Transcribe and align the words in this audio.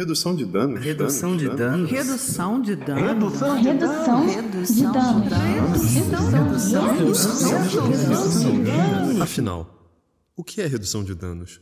Redução 0.00 0.34
de 0.34 0.46
danos. 0.46 0.80
Redução 0.82 1.36
de 1.36 1.46
danos. 1.46 1.90
Redução 1.90 2.62
de 2.62 2.74
danos. 2.74 3.02
Redução 3.02 3.60
de 3.60 3.74
danos. 3.74 4.32
Redução 4.32 5.20
de 5.20 5.28
danos. 5.28 6.72
Redução 6.96 7.68
de 7.68 8.62
danos. 8.62 9.20
Afinal, 9.20 9.92
o 10.34 10.42
que 10.42 10.62
é 10.62 10.66
redução 10.66 11.04
de 11.04 11.14
danos? 11.14 11.60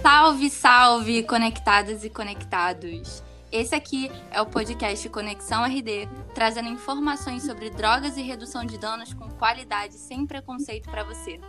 Salve, 0.00 0.48
salve, 0.48 1.22
conectadas 1.24 2.04
e 2.04 2.08
conectados! 2.08 3.25
Esse 3.50 3.76
aqui 3.76 4.10
é 4.32 4.42
o 4.42 4.46
podcast 4.46 5.08
Conexão 5.08 5.64
RD, 5.64 6.08
trazendo 6.34 6.68
informações 6.68 7.44
sobre 7.44 7.70
drogas 7.70 8.16
e 8.16 8.22
redução 8.22 8.64
de 8.64 8.76
danos 8.76 9.14
com 9.14 9.30
qualidade 9.30 9.94
sem 9.94 10.26
preconceito 10.26 10.90
para 10.90 11.04
você. 11.04 11.40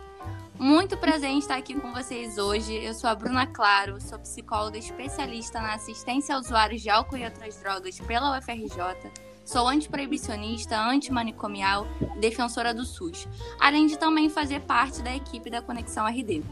Muito 0.56 0.96
prazer 0.96 1.30
em 1.30 1.38
estar 1.38 1.56
aqui 1.56 1.74
com 1.74 1.92
vocês 1.92 2.38
hoje. 2.38 2.72
Eu 2.72 2.94
sou 2.94 3.10
a 3.10 3.14
Bruna 3.16 3.46
Claro, 3.46 4.00
sou 4.00 4.18
psicóloga 4.18 4.78
especialista 4.78 5.60
na 5.60 5.74
assistência 5.74 6.36
a 6.36 6.38
usuários 6.38 6.82
de 6.82 6.88
álcool 6.88 7.16
e 7.16 7.24
outras 7.24 7.60
drogas 7.60 7.98
pela 7.98 8.38
UFRJ. 8.38 9.10
Sou 9.44 9.66
antiproibicionista, 9.66 10.78
antimanicomial, 10.78 11.86
defensora 12.20 12.72
do 12.72 12.84
SUS, 12.84 13.26
além 13.58 13.86
de 13.86 13.98
também 13.98 14.28
fazer 14.28 14.60
parte 14.60 15.02
da 15.02 15.14
equipe 15.14 15.50
da 15.50 15.62
Conexão 15.62 16.06
RD. 16.06 16.44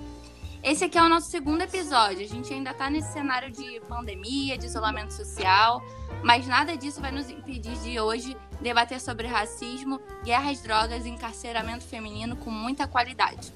Esse 0.66 0.87
aqui 0.87 0.98
é 0.98 1.02
o 1.05 1.09
nosso 1.09 1.30
segundo 1.30 1.62
episódio. 1.62 2.25
A 2.25 2.29
gente 2.29 2.52
ainda 2.52 2.73
está 2.73 2.91
nesse 2.91 3.12
cenário 3.12 3.52
de 3.52 3.80
pandemia, 3.88 4.59
de 4.59 4.66
isolamento 4.66 5.12
social, 5.12 5.80
mas 6.25 6.45
nada 6.48 6.77
disso 6.77 7.01
vai 7.01 7.12
nos 7.12 7.30
impedir 7.30 7.79
de 7.79 8.01
hoje 8.01 8.37
debater 8.61 9.01
sobre 9.01 9.29
racismo, 9.29 10.01
guerras, 10.25 10.61
drogas 10.61 11.06
e 11.06 11.09
encarceramento 11.09 11.84
feminino 11.84 12.34
com 12.34 12.51
muita 12.51 12.89
qualidade. 12.89 13.52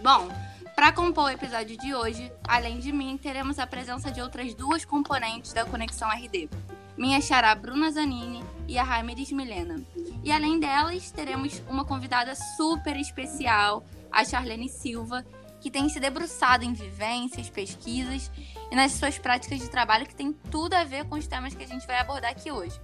Bom, 0.00 0.28
para 0.76 0.92
compor 0.92 1.24
o 1.24 1.30
episódio 1.30 1.76
de 1.76 1.92
hoje, 1.92 2.30
além 2.46 2.78
de 2.78 2.92
mim, 2.92 3.18
teremos 3.20 3.58
a 3.58 3.66
presença 3.66 4.08
de 4.08 4.22
outras 4.22 4.54
duas 4.54 4.84
componentes 4.84 5.52
da 5.52 5.64
Conexão 5.64 6.08
RD. 6.08 6.48
Minha 6.96 7.20
xará 7.20 7.52
Bruna 7.52 7.90
Zanini 7.90 8.44
e 8.68 8.78
a 8.78 8.84
Ramires 8.84 9.32
Milena. 9.32 9.82
E 10.22 10.30
além 10.30 10.60
delas, 10.60 11.10
teremos 11.10 11.60
uma 11.68 11.84
convidada 11.84 12.36
super 12.56 12.96
especial, 12.96 13.84
a 14.12 14.24
Charlene 14.24 14.68
Silva, 14.68 15.24
que 15.62 15.70
tem 15.70 15.88
se 15.88 16.00
debruçado 16.00 16.64
em 16.64 16.72
vivências, 16.72 17.48
pesquisas 17.48 18.30
e 18.70 18.74
nas 18.74 18.92
suas 18.92 19.16
práticas 19.16 19.60
de 19.60 19.70
trabalho 19.70 20.04
que 20.04 20.14
tem 20.14 20.32
tudo 20.50 20.74
a 20.74 20.82
ver 20.82 21.04
com 21.04 21.14
os 21.14 21.26
temas 21.26 21.54
que 21.54 21.62
a 21.62 21.66
gente 21.66 21.86
vai 21.86 21.98
abordar 22.00 22.32
aqui 22.32 22.50
hoje. 22.50 22.78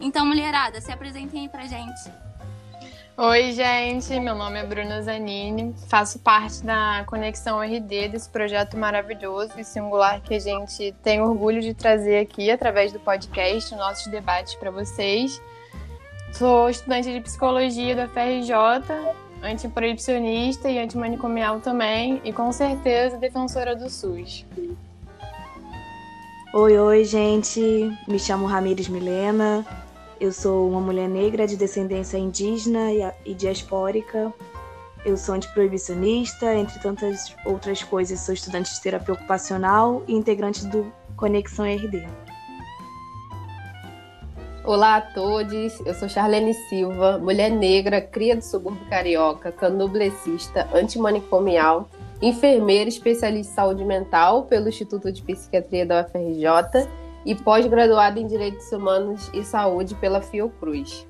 Então, 0.00 0.26
mulherada, 0.26 0.80
se 0.80 0.90
apresentem 0.90 1.42
aí 1.42 1.48
pra 1.48 1.66
gente. 1.66 2.10
Oi, 3.16 3.52
gente, 3.52 4.18
meu 4.20 4.34
nome 4.34 4.58
é 4.58 4.66
Bruna 4.66 5.00
Zanini, 5.00 5.74
faço 5.88 6.18
parte 6.18 6.62
da 6.62 7.02
Conexão 7.06 7.62
RD, 7.62 8.08
desse 8.08 8.28
projeto 8.28 8.76
maravilhoso 8.76 9.52
e 9.56 9.64
singular 9.64 10.20
que 10.20 10.34
a 10.34 10.38
gente 10.38 10.92
tem 11.02 11.22
orgulho 11.22 11.62
de 11.62 11.72
trazer 11.72 12.18
aqui 12.18 12.50
através 12.50 12.92
do 12.92 13.00
podcast, 13.00 13.74
nossos 13.74 14.08
debates 14.08 14.54
para 14.56 14.70
vocês. 14.70 15.40
Sou 16.32 16.68
estudante 16.68 17.10
de 17.10 17.20
psicologia 17.22 17.96
da 17.96 18.06
FRJ 18.06 18.52
antiproibicionista 19.42 20.68
e 20.68 20.78
antimanicomial 20.78 21.60
também, 21.60 22.20
e 22.24 22.32
com 22.32 22.50
certeza 22.52 23.16
defensora 23.16 23.74
do 23.74 23.88
SUS. 23.88 24.44
Oi, 26.54 26.78
oi, 26.78 27.04
gente. 27.04 27.60
Me 28.08 28.18
chamo 28.18 28.46
Ramires 28.46 28.88
Milena. 28.88 29.64
Eu 30.18 30.32
sou 30.32 30.70
uma 30.70 30.80
mulher 30.80 31.08
negra 31.08 31.46
de 31.46 31.56
descendência 31.56 32.16
indígena 32.16 32.88
e 33.24 33.34
diaspórica. 33.34 34.32
Eu 35.04 35.16
sou 35.16 35.34
antiproibicionista, 35.34 36.54
entre 36.54 36.80
tantas 36.80 37.36
outras 37.44 37.82
coisas, 37.82 38.20
sou 38.20 38.34
estudante 38.34 38.72
de 38.72 38.80
terapia 38.80 39.14
ocupacional 39.14 40.02
e 40.08 40.14
integrante 40.14 40.66
do 40.66 40.90
Conexão 41.16 41.64
RD. 41.64 42.04
Olá 44.66 44.96
a 44.96 45.00
todos, 45.00 45.78
eu 45.86 45.94
sou 45.94 46.08
Charlene 46.08 46.52
Silva, 46.52 47.18
mulher 47.18 47.50
negra, 47.50 48.00
cria 48.00 48.34
do 48.34 48.42
subúrbio 48.42 48.84
carioca, 48.90 49.52
candomblessista, 49.52 50.68
antimanicomial, 50.74 51.88
enfermeira 52.20 52.88
especialista 52.88 53.52
em 53.52 53.54
saúde 53.54 53.84
mental 53.84 54.42
pelo 54.46 54.68
Instituto 54.68 55.12
de 55.12 55.22
Psiquiatria 55.22 55.86
da 55.86 56.00
UFRJ 56.00 56.88
e 57.24 57.32
pós-graduada 57.36 58.18
em 58.18 58.26
Direitos 58.26 58.72
Humanos 58.72 59.30
e 59.32 59.44
Saúde 59.44 59.94
pela 59.94 60.20
Fiocruz. 60.20 61.06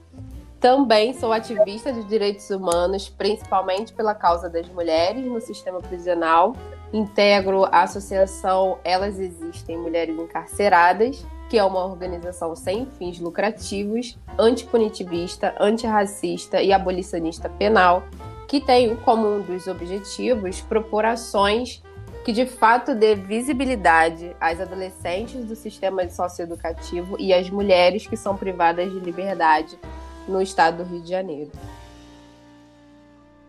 Também 0.61 1.15
sou 1.15 1.33
ativista 1.33 1.91
de 1.91 2.05
direitos 2.05 2.51
humanos, 2.51 3.09
principalmente 3.09 3.91
pela 3.95 4.15
causa 4.15 4.51
das 4.51 4.69
mulheres 4.69 5.25
no 5.25 5.41
sistema 5.41 5.81
prisional. 5.81 6.55
Integro 6.93 7.65
a 7.65 7.85
associação 7.85 8.79
Elas 8.85 9.19
Existem 9.19 9.79
Mulheres 9.79 10.15
Encarceradas 10.15 11.25
que 11.49 11.59
é 11.59 11.65
uma 11.65 11.85
organização 11.85 12.55
sem 12.57 12.87
fins 12.99 13.19
lucrativos, 13.21 14.19
antipunitivista, 14.39 15.55
antirracista 15.61 16.63
e 16.63 16.73
abolicionista 16.73 17.49
penal, 17.49 18.03
que 18.49 18.61
tem 18.61 18.95
como 18.97 19.27
um 19.27 19.41
dos 19.41 19.67
objetivos 19.67 20.61
propor 20.61 21.05
ações 21.05 21.83
que 22.27 22.33
de 22.33 22.45
fato 22.45 22.93
dê 22.93 23.15
visibilidade 23.15 24.35
às 24.41 24.61
adolescentes 24.61 25.45
do 25.45 25.55
sistema 25.55 26.09
socioeducativo 26.09 27.17
e 27.21 27.33
às 27.33 27.49
mulheres 27.49 28.05
que 28.05 28.17
são 28.17 28.37
privadas 28.37 28.91
de 28.91 28.99
liberdade 28.99 29.79
no 30.27 30.43
estado 30.43 30.79
do 30.83 30.91
Rio 30.91 31.03
de 31.03 31.11
Janeiro. 31.11 31.53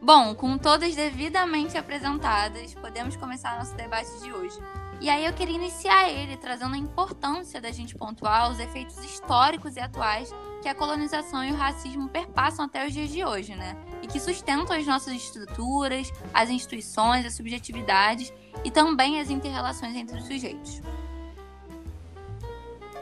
Bom, 0.02 0.36
com 0.36 0.60
todas 0.60 0.96
devidamente 0.96 1.76
apresentadas, 1.76 2.74
podemos 2.76 3.16
começar 3.16 3.58
nosso 3.58 3.76
debate 3.76 4.20
de 4.22 4.32
hoje. 4.32 4.58
E 5.02 5.10
aí 5.10 5.26
eu 5.26 5.34
queria 5.34 5.56
iniciar 5.56 6.10
ele 6.10 6.38
trazendo 6.38 6.76
a 6.76 6.78
importância 6.78 7.60
da 7.60 7.72
gente 7.72 7.96
pontuar 7.96 8.52
os 8.52 8.60
efeitos 8.60 8.98
históricos 9.04 9.76
e 9.76 9.80
atuais 9.80 10.34
que 10.62 10.70
a 10.70 10.76
colonização 10.76 11.44
e 11.44 11.52
o 11.52 11.56
racismo 11.56 12.10
perpassam 12.10 12.66
até 12.66 12.86
os 12.86 12.94
dias 12.94 13.10
de 13.10 13.26
hoje, 13.26 13.56
né? 13.56 13.76
E 14.04 14.08
que 14.08 14.20
sustentam 14.20 14.76
as 14.76 14.86
nossas 14.86 15.14
estruturas, 15.14 16.12
as 16.32 16.50
instituições, 16.50 17.26
as 17.26 17.36
subjetividades 17.36 18.32
e 18.64 18.70
também 18.70 19.20
as 19.20 19.32
interrelações 19.32 19.96
entre 19.96 20.18
os 20.18 20.26
sujeitos. 20.26 20.82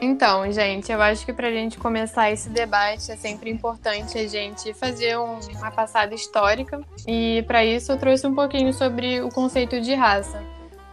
Então, 0.00 0.50
gente, 0.52 0.92
eu 0.92 1.00
acho 1.00 1.24
que 1.24 1.32
para 1.32 1.48
a 1.48 1.50
gente 1.50 1.78
começar 1.78 2.30
esse 2.30 2.50
debate 2.50 3.10
é 3.10 3.16
sempre 3.16 3.50
importante 3.50 4.18
a 4.18 4.28
gente 4.28 4.74
fazer 4.74 5.18
um, 5.18 5.38
uma 5.56 5.70
passada 5.70 6.14
histórica. 6.14 6.80
E 7.06 7.42
para 7.46 7.64
isso 7.64 7.92
eu 7.92 7.98
trouxe 7.98 8.26
um 8.26 8.34
pouquinho 8.34 8.72
sobre 8.74 9.22
o 9.22 9.30
conceito 9.30 9.80
de 9.80 9.94
raça. 9.94 10.42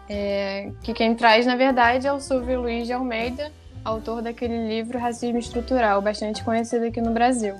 É, 0.09 0.71
que 0.81 0.93
quem 0.93 1.15
traz, 1.15 1.45
na 1.45 1.55
verdade, 1.55 2.07
é 2.07 2.13
o 2.13 2.19
Silvio 2.19 2.61
Luiz 2.61 2.87
de 2.87 2.93
Almeida, 2.93 3.51
autor 3.83 4.21
daquele 4.21 4.67
livro 4.67 4.97
Racismo 4.97 5.37
Estrutural, 5.37 6.01
bastante 6.01 6.43
conhecido 6.43 6.85
aqui 6.85 7.01
no 7.01 7.11
Brasil. 7.11 7.55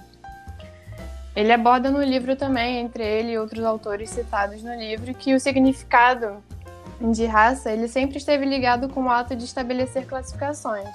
Ele 1.36 1.52
aborda 1.52 1.90
no 1.90 2.02
livro 2.02 2.36
também, 2.36 2.78
entre 2.78 3.04
ele 3.04 3.32
e 3.32 3.38
outros 3.38 3.66
autores 3.66 4.10
citados 4.10 4.62
no 4.62 4.76
livro, 4.76 5.14
que 5.14 5.34
o 5.34 5.40
significado 5.40 6.44
de 7.02 7.26
raça 7.26 7.72
ele 7.72 7.88
sempre 7.88 8.18
esteve 8.18 8.46
ligado 8.46 8.88
com 8.88 9.04
o 9.04 9.10
ato 9.10 9.36
de 9.36 9.44
estabelecer 9.44 10.06
classificações, 10.06 10.88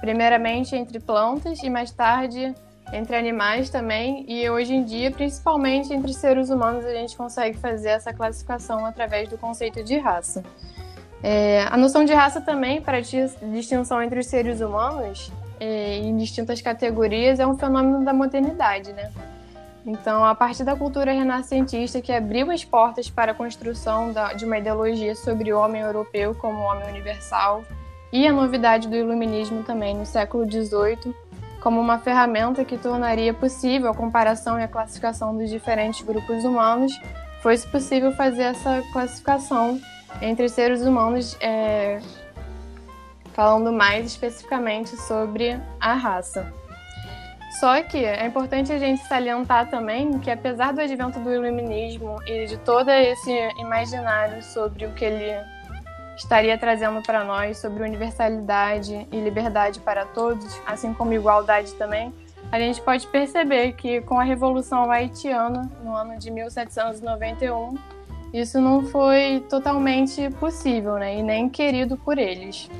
primeiramente 0.00 0.74
entre 0.74 1.00
plantas 1.00 1.62
e 1.62 1.70
mais 1.70 1.90
tarde 1.90 2.54
entre 2.92 3.16
animais 3.16 3.68
também, 3.68 4.24
e 4.28 4.48
hoje 4.48 4.74
em 4.74 4.84
dia, 4.84 5.10
principalmente 5.10 5.92
entre 5.92 6.12
seres 6.12 6.50
humanos, 6.50 6.84
a 6.84 6.92
gente 6.92 7.16
consegue 7.16 7.58
fazer 7.58 7.88
essa 7.88 8.12
classificação 8.12 8.86
através 8.86 9.28
do 9.28 9.36
conceito 9.36 9.82
de 9.82 9.98
raça. 9.98 10.44
É, 11.22 11.64
a 11.68 11.76
noção 11.76 12.04
de 12.04 12.12
raça 12.12 12.40
também, 12.40 12.80
para 12.80 12.98
a 12.98 13.00
distinção 13.00 14.00
entre 14.02 14.20
os 14.20 14.26
seres 14.26 14.60
humanos 14.60 15.32
é, 15.58 15.96
em 15.96 16.16
distintas 16.16 16.60
categorias, 16.60 17.40
é 17.40 17.46
um 17.46 17.56
fenômeno 17.58 18.04
da 18.04 18.12
modernidade, 18.12 18.92
né? 18.92 19.10
Então, 19.84 20.24
a 20.24 20.34
partir 20.34 20.64
da 20.64 20.76
cultura 20.76 21.12
renascentista 21.12 22.00
que 22.00 22.12
abriu 22.12 22.50
as 22.50 22.64
portas 22.64 23.08
para 23.08 23.32
a 23.32 23.34
construção 23.34 24.12
da, 24.12 24.32
de 24.32 24.44
uma 24.44 24.58
ideologia 24.58 25.14
sobre 25.14 25.52
o 25.52 25.58
homem 25.58 25.80
europeu 25.80 26.34
como 26.34 26.60
homem 26.60 26.88
universal 26.88 27.64
e 28.12 28.26
a 28.26 28.32
novidade 28.32 28.88
do 28.88 28.96
iluminismo 28.96 29.62
também 29.62 29.94
no 29.94 30.06
século 30.06 30.50
XVIII 30.50 31.14
como 31.66 31.80
uma 31.80 31.98
ferramenta 31.98 32.64
que 32.64 32.78
tornaria 32.78 33.34
possível 33.34 33.90
a 33.90 33.94
comparação 33.94 34.56
e 34.56 34.62
a 34.62 34.68
classificação 34.68 35.36
dos 35.36 35.50
diferentes 35.50 36.00
grupos 36.00 36.44
humanos, 36.44 36.92
foi 37.42 37.58
possível 37.58 38.12
fazer 38.12 38.42
essa 38.42 38.84
classificação 38.92 39.80
entre 40.22 40.48
seres 40.48 40.82
humanos, 40.82 41.36
é, 41.40 42.00
falando 43.32 43.72
mais 43.72 44.06
especificamente 44.06 44.96
sobre 44.96 45.60
a 45.80 45.94
raça. 45.94 46.52
Só 47.58 47.82
que 47.82 48.04
é 48.04 48.24
importante 48.24 48.70
a 48.70 48.78
gente 48.78 49.02
salientar 49.08 49.68
também 49.68 50.20
que, 50.20 50.30
apesar 50.30 50.72
do 50.72 50.80
advento 50.80 51.18
do 51.18 51.32
iluminismo 51.32 52.22
e 52.28 52.46
de 52.46 52.58
todo 52.58 52.90
esse 52.90 53.32
imaginário 53.58 54.40
sobre 54.40 54.86
o 54.86 54.92
que 54.92 55.04
ele 55.04 55.55
estaria 56.16 56.56
trazendo 56.56 57.02
para 57.02 57.22
nós, 57.24 57.58
sobre 57.58 57.82
universalidade 57.82 59.06
e 59.12 59.20
liberdade 59.20 59.80
para 59.80 60.04
todos, 60.04 60.60
assim 60.66 60.94
como 60.94 61.12
igualdade 61.12 61.72
também, 61.74 62.12
a 62.50 62.58
gente 62.58 62.80
pode 62.80 63.06
perceber 63.08 63.72
que 63.72 64.00
com 64.02 64.18
a 64.18 64.22
Revolução 64.22 64.90
Haitiana, 64.90 65.70
no 65.82 65.94
ano 65.94 66.18
de 66.18 66.30
1791, 66.30 67.76
isso 68.32 68.60
não 68.60 68.84
foi 68.86 69.44
totalmente 69.48 70.30
possível, 70.30 70.94
né, 70.94 71.16
e 71.18 71.22
nem 71.22 71.48
querido 71.48 71.96
por 71.96 72.18
eles. 72.18 72.70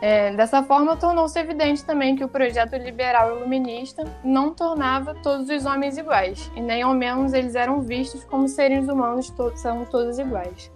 É, 0.00 0.34
dessa 0.34 0.62
forma, 0.62 0.96
tornou-se 0.96 1.38
evidente 1.38 1.84
também 1.84 2.14
que 2.14 2.24
o 2.24 2.28
projeto 2.28 2.76
liberal 2.76 3.36
iluminista 3.36 4.04
não 4.22 4.52
tornava 4.52 5.14
todos 5.14 5.48
os 5.48 5.64
homens 5.64 5.96
iguais, 5.96 6.50
e 6.54 6.60
nem 6.60 6.82
ao 6.82 6.92
menos 6.92 7.32
eles 7.32 7.54
eram 7.54 7.80
vistos 7.80 8.24
como 8.24 8.48
seres 8.48 8.88
humanos 8.88 9.30
to 9.30 9.52
são 9.56 9.84
todos 9.84 10.18
iguais. 10.18 10.70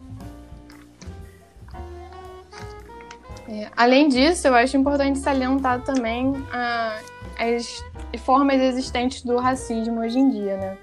É, 3.48 3.70
além 3.74 4.08
disso, 4.08 4.46
eu 4.46 4.54
acho 4.54 4.76
importante 4.76 5.18
salientar 5.18 5.82
também 5.82 6.34
ah, 6.52 6.98
as 7.38 7.82
formas 8.18 8.60
existentes 8.60 9.22
do 9.22 9.38
racismo 9.38 10.00
hoje 10.00 10.18
em 10.18 10.28
dia, 10.28 10.56
né? 10.56 10.78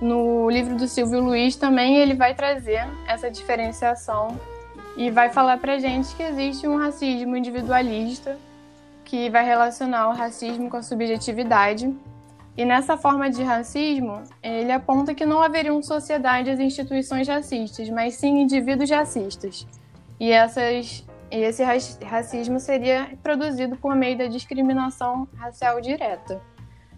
No 0.00 0.48
livro 0.48 0.76
do 0.76 0.86
Silvio 0.86 1.20
Luiz 1.20 1.56
também 1.56 1.96
ele 1.96 2.14
vai 2.14 2.34
trazer 2.34 2.86
essa 3.08 3.30
diferenciação 3.30 4.38
e 4.96 5.10
vai 5.10 5.30
falar 5.30 5.58
pra 5.58 5.78
gente 5.78 6.14
que 6.14 6.22
existe 6.22 6.68
um 6.68 6.76
racismo 6.76 7.36
individualista 7.36 8.38
que 9.04 9.30
vai 9.30 9.44
relacionar 9.44 10.08
o 10.08 10.12
racismo 10.12 10.68
com 10.68 10.76
a 10.76 10.82
subjetividade. 10.82 11.92
E 12.56 12.64
nessa 12.64 12.96
forma 12.96 13.30
de 13.30 13.42
racismo, 13.42 14.22
ele 14.42 14.72
aponta 14.72 15.14
que 15.14 15.26
não 15.26 15.42
haveriam 15.42 15.82
sociedades 15.82 16.58
e 16.58 16.62
instituições 16.62 17.28
racistas, 17.28 17.88
mas 17.90 18.14
sim 18.14 18.40
indivíduos 18.40 18.90
racistas. 18.90 19.66
E, 20.18 20.32
essas, 20.32 21.05
e 21.30 21.38
esse 21.38 21.62
racismo 22.04 22.60
seria 22.60 23.16
produzido 23.22 23.76
por 23.76 23.94
meio 23.94 24.16
da 24.16 24.26
discriminação 24.26 25.28
racial 25.36 25.80
direta. 25.80 26.40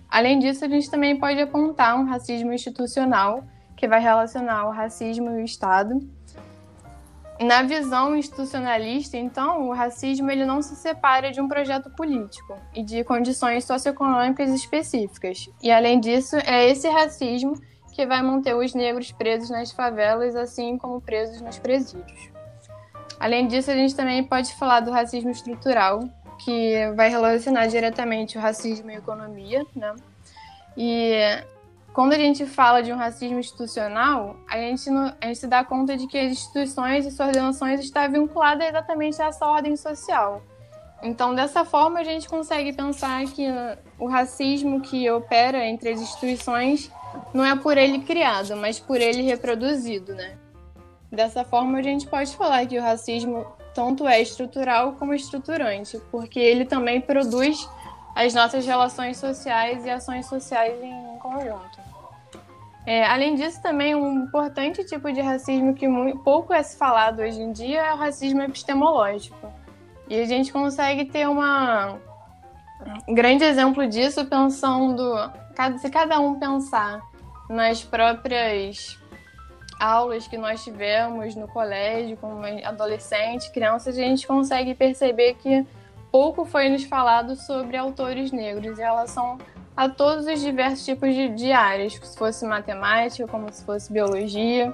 Além 0.09 0.39
disso, 0.39 0.65
a 0.65 0.69
gente 0.69 0.91
também 0.91 1.19
pode 1.19 1.41
apontar 1.41 1.99
um 1.99 2.05
racismo 2.05 2.53
institucional, 2.53 3.45
que 3.77 3.87
vai 3.87 4.01
relacionar 4.01 4.67
o 4.67 4.71
racismo 4.71 5.31
e 5.31 5.43
o 5.43 5.45
Estado, 5.45 6.01
na 7.41 7.63
visão 7.63 8.17
institucionalista, 8.17 9.17
então, 9.17 9.69
o 9.69 9.73
racismo 9.73 10.29
ele 10.29 10.45
não 10.45 10.61
se 10.61 10.75
separa 10.75 11.31
de 11.31 11.41
um 11.41 11.47
projeto 11.47 11.89
político 11.91 12.57
e 12.75 12.83
de 12.83 13.05
condições 13.05 13.65
socioeconômicas 13.65 14.51
específicas. 14.51 15.49
E 15.63 15.71
além 15.71 16.01
disso, 16.01 16.37
é 16.45 16.69
esse 16.69 16.89
racismo 16.89 17.55
que 17.95 18.05
vai 18.05 18.23
manter 18.23 18.57
os 18.57 18.75
negros 18.75 19.13
presos 19.13 19.51
nas 19.51 19.71
favelas, 19.71 20.35
assim 20.35 20.77
como 20.77 21.01
presos 21.01 21.41
nos 21.41 21.61
presídios. 21.61 22.38
Além 23.21 23.47
disso, 23.47 23.71
a 23.71 23.75
gente 23.75 23.95
também 23.95 24.23
pode 24.23 24.55
falar 24.55 24.81
do 24.81 24.91
racismo 24.91 25.31
estrutural, 25.31 26.09
que 26.39 26.91
vai 26.95 27.09
relacionar 27.09 27.67
diretamente 27.67 28.39
o 28.39 28.41
racismo 28.41 28.91
e 28.91 28.95
a 28.95 28.99
economia, 28.99 29.67
né? 29.75 29.95
E 30.77 31.43
quando 31.93 32.13
a 32.13 32.19
gente 32.19 32.47
fala 32.47 32.81
de 32.81 32.93
um 32.93 32.97
racismo 32.97 33.41
institucional, 33.41 34.37
a 34.49 34.57
gente, 34.57 34.89
não, 34.89 35.13
a 35.21 35.27
gente 35.27 35.41
se 35.41 35.47
dá 35.49 35.65
conta 35.65 35.97
de 35.97 36.07
que 36.07 36.17
as 36.17 36.31
instituições 36.31 37.05
e 37.05 37.11
suas 37.11 37.29
ordenações 37.29 37.81
estão 37.81 38.09
vinculadas 38.09 38.69
exatamente 38.69 39.21
a 39.21 39.27
essa 39.27 39.47
ordem 39.47 39.77
social. 39.77 40.41
Então, 41.03 41.35
dessa 41.35 41.65
forma, 41.65 41.99
a 41.99 42.05
gente 42.05 42.29
consegue 42.29 42.73
pensar 42.73 43.25
que 43.25 43.47
o 43.99 44.07
racismo 44.07 44.81
que 44.81 45.11
opera 45.11 45.65
entre 45.65 45.91
as 45.91 46.01
instituições 46.01 46.91
não 47.35 47.45
é 47.45 47.57
por 47.57 47.77
ele 47.77 48.01
criado, 48.01 48.57
mas 48.57 48.79
por 48.79 49.01
ele 49.01 49.23
reproduzido, 49.23 50.15
né? 50.15 50.37
Dessa 51.11 51.45
forma, 51.45 51.79
a 51.79 51.83
gente 51.83 52.07
pode 52.07 52.37
falar 52.37 52.67
que 52.67 52.79
o 52.79 52.83
racismo 52.83 53.47
tanto 53.75 54.07
é 54.07 54.21
estrutural 54.21 54.93
como 54.93 55.15
estruturante, 55.15 56.01
porque 56.11 56.39
ele 56.39 56.65
também 56.65 57.01
produz 57.01 57.69
as 58.15 58.35
nossas 58.35 58.67
relações 58.67 59.17
sociais 59.17 59.85
e 59.85 59.91
ações 59.91 60.27
sociais 60.27 60.83
em 60.83 61.19
conjunto. 61.19 61.79
É, 62.85 63.05
além 63.05 63.35
disso, 63.35 63.63
também 63.63 63.95
um 63.95 64.25
importante 64.25 64.83
tipo 64.85 65.13
de 65.13 65.21
racismo 65.21 65.75
que 65.75 65.87
muito, 65.87 66.19
pouco 66.21 66.53
é 66.53 66.65
falado 66.65 67.21
hoje 67.21 67.41
em 67.41 67.53
dia 67.53 67.81
é 67.81 67.95
o 67.95 67.97
racismo 67.97 68.43
epistemológico. 68.43 69.53
E 70.09 70.19
a 70.19 70.25
gente 70.25 70.53
consegue 70.53 71.05
ter 71.05 71.29
uma, 71.29 71.99
um 73.07 73.15
grande 73.15 73.45
exemplo 73.45 73.87
disso 73.87 74.25
pensando, 74.25 75.15
se 75.79 75.91
cada 75.91 76.19
um 76.19 76.39
pensar 76.39 77.01
nas 77.49 77.85
próprias 77.85 78.99
aulas 79.79 80.27
que 80.27 80.37
nós 80.37 80.63
tivemos 80.63 81.35
no 81.35 81.47
colégio, 81.49 82.17
como 82.17 82.43
adolescente, 82.65 83.51
criança, 83.53 83.91
a 83.91 83.93
gente 83.93 84.27
consegue 84.27 84.75
perceber 84.75 85.35
que 85.35 85.67
pouco 86.11 86.45
foi 86.45 86.69
nos 86.69 86.85
falado 86.85 87.37
sobre 87.37 87.77
autores 87.77 88.33
negros 88.33 88.79
em 88.79 88.83
relação 88.83 89.39
a 89.77 89.89
todos 89.89 90.27
os 90.27 90.41
diversos 90.41 90.85
tipos 90.85 91.15
de, 91.15 91.29
de 91.29 91.53
áreas, 91.53 91.95
se 91.95 92.19
fosse 92.19 92.45
matemática, 92.45 93.29
como 93.29 93.53
se 93.53 93.65
fosse 93.65 93.93
biologia. 93.93 94.73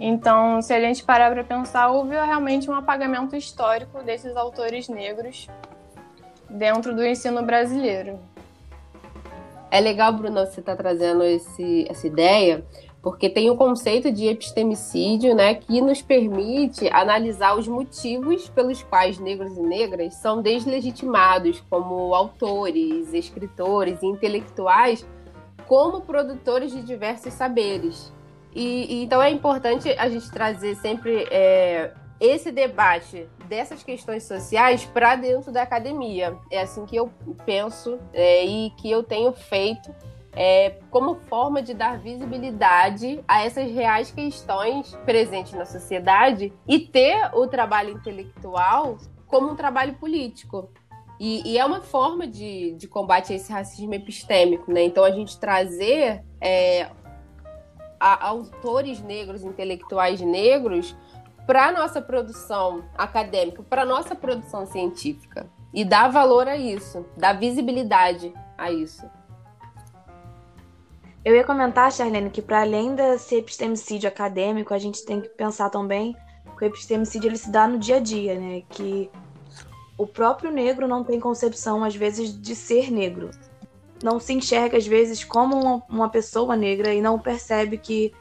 Então, 0.00 0.60
se 0.60 0.72
a 0.74 0.80
gente 0.80 1.04
parar 1.04 1.30
para 1.30 1.44
pensar, 1.44 1.88
houve 1.88 2.14
realmente 2.14 2.68
um 2.68 2.74
apagamento 2.74 3.36
histórico 3.36 4.02
desses 4.02 4.34
autores 4.34 4.88
negros 4.88 5.46
dentro 6.50 6.94
do 6.94 7.04
ensino 7.04 7.42
brasileiro. 7.42 8.18
É 9.70 9.80
legal, 9.80 10.12
Bruno, 10.12 10.44
você 10.44 10.60
estar 10.60 10.76
tá 10.76 10.82
trazendo 10.82 11.22
esse, 11.22 11.86
essa 11.88 12.06
ideia, 12.06 12.64
porque 13.02 13.28
tem 13.28 13.50
o 13.50 13.56
conceito 13.56 14.12
de 14.12 14.28
epistemicídio, 14.28 15.34
né, 15.34 15.56
que 15.56 15.80
nos 15.80 16.00
permite 16.00 16.88
analisar 16.92 17.58
os 17.58 17.66
motivos 17.66 18.48
pelos 18.48 18.80
quais 18.84 19.18
negros 19.18 19.56
e 19.58 19.60
negras 19.60 20.14
são 20.14 20.40
deslegitimados 20.40 21.60
como 21.68 22.14
autores, 22.14 23.12
escritores 23.12 24.00
intelectuais, 24.04 25.04
como 25.66 26.02
produtores 26.02 26.70
de 26.70 26.80
diversos 26.82 27.34
saberes. 27.34 28.12
E, 28.54 28.94
e 28.94 29.02
então 29.02 29.20
é 29.20 29.30
importante 29.30 29.88
a 29.98 30.08
gente 30.08 30.30
trazer 30.30 30.76
sempre 30.76 31.26
é, 31.30 31.92
esse 32.20 32.52
debate 32.52 33.26
dessas 33.48 33.82
questões 33.82 34.22
sociais 34.22 34.84
para 34.84 35.16
dentro 35.16 35.50
da 35.50 35.62
academia. 35.62 36.36
É 36.52 36.60
assim 36.60 36.86
que 36.86 36.94
eu 36.94 37.10
penso 37.44 37.98
é, 38.12 38.44
e 38.44 38.70
que 38.76 38.88
eu 38.88 39.02
tenho 39.02 39.32
feito 39.32 39.92
é, 40.34 40.78
como 40.90 41.16
forma 41.28 41.62
de 41.62 41.74
dar 41.74 41.98
visibilidade 41.98 43.22
a 43.28 43.42
essas 43.42 43.70
reais 43.70 44.10
questões 44.10 44.96
presentes 45.04 45.52
na 45.52 45.66
sociedade 45.66 46.52
e 46.66 46.78
ter 46.78 47.30
o 47.34 47.46
trabalho 47.46 47.90
intelectual 47.90 48.96
como 49.26 49.50
um 49.50 49.56
trabalho 49.56 49.94
político. 49.94 50.70
E, 51.20 51.52
e 51.52 51.58
é 51.58 51.64
uma 51.64 51.82
forma 51.82 52.26
de, 52.26 52.72
de, 52.72 52.88
combate 52.88 53.32
a 53.32 53.36
esse 53.36 53.52
racismo 53.52 53.94
epistêmico, 53.94 54.72
né? 54.72 54.82
Então 54.82 55.04
a 55.04 55.10
gente 55.10 55.38
trazer 55.38 56.24
é, 56.40 56.90
a, 58.00 58.26
autores 58.26 59.00
negros, 59.00 59.44
intelectuais 59.44 60.20
negros, 60.20 60.96
para 61.46 61.68
a 61.68 61.72
nossa 61.72 62.00
produção 62.00 62.84
acadêmica, 62.96 63.62
para 63.62 63.82
a 63.82 63.86
nossa 63.86 64.14
produção 64.14 64.66
científica. 64.66 65.48
E 65.72 65.84
dar 65.84 66.08
valor 66.08 66.48
a 66.48 66.56
isso, 66.56 67.06
dar 67.16 67.32
visibilidade 67.34 68.32
a 68.58 68.70
isso. 68.70 69.08
Eu 71.24 71.36
ia 71.36 71.44
comentar, 71.44 71.92
Charlene, 71.92 72.30
que 72.30 72.42
para 72.42 72.62
além 72.62 72.96
desse 72.96 73.36
epistemicídio 73.36 74.08
acadêmico, 74.08 74.74
a 74.74 74.78
gente 74.78 75.04
tem 75.04 75.20
que 75.20 75.28
pensar 75.28 75.70
também 75.70 76.16
que 76.58 76.64
o 76.64 76.66
epistemicídio 76.66 77.28
ele 77.28 77.36
se 77.36 77.48
dá 77.48 77.68
no 77.68 77.78
dia 77.78 77.96
a 77.96 78.00
dia, 78.00 78.38
né? 78.38 78.62
Que 78.68 79.08
o 79.96 80.04
próprio 80.04 80.50
negro 80.50 80.88
não 80.88 81.04
tem 81.04 81.20
concepção, 81.20 81.84
às 81.84 81.94
vezes, 81.94 82.40
de 82.40 82.56
ser 82.56 82.90
negro. 82.90 83.30
Não 84.02 84.18
se 84.18 84.32
enxerga, 84.32 84.76
às 84.76 84.86
vezes, 84.86 85.22
como 85.22 85.84
uma, 85.88 86.08
pessoa 86.08 86.56
negra 86.56 86.92
e 86.92 87.00
não 87.00 87.20
percebe 87.20 87.78
que, 87.78 88.12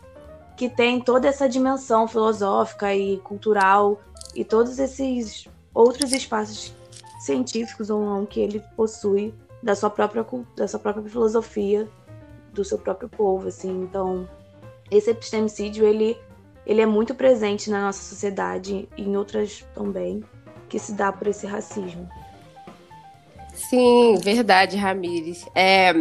que 0.56 0.70
tem 0.70 1.02
toda 1.02 1.28
essa 1.28 1.50
dimensão 1.50 2.08
filosófica 2.08 2.94
e 2.94 3.18
cultural 3.18 4.00
e 4.36 4.46
todos 4.46 4.78
esses 4.78 5.48
outros 5.74 6.14
espaços 6.14 6.72
científicos 7.20 7.90
ou 7.90 8.06
não 8.06 8.28
que 8.28 8.40
ele 8.40 8.60
possui 8.76 9.34
da 9.64 9.76
sua 9.76 9.90
própria, 9.90 10.24
da 10.56 10.68
sua 10.68 10.80
própria 10.80 11.10
filosofia 11.10 11.90
do 12.54 12.64
seu 12.64 12.78
próprio 12.78 13.10
povo, 13.10 13.48
assim. 13.48 13.84
Então, 13.84 14.28
esse 14.90 15.10
epistemicídio, 15.10 15.86
ele, 15.86 16.18
ele 16.66 16.82
é 16.82 16.86
muito 16.86 17.16
presente 17.16 17.70
na 17.70 17.82
nossa 17.86 18.04
sociedade 18.04 18.88
e 18.98 19.04
em 19.04 19.16
outras 19.16 19.66
também, 19.74 20.24
que 20.68 20.78
se 20.80 20.94
dá 20.94 21.12
por 21.12 21.28
esse 21.28 21.46
racismo. 21.46 22.10
Sim, 23.54 24.16
verdade, 24.22 24.78
Ramires. 24.78 25.46
É, 25.54 25.94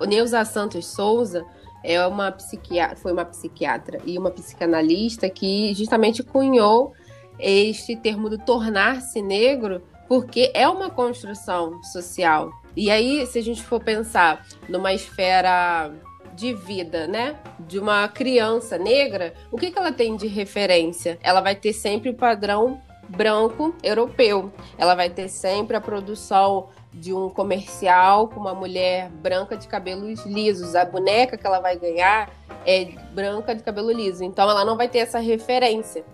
Neuza 0.00 0.44
Santos 0.44 0.86
Souza 0.86 1.44
é 1.84 2.04
uma 2.06 2.30
psiquiatra, 2.30 2.96
foi 2.96 3.12
uma 3.12 3.24
psiquiatra 3.24 4.00
e 4.04 4.18
uma 4.18 4.30
psicanalista 4.30 5.28
que 5.28 5.74
justamente 5.74 6.22
cunhou 6.22 6.92
este 7.38 7.96
termo 7.96 8.30
do 8.30 8.38
tornar-se 8.38 9.20
negro, 9.20 9.82
porque 10.08 10.50
é 10.54 10.68
uma 10.68 10.90
construção 10.90 11.82
social. 11.82 12.50
E 12.76 12.90
aí, 12.90 13.26
se 13.26 13.38
a 13.38 13.42
gente 13.42 13.62
for 13.62 13.82
pensar 13.82 14.46
numa 14.68 14.92
esfera 14.92 15.90
de 16.34 16.54
vida, 16.54 17.06
né, 17.06 17.36
de 17.60 17.78
uma 17.78 18.08
criança 18.08 18.78
negra, 18.78 19.34
o 19.50 19.58
que, 19.58 19.70
que 19.70 19.78
ela 19.78 19.92
tem 19.92 20.16
de 20.16 20.26
referência? 20.26 21.18
Ela 21.22 21.40
vai 21.40 21.54
ter 21.54 21.72
sempre 21.72 22.10
o 22.10 22.14
padrão 22.14 22.80
branco 23.08 23.74
europeu. 23.82 24.52
Ela 24.78 24.94
vai 24.94 25.10
ter 25.10 25.28
sempre 25.28 25.76
a 25.76 25.80
produção 25.80 26.68
de 26.92 27.12
um 27.12 27.28
comercial 27.28 28.28
com 28.28 28.40
uma 28.40 28.54
mulher 28.54 29.10
branca 29.10 29.56
de 29.56 29.68
cabelos 29.68 30.24
lisos. 30.24 30.74
A 30.74 30.84
boneca 30.84 31.36
que 31.36 31.46
ela 31.46 31.60
vai 31.60 31.78
ganhar 31.78 32.30
é 32.66 32.84
branca 33.12 33.54
de 33.54 33.62
cabelo 33.62 33.90
liso. 33.90 34.24
Então 34.24 34.48
ela 34.48 34.64
não 34.64 34.76
vai 34.76 34.88
ter 34.88 34.98
essa 34.98 35.18
referência. 35.18 36.04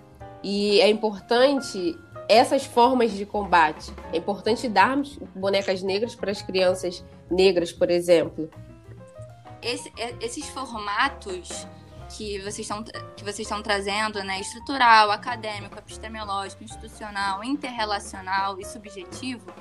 E 0.42 0.80
é 0.80 0.88
importante 0.88 1.96
essas 2.28 2.64
formas 2.64 3.12
de 3.12 3.24
combate. 3.24 3.92
É 4.12 4.18
importante 4.18 4.68
darmos 4.68 5.18
bonecas 5.34 5.82
negras 5.82 6.14
para 6.14 6.30
as 6.30 6.42
crianças 6.42 7.04
negras, 7.30 7.72
por 7.72 7.90
exemplo. 7.90 8.50
Esse, 9.62 9.92
é, 9.96 10.14
esses 10.20 10.46
formatos 10.48 11.66
que 12.16 12.38
vocês 12.38 12.60
estão 12.60 12.82
que 12.82 13.22
vocês 13.22 13.40
estão 13.40 13.62
trazendo, 13.62 14.22
né, 14.22 14.40
estrutural, 14.40 15.10
acadêmico, 15.10 15.78
epistemológico, 15.78 16.64
institucional, 16.64 17.42
interrelacional 17.42 18.58
e 18.58 18.64
subjetivo, 18.64 19.52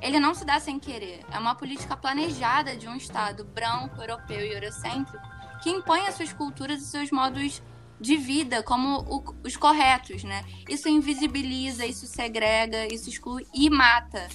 ele 0.00 0.20
não 0.20 0.34
se 0.34 0.44
dá 0.44 0.60
sem 0.60 0.78
querer. 0.78 1.20
É 1.32 1.38
uma 1.38 1.54
política 1.54 1.96
planejada 1.96 2.76
de 2.76 2.88
um 2.88 2.96
Estado 2.96 3.44
branco, 3.44 4.00
europeu 4.00 4.40
e 4.40 4.52
eurocêntrico 4.52 5.26
que 5.62 5.70
impõe 5.70 6.06
as 6.06 6.14
suas 6.14 6.32
culturas 6.32 6.80
e 6.80 6.86
seus 6.86 7.10
modos 7.10 7.62
de 8.00 8.16
vida 8.16 8.62
como 8.62 9.00
o, 9.00 9.24
os 9.44 9.56
corretos, 9.56 10.22
né? 10.24 10.44
Isso 10.68 10.88
invisibiliza, 10.88 11.84
isso 11.84 12.06
segrega, 12.06 12.92
isso 12.92 13.08
exclui 13.08 13.46
e 13.52 13.68
mata, 13.68 14.28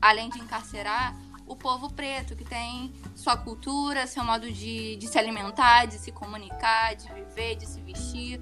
além 0.00 0.28
de 0.28 0.38
encarcerar 0.38 1.16
o 1.46 1.56
povo 1.56 1.90
preto, 1.92 2.36
que 2.36 2.44
tem 2.44 2.92
sua 3.14 3.36
cultura, 3.36 4.06
seu 4.06 4.22
modo 4.22 4.52
de, 4.52 4.96
de 4.96 5.08
se 5.08 5.18
alimentar, 5.18 5.86
de 5.86 5.94
se 5.94 6.12
comunicar, 6.12 6.94
de 6.94 7.10
viver, 7.12 7.56
de 7.56 7.66
se 7.66 7.80
vestir. 7.80 8.40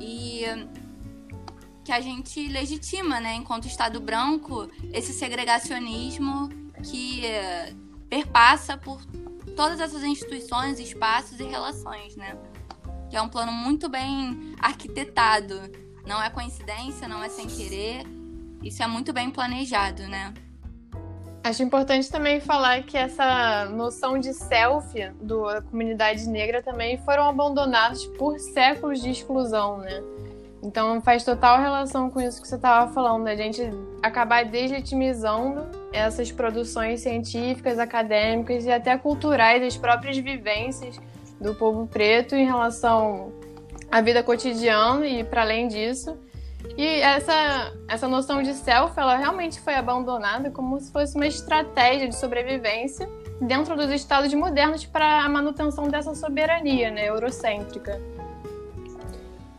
E 0.00 0.44
que 1.84 1.92
a 1.92 2.00
gente 2.00 2.48
legitima, 2.48 3.20
né, 3.20 3.34
enquanto 3.34 3.66
Estado 3.66 4.00
branco, 4.00 4.70
esse 4.92 5.12
segregacionismo 5.12 6.48
que 6.82 7.26
eh, 7.26 7.74
perpassa 8.08 8.76
por 8.78 9.04
todas 9.54 9.80
essas 9.80 10.02
instituições, 10.02 10.78
espaços 10.80 11.38
e 11.38 11.44
relações, 11.44 12.16
né? 12.16 12.36
Que 13.14 13.18
é 13.18 13.22
um 13.22 13.28
plano 13.28 13.52
muito 13.52 13.88
bem 13.88 14.56
arquitetado. 14.58 15.54
Não 16.04 16.20
é 16.20 16.28
coincidência, 16.28 17.06
não 17.06 17.22
é 17.22 17.28
sem 17.28 17.46
querer. 17.46 18.04
Isso 18.60 18.82
é 18.82 18.88
muito 18.88 19.12
bem 19.12 19.30
planejado, 19.30 20.02
né? 20.08 20.34
Acho 21.44 21.62
importante 21.62 22.10
também 22.10 22.40
falar 22.40 22.82
que 22.82 22.98
essa 22.98 23.66
noção 23.66 24.18
de 24.18 24.34
selfie 24.34 25.12
da 25.20 25.62
comunidade 25.62 26.28
negra 26.28 26.60
também 26.60 26.98
foram 27.04 27.28
abandonados 27.28 28.04
por 28.18 28.40
séculos 28.40 29.00
de 29.00 29.10
exclusão, 29.10 29.78
né? 29.78 30.02
Então 30.60 31.00
faz 31.00 31.22
total 31.22 31.60
relação 31.60 32.10
com 32.10 32.20
isso 32.20 32.42
que 32.42 32.48
você 32.48 32.56
estava 32.56 32.92
falando, 32.92 33.28
a 33.28 33.36
gente 33.36 33.62
acabar 34.02 34.44
deslegitimizando 34.44 35.68
essas 35.92 36.32
produções 36.32 37.02
científicas, 37.02 37.78
acadêmicas 37.78 38.64
e 38.64 38.72
até 38.72 38.98
culturais, 38.98 39.62
as 39.62 39.76
próprias 39.76 40.18
vivências 40.18 40.98
do 41.40 41.54
povo 41.54 41.86
preto 41.86 42.34
em 42.34 42.44
relação 42.44 43.32
à 43.90 44.00
vida 44.00 44.22
cotidiana 44.22 45.06
e 45.06 45.24
para 45.24 45.42
além 45.42 45.68
disso. 45.68 46.16
E 46.76 46.86
essa, 46.86 47.72
essa 47.88 48.08
noção 48.08 48.42
de 48.42 48.54
self, 48.54 48.98
ela 48.98 49.16
realmente 49.16 49.60
foi 49.60 49.74
abandonada 49.74 50.50
como 50.50 50.80
se 50.80 50.90
fosse 50.90 51.14
uma 51.14 51.26
estratégia 51.26 52.08
de 52.08 52.16
sobrevivência 52.16 53.08
dentro 53.40 53.76
dos 53.76 53.90
estados 53.90 54.32
modernos 54.32 54.84
para 54.84 55.24
a 55.24 55.28
manutenção 55.28 55.88
dessa 55.88 56.14
soberania 56.14 56.90
né, 56.90 57.08
eurocêntrica. 57.08 58.00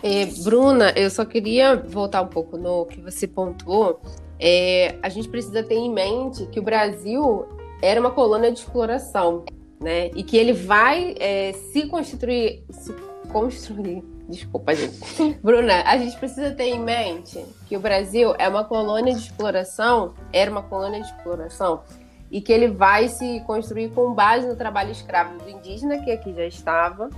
É, 0.03 0.25
Bruna, 0.43 0.91
eu 0.95 1.09
só 1.09 1.25
queria 1.25 1.75
voltar 1.75 2.21
um 2.21 2.27
pouco 2.27 2.57
no 2.57 2.85
que 2.85 2.99
você 3.01 3.27
pontuou. 3.27 3.99
É, 4.39 4.95
a 5.01 5.09
gente 5.09 5.29
precisa 5.29 5.63
ter 5.63 5.75
em 5.75 5.91
mente 5.91 6.45
que 6.47 6.59
o 6.59 6.63
Brasil 6.63 7.47
era 7.81 7.99
uma 7.99 8.11
colônia 8.11 8.51
de 8.51 8.59
exploração, 8.59 9.45
né? 9.79 10.09
E 10.15 10.23
que 10.23 10.37
ele 10.37 10.53
vai 10.53 11.15
é, 11.19 11.53
se 11.71 11.87
constituir, 11.87 12.63
se 12.69 12.93
construir. 13.31 14.03
Desculpa, 14.27 14.73
gente. 14.73 15.37
Bruna, 15.43 15.83
a 15.83 15.97
gente 15.97 16.17
precisa 16.17 16.51
ter 16.51 16.65
em 16.65 16.79
mente 16.79 17.43
que 17.67 17.77
o 17.77 17.79
Brasil 17.79 18.33
é 18.39 18.47
uma 18.47 18.63
colônia 18.63 19.13
de 19.13 19.19
exploração, 19.19 20.13
era 20.33 20.49
uma 20.49 20.63
colônia 20.63 21.01
de 21.01 21.07
exploração, 21.07 21.83
e 22.31 22.41
que 22.41 22.51
ele 22.51 22.67
vai 22.67 23.07
se 23.07 23.41
construir 23.41 23.89
com 23.89 24.13
base 24.13 24.47
no 24.47 24.55
trabalho 24.55 24.91
escravo 24.91 25.37
do 25.37 25.49
indígena, 25.49 25.99
que 25.99 26.11
aqui 26.11 26.33
já 26.33 26.45
estava, 26.45 27.09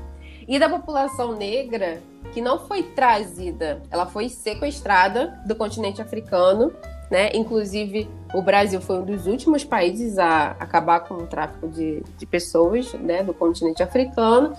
e 0.48 0.60
da 0.60 0.70
população 0.70 1.36
negra 1.36 2.02
que 2.34 2.42
não 2.42 2.60
foi 2.60 2.84
trazida, 2.84 3.82
ela 3.90 4.06
foi 4.06 4.30
sequestrada 4.30 5.40
do 5.46 5.56
continente 5.56 6.02
africano, 6.02 6.74
né? 7.10 7.30
Inclusive, 7.34 8.10
o 8.34 8.42
Brasil 8.42 8.82
foi 8.82 9.00
um 9.00 9.06
dos 9.06 9.28
últimos 9.28 9.64
países 9.64 10.18
a 10.18 10.52
acabar 10.60 11.02
com 11.02 11.16
o 11.16 11.28
tráfico 11.28 11.68
de, 11.68 12.04
de 12.18 12.26
pessoas, 12.26 12.94
né, 12.94 13.24
do 13.24 13.34
continente 13.34 13.82
africano. 13.82 14.54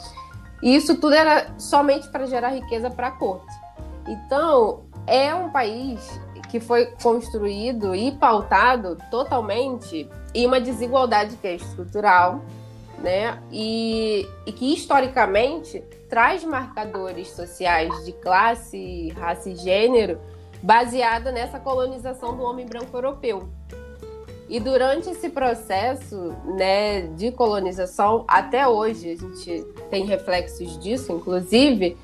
E 0.62 0.74
isso 0.74 0.96
tudo 0.96 1.14
era 1.14 1.46
somente 1.58 2.08
para 2.08 2.26
gerar 2.26 2.48
riqueza 2.48 2.90
para 2.90 3.08
a 3.08 3.10
corte. 3.12 3.54
Então, 4.06 4.82
é 5.06 5.34
um 5.34 5.50
país 5.50 6.18
que 6.48 6.58
foi 6.58 6.86
construído 7.02 7.94
e 7.94 8.10
pautado 8.12 8.96
totalmente 9.10 10.08
em 10.34 10.46
uma 10.46 10.60
desigualdade 10.60 11.36
que 11.36 11.46
é 11.46 11.54
estrutural, 11.54 12.40
né? 12.98 13.38
E, 13.52 14.26
e 14.46 14.52
que 14.52 14.72
historicamente 14.72 15.80
traz 16.08 16.42
marcadores 16.42 17.28
sociais 17.28 18.04
de 18.04 18.12
classe, 18.12 19.10
raça 19.10 19.50
e 19.50 19.56
gênero 19.56 20.18
baseada 20.62 21.30
nessa 21.32 21.58
colonização 21.58 22.36
do 22.36 22.42
homem 22.42 22.66
branco 22.66 22.96
europeu. 22.96 23.48
E 24.48 24.58
durante 24.58 25.10
esse 25.10 25.28
processo 25.28 26.34
né, 26.56 27.02
de 27.08 27.30
colonização, 27.30 28.24
até 28.26 28.66
hoje, 28.66 29.10
a 29.10 29.16
gente 29.16 29.64
tem 29.90 30.06
reflexos 30.06 30.78
disso, 30.78 31.12
inclusive, 31.12 31.98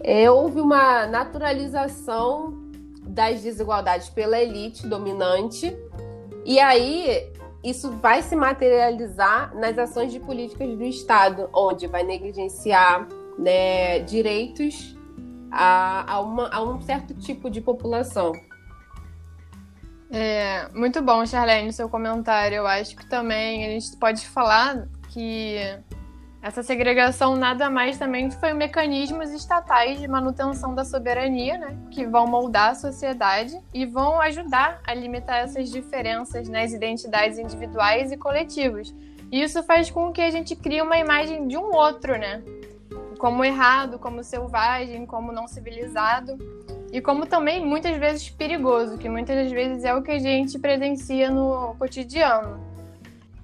é, 0.00 0.30
houve 0.30 0.60
uma 0.60 1.06
naturalização 1.06 2.56
das 3.02 3.42
desigualdades 3.42 4.08
pela 4.08 4.38
elite 4.40 4.86
dominante. 4.86 5.76
E 6.44 6.60
aí 6.60 7.32
isso 7.64 7.90
vai 7.90 8.22
se 8.22 8.36
materializar 8.36 9.52
nas 9.56 9.76
ações 9.76 10.12
de 10.12 10.20
políticas 10.20 10.68
do 10.68 10.84
Estado, 10.84 11.50
onde 11.52 11.88
vai 11.88 12.04
negligenciar 12.04 13.08
né, 13.36 13.98
direitos 14.00 14.96
a, 15.50 16.14
a, 16.14 16.20
uma, 16.20 16.48
a 16.48 16.62
um 16.62 16.80
certo 16.80 17.14
tipo 17.14 17.50
de 17.50 17.60
população. 17.60 18.32
É, 20.10 20.68
muito 20.74 21.02
bom, 21.02 21.24
Charlene, 21.26 21.72
seu 21.72 21.88
comentário. 21.88 22.56
Eu 22.56 22.66
acho 22.66 22.96
que 22.96 23.06
também 23.08 23.66
a 23.66 23.70
gente 23.70 23.96
pode 23.96 24.26
falar 24.26 24.86
que 25.10 25.58
essa 26.40 26.62
segregação 26.62 27.34
nada 27.34 27.68
mais 27.68 27.98
também 27.98 28.30
foi 28.30 28.52
mecanismos 28.52 29.30
estatais 29.30 29.98
de 29.98 30.06
manutenção 30.06 30.74
da 30.74 30.84
soberania, 30.84 31.58
né, 31.58 31.76
que 31.90 32.06
vão 32.06 32.26
moldar 32.26 32.70
a 32.70 32.74
sociedade 32.74 33.58
e 33.74 33.84
vão 33.84 34.20
ajudar 34.20 34.80
a 34.86 34.94
limitar 34.94 35.38
essas 35.38 35.68
diferenças 35.68 36.48
nas 36.48 36.72
identidades 36.72 37.38
individuais 37.38 38.12
e 38.12 38.16
coletivas. 38.16 38.94
E 39.32 39.42
isso 39.42 39.62
faz 39.64 39.90
com 39.90 40.12
que 40.12 40.22
a 40.22 40.30
gente 40.30 40.54
crie 40.54 40.80
uma 40.80 40.96
imagem 40.96 41.46
de 41.48 41.56
um 41.56 41.74
outro, 41.74 42.16
né, 42.16 42.42
como 43.18 43.44
errado, 43.44 43.98
como 43.98 44.22
selvagem, 44.22 45.04
como 45.04 45.32
não 45.32 45.46
civilizado 45.46 46.38
e 46.92 47.00
como 47.00 47.26
também 47.26 47.64
muitas 47.64 47.96
vezes 47.98 48.30
perigoso, 48.30 48.96
que 48.96 49.08
muitas 49.08 49.50
vezes 49.50 49.84
é 49.84 49.94
o 49.94 50.02
que 50.02 50.12
a 50.12 50.18
gente 50.18 50.58
presencia 50.58 51.30
no 51.30 51.74
cotidiano. 51.78 52.66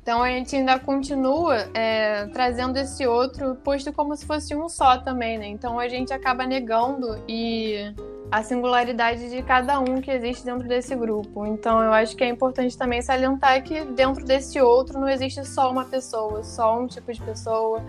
Então 0.01 0.23
a 0.23 0.29
gente 0.29 0.55
ainda 0.55 0.79
continua 0.79 1.67
é, 1.73 2.27
trazendo 2.27 2.79
esse 2.79 3.07
outro 3.07 3.55
posto 3.57 3.91
como 3.91 4.15
se 4.15 4.27
fosse 4.27 4.55
um 4.55 4.69
só 4.69 4.99
também, 4.99 5.39
né? 5.39 5.47
Então 5.47 5.79
a 5.81 5.89
gente 5.89 6.13
acaba 6.13 6.47
negando 6.47 7.19
e 7.27 7.95
a 8.31 8.43
singularidade 8.43 9.31
de 9.31 9.43
cada 9.43 9.79
um 9.81 10.01
que 10.01 10.11
existe 10.11 10.45
dentro 10.45 10.69
desse 10.69 10.95
grupo. 10.95 11.47
Então 11.47 11.83
eu 11.83 11.93
acho 11.93 12.15
que 12.17 12.23
é 12.23 12.29
importante 12.29 12.77
também 12.77 13.01
salientar 13.01 13.63
que 13.63 13.83
dentro 13.85 14.25
desse 14.25 14.61
outro 14.61 15.01
não 15.01 15.09
existe 15.09 15.43
só 15.47 15.71
uma 15.71 15.87
pessoa, 15.87 16.43
só 16.43 16.79
um 16.79 16.87
tipo 16.87 17.11
de 17.11 17.23
pessoa, 17.23 17.83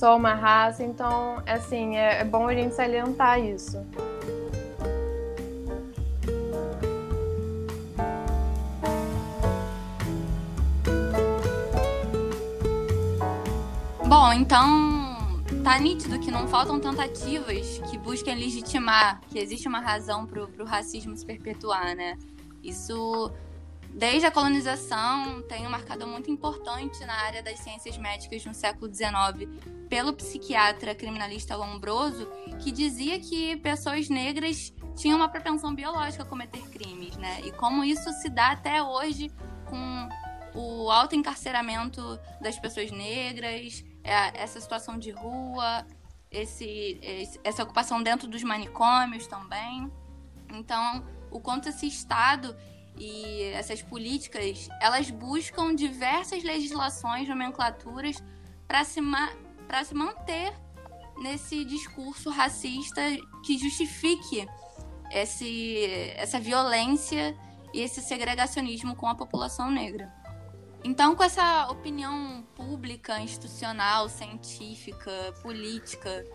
só 0.00 0.16
uma 0.16 0.32
raça. 0.32 0.82
Então, 0.82 1.42
assim, 1.46 1.96
é, 1.96 2.22
é 2.22 2.24
bom 2.24 2.48
a 2.48 2.54
gente 2.54 2.74
salientar 2.74 3.38
isso. 3.38 3.78
Bom, 14.06 14.32
então 14.32 15.30
tá 15.62 15.78
nítido 15.78 16.18
que 16.18 16.30
não 16.30 16.48
faltam 16.48 16.80
tentativas 16.80 17.78
que 17.90 17.98
busquem 17.98 18.34
legitimar 18.34 19.20
que 19.28 19.38
existe 19.38 19.68
uma 19.68 19.80
razão 19.80 20.26
para 20.26 20.42
o 20.42 20.64
racismo 20.64 21.14
se 21.14 21.26
perpetuar, 21.26 21.94
né? 21.94 22.16
Isso, 22.62 23.30
desde 23.94 24.26
a 24.26 24.30
colonização, 24.30 25.42
tem 25.42 25.66
um 25.66 25.70
marcador 25.70 26.08
muito 26.08 26.30
importante 26.30 27.04
na 27.04 27.14
área 27.14 27.42
das 27.42 27.58
ciências 27.58 27.96
médicas 27.98 28.44
no 28.44 28.54
século 28.54 28.92
XIX, 28.92 29.48
pelo 29.88 30.12
psiquiatra 30.12 30.94
criminalista 30.94 31.56
Lombroso, 31.56 32.26
que 32.60 32.70
dizia 32.70 33.18
que 33.18 33.56
pessoas 33.56 34.08
negras 34.08 34.72
tinham 34.96 35.16
uma 35.16 35.28
propensão 35.28 35.74
biológica 35.74 36.22
a 36.22 36.26
cometer 36.26 36.62
crimes, 36.70 37.16
né? 37.16 37.40
E 37.44 37.52
como 37.52 37.82
isso 37.84 38.10
se 38.14 38.28
dá 38.28 38.52
até 38.52 38.82
hoje 38.82 39.30
com 39.68 40.08
o 40.54 40.90
alto 40.90 41.14
encarceramento 41.14 42.18
das 42.40 42.58
pessoas 42.58 42.90
negras, 42.90 43.84
é, 44.02 44.42
essa 44.42 44.60
situação 44.60 44.98
de 44.98 45.10
rua, 45.10 45.86
esse, 46.30 47.00
essa 47.42 47.62
ocupação 47.62 48.02
dentro 48.02 48.28
dos 48.28 48.42
manicômios 48.42 49.26
também. 49.26 49.90
Então, 50.52 51.04
o 51.30 51.40
quanto 51.40 51.68
esse 51.68 51.86
Estado 51.86 52.56
e 53.00 53.44
essas 53.54 53.80
políticas, 53.80 54.68
elas 54.78 55.10
buscam 55.10 55.74
diversas 55.74 56.44
legislações, 56.44 57.26
nomenclaturas 57.26 58.22
para 58.68 58.84
se, 58.84 59.00
ma 59.00 59.30
se 59.82 59.94
manter 59.94 60.52
nesse 61.16 61.64
discurso 61.64 62.28
racista 62.28 63.00
que 63.42 63.56
justifique 63.58 64.46
esse, 65.10 65.86
essa 66.14 66.38
violência 66.38 67.34
e 67.72 67.80
esse 67.80 68.02
segregacionismo 68.02 68.94
com 68.94 69.06
a 69.06 69.14
população 69.14 69.70
negra. 69.70 70.12
Então, 70.84 71.16
com 71.16 71.22
essa 71.22 71.70
opinião 71.70 72.44
pública, 72.54 73.18
institucional, 73.18 74.08
científica, 74.10 75.10
política, 75.42 76.26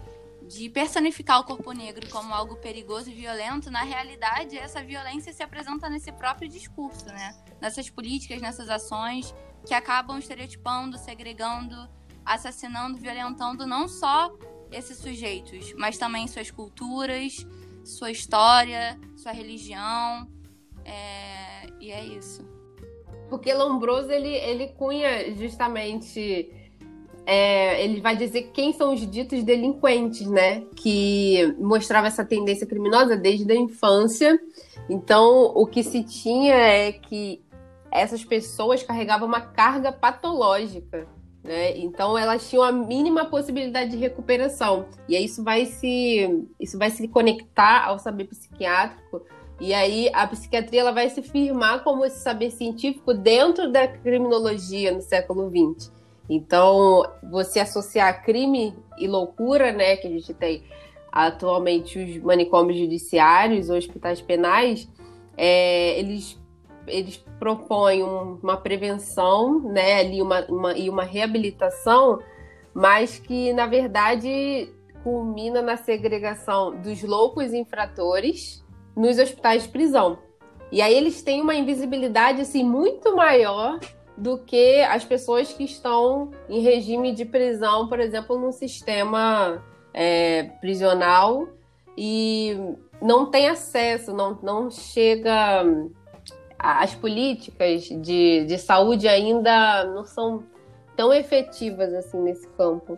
de 0.48 0.70
personificar 0.70 1.40
o 1.40 1.44
corpo 1.44 1.72
negro 1.72 2.08
como 2.10 2.34
algo 2.34 2.56
perigoso 2.58 3.10
e 3.10 3.14
violento, 3.14 3.72
na 3.72 3.84
realidade, 3.84 4.58
essa 4.58 4.84
violência 4.84 5.34
se 5.34 5.42
apresenta 5.42 5.90
nesse 5.90 6.12
próprio 6.12 6.48
discurso, 6.48 7.06
né? 7.08 7.36
Nessas 7.60 7.90
políticas, 7.90 8.42
nessas 8.42 8.70
ações 8.70 9.34
que 9.66 9.74
acabam 9.74 10.20
estereotipando, 10.20 10.98
segregando, 10.98 11.76
assassinando, 12.24 12.98
violentando 12.98 13.66
não 13.66 13.88
só 13.88 14.32
esses 14.72 14.98
sujeitos, 14.98 15.74
mas 15.74 15.98
também 15.98 16.28
suas 16.28 16.52
culturas, 16.52 17.46
sua 17.84 18.12
história, 18.12 19.00
sua 19.16 19.32
religião. 19.32 20.30
É... 20.84 21.68
E 21.80 21.92
é 21.92 22.04
isso. 22.04 22.48
Porque 23.30 23.54
Lombroso, 23.54 24.12
ele, 24.12 24.34
ele 24.34 24.68
cunha 24.70 25.36
justamente. 25.36 26.65
É, 27.26 27.84
ele 27.84 28.02
vai 28.02 28.16
dizer 28.16 28.52
quem 28.54 28.72
são 28.74 28.94
os 28.94 29.10
ditos 29.10 29.44
delinquentes, 29.44 30.28
né? 30.28 30.64
Que 30.76 31.56
mostrava 31.60 32.08
essa 32.08 32.24
tendência 32.24 32.68
criminosa 32.68 33.16
desde 33.18 33.52
a 33.52 33.56
infância. 33.56 34.40
Então, 34.90 35.52
o 35.56 35.66
que 35.66 35.84
se 35.84 36.04
tinha 36.04 36.54
é 36.54 36.92
que 36.92 37.42
essas 37.92 38.24
pessoas 38.24 38.84
carregavam 38.84 39.28
uma 39.28 39.42
carga 39.42 39.92
patológica. 39.92 41.08
Né? 41.44 41.78
Então 41.78 42.18
elas 42.18 42.50
tinham 42.50 42.64
a 42.64 42.72
mínima 42.72 43.26
possibilidade 43.26 43.92
de 43.92 43.98
recuperação. 43.98 44.88
E 45.08 45.16
aí 45.16 45.26
isso 45.26 45.44
vai 45.44 45.66
se 45.66 46.48
isso 46.60 46.78
vai 46.78 46.90
se 46.90 47.08
conectar 47.08 47.86
ao 47.86 48.00
saber 48.00 48.26
psiquiátrico 48.26 49.22
e 49.62 49.74
aí 49.74 50.10
a 50.12 50.26
psiquiatria 50.28 50.82
ela 50.82 50.92
vai 50.92 51.10
se 51.10 51.22
firmar 51.22 51.84
como 51.84 52.04
esse 52.04 52.20
saber 52.20 52.50
científico 52.50 53.14
dentro 53.14 53.72
da 53.72 53.88
criminologia 53.88 54.92
no 54.92 55.02
século 55.02 55.50
XX. 55.50 55.94
Então, 56.30 57.04
você 57.24 57.60
associar 57.60 58.24
crime 58.24 58.76
e 58.98 59.08
loucura, 59.08 59.72
né, 59.72 59.96
que 59.98 60.08
a 60.08 60.10
gente 60.10 60.34
tem 60.34 60.64
atualmente 61.12 61.98
os 61.98 62.18
manicômios 62.18 62.78
judiciários, 62.80 63.70
hospitais 63.70 64.22
penais, 64.22 64.90
é, 65.38 65.98
eles, 66.00 66.38
eles 66.88 67.24
propõem 67.40 68.04
uma 68.04 68.58
prevenção, 68.58 69.60
né, 69.62 70.00
ali 70.00 70.22
uma, 70.22 70.46
uma, 70.46 70.78
e 70.78 70.90
uma 70.90 71.04
reabilitação, 71.04 72.20
mas 72.74 73.20
que, 73.20 73.54
na 73.54 73.68
verdade, 73.68 74.70
culmina 75.04 75.62
na 75.62 75.78
segregação 75.78 76.76
dos 76.82 77.04
loucos 77.04 77.54
infratores, 77.54 78.66
nos 78.96 79.20
hospitais 79.20 79.64
de 79.64 79.70
prisão. 79.70 80.18
E 80.72 80.82
aí 80.82 80.94
eles 80.94 81.22
têm 81.22 81.42
uma 81.42 81.54
invisibilidade 81.54 82.42
assim 82.42 82.64
muito 82.64 83.16
maior 83.16 83.80
do 84.18 84.38
que 84.38 84.82
as 84.82 85.04
pessoas 85.04 85.52
que 85.52 85.64
estão 85.64 86.32
em 86.50 86.62
regime 86.62 87.12
de 87.12 87.26
prisão, 87.26 87.88
por 87.88 88.00
exemplo, 88.00 88.40
num 88.40 88.52
sistema 88.52 89.64
é, 89.94 90.44
prisional 90.62 91.48
e 91.98 92.58
não 93.02 93.30
tem 93.30 93.48
acesso, 93.48 94.14
não, 94.14 94.38
não 94.42 94.70
chega. 94.70 95.64
As 96.58 96.96
políticas 96.96 97.84
de, 97.84 98.46
de 98.46 98.58
saúde 98.58 99.08
ainda 99.08 99.84
não 99.86 100.06
são 100.06 100.44
tão 100.96 101.14
efetivas 101.14 101.94
assim 101.94 102.18
nesse 102.22 102.48
campo, 102.50 102.98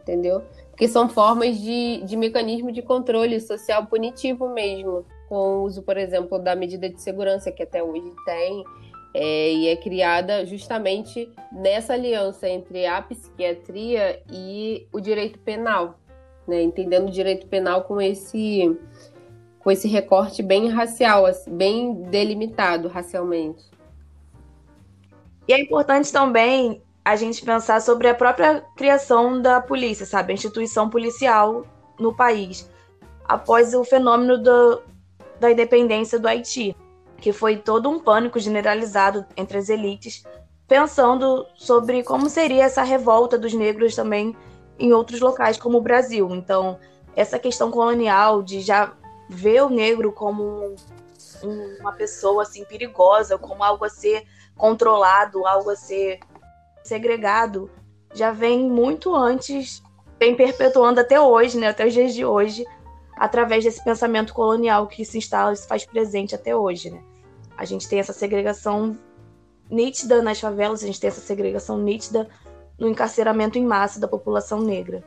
entendeu? 0.00 0.42
que 0.80 0.88
são 0.88 1.10
formas 1.10 1.58
de, 1.58 2.02
de 2.06 2.16
mecanismo 2.16 2.72
de 2.72 2.80
controle 2.80 3.38
social 3.38 3.84
punitivo 3.84 4.48
mesmo, 4.48 5.04
com 5.28 5.58
o 5.58 5.64
uso, 5.64 5.82
por 5.82 5.98
exemplo, 5.98 6.38
da 6.38 6.56
medida 6.56 6.88
de 6.88 7.02
segurança 7.02 7.52
que 7.52 7.62
até 7.62 7.82
hoje 7.82 8.10
tem, 8.24 8.64
é, 9.12 9.52
e 9.52 9.68
é 9.68 9.76
criada 9.76 10.46
justamente 10.46 11.30
nessa 11.50 11.94
aliança 11.94 12.48
entre 12.48 12.86
a 12.86 13.02
psiquiatria 13.02 14.22
e 14.30 14.86
o 14.92 15.00
direito 15.00 15.38
penal, 15.40 15.98
né? 16.46 16.62
entendendo 16.62 17.08
o 17.08 17.12
direito 17.12 17.46
penal 17.48 17.84
com 17.84 18.00
esse, 18.00 18.76
com 19.58 19.70
esse 19.70 19.88
recorte 19.88 20.42
bem 20.42 20.68
racial, 20.68 21.26
assim, 21.26 21.56
bem 21.56 21.94
delimitado 22.02 22.88
racialmente. 22.88 23.64
E 25.48 25.52
é 25.52 25.60
importante 25.60 26.12
também 26.12 26.80
a 27.04 27.16
gente 27.16 27.44
pensar 27.44 27.80
sobre 27.80 28.08
a 28.08 28.14
própria 28.14 28.64
criação 28.76 29.42
da 29.42 29.60
polícia, 29.60 30.06
sabe? 30.06 30.30
A 30.30 30.34
instituição 30.34 30.88
policial 30.88 31.66
no 31.98 32.14
país, 32.14 32.70
após 33.24 33.74
o 33.74 33.82
fenômeno 33.82 34.38
do, 34.38 34.82
da 35.40 35.50
independência 35.50 36.20
do 36.20 36.28
Haiti, 36.28 36.76
que 37.20 37.32
foi 37.32 37.56
todo 37.56 37.88
um 37.88 38.00
pânico 38.00 38.38
generalizado 38.38 39.24
entre 39.36 39.58
as 39.58 39.68
elites, 39.68 40.24
pensando 40.66 41.46
sobre 41.54 42.02
como 42.02 42.28
seria 42.28 42.64
essa 42.64 42.82
revolta 42.82 43.38
dos 43.38 43.52
negros 43.52 43.94
também 43.94 44.36
em 44.78 44.92
outros 44.92 45.20
locais, 45.20 45.58
como 45.58 45.78
o 45.78 45.82
Brasil. 45.82 46.28
Então, 46.30 46.78
essa 47.14 47.38
questão 47.38 47.70
colonial 47.70 48.42
de 48.42 48.60
já 48.60 48.92
ver 49.28 49.62
o 49.62 49.68
negro 49.68 50.12
como 50.12 50.74
uma 51.80 51.92
pessoa 51.92 52.42
assim 52.42 52.64
perigosa, 52.64 53.38
como 53.38 53.62
algo 53.62 53.84
a 53.84 53.90
ser 53.90 54.24
controlado, 54.56 55.46
algo 55.46 55.70
a 55.70 55.76
ser 55.76 56.20
segregado 56.82 57.70
já 58.14 58.32
vem 58.32 58.68
muito 58.68 59.14
antes, 59.14 59.82
vem 60.18 60.34
perpetuando 60.34 61.00
até 61.00 61.20
hoje, 61.20 61.58
né, 61.58 61.68
até 61.68 61.86
os 61.86 61.92
dias 61.92 62.14
de 62.14 62.24
hoje, 62.24 62.64
através 63.16 63.64
desse 63.64 63.82
pensamento 63.82 64.34
colonial 64.34 64.86
que 64.86 65.04
se 65.04 65.18
instala 65.18 65.52
e 65.52 65.56
se 65.56 65.66
faz 65.66 65.84
presente 65.84 66.34
até 66.34 66.54
hoje. 66.54 66.90
Né? 66.90 67.02
A 67.60 67.66
gente 67.66 67.86
tem 67.86 68.00
essa 68.00 68.14
segregação 68.14 68.98
nítida 69.70 70.22
nas 70.22 70.40
favelas, 70.40 70.82
a 70.82 70.86
gente 70.86 70.98
tem 70.98 71.08
essa 71.08 71.20
segregação 71.20 71.76
nítida 71.76 72.26
no 72.78 72.88
encarceramento 72.88 73.58
em 73.58 73.66
massa 73.66 74.00
da 74.00 74.08
população 74.08 74.62
negra. 74.62 75.04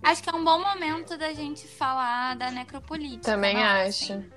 Acho 0.00 0.22
que 0.22 0.30
é 0.30 0.32
um 0.32 0.44
bom 0.44 0.60
momento 0.60 1.18
da 1.18 1.32
gente 1.34 1.66
falar 1.66 2.36
da 2.36 2.52
necropolítica. 2.52 3.32
Também 3.32 3.56
não, 3.56 3.62
acho. 3.62 4.12
Assim. 4.12 4.30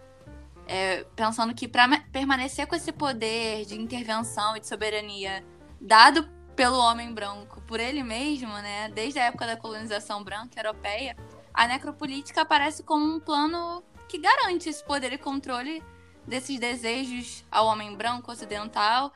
É, 0.68 1.06
pensando 1.16 1.54
que 1.54 1.68
para 1.68 1.88
permanecer 2.12 2.66
com 2.66 2.74
esse 2.74 2.92
poder 2.92 3.64
de 3.66 3.80
intervenção 3.80 4.58
e 4.58 4.60
de 4.60 4.66
soberania 4.68 5.46
dado 5.80 6.28
pelo 6.56 6.80
homem 6.80 7.14
branco 7.14 7.62
por 7.68 7.80
ele 7.80 8.02
mesmo, 8.02 8.52
né, 8.54 8.90
desde 8.90 9.20
a 9.20 9.26
época 9.26 9.46
da 9.46 9.56
colonização 9.56 10.24
branca 10.24 10.60
europeia, 10.60 11.16
a 11.54 11.68
necropolítica 11.68 12.42
aparece 12.42 12.82
como 12.82 13.06
um 13.06 13.20
plano 13.20 13.84
que 14.10 14.18
garante 14.18 14.68
esse 14.68 14.84
poder 14.84 15.14
e 15.14 15.18
controle 15.20 15.84
desses 16.28 16.60
desejos 16.60 17.44
ao 17.52 17.68
homem 17.68 17.96
branco 17.96 18.32
ocidental. 18.32 19.12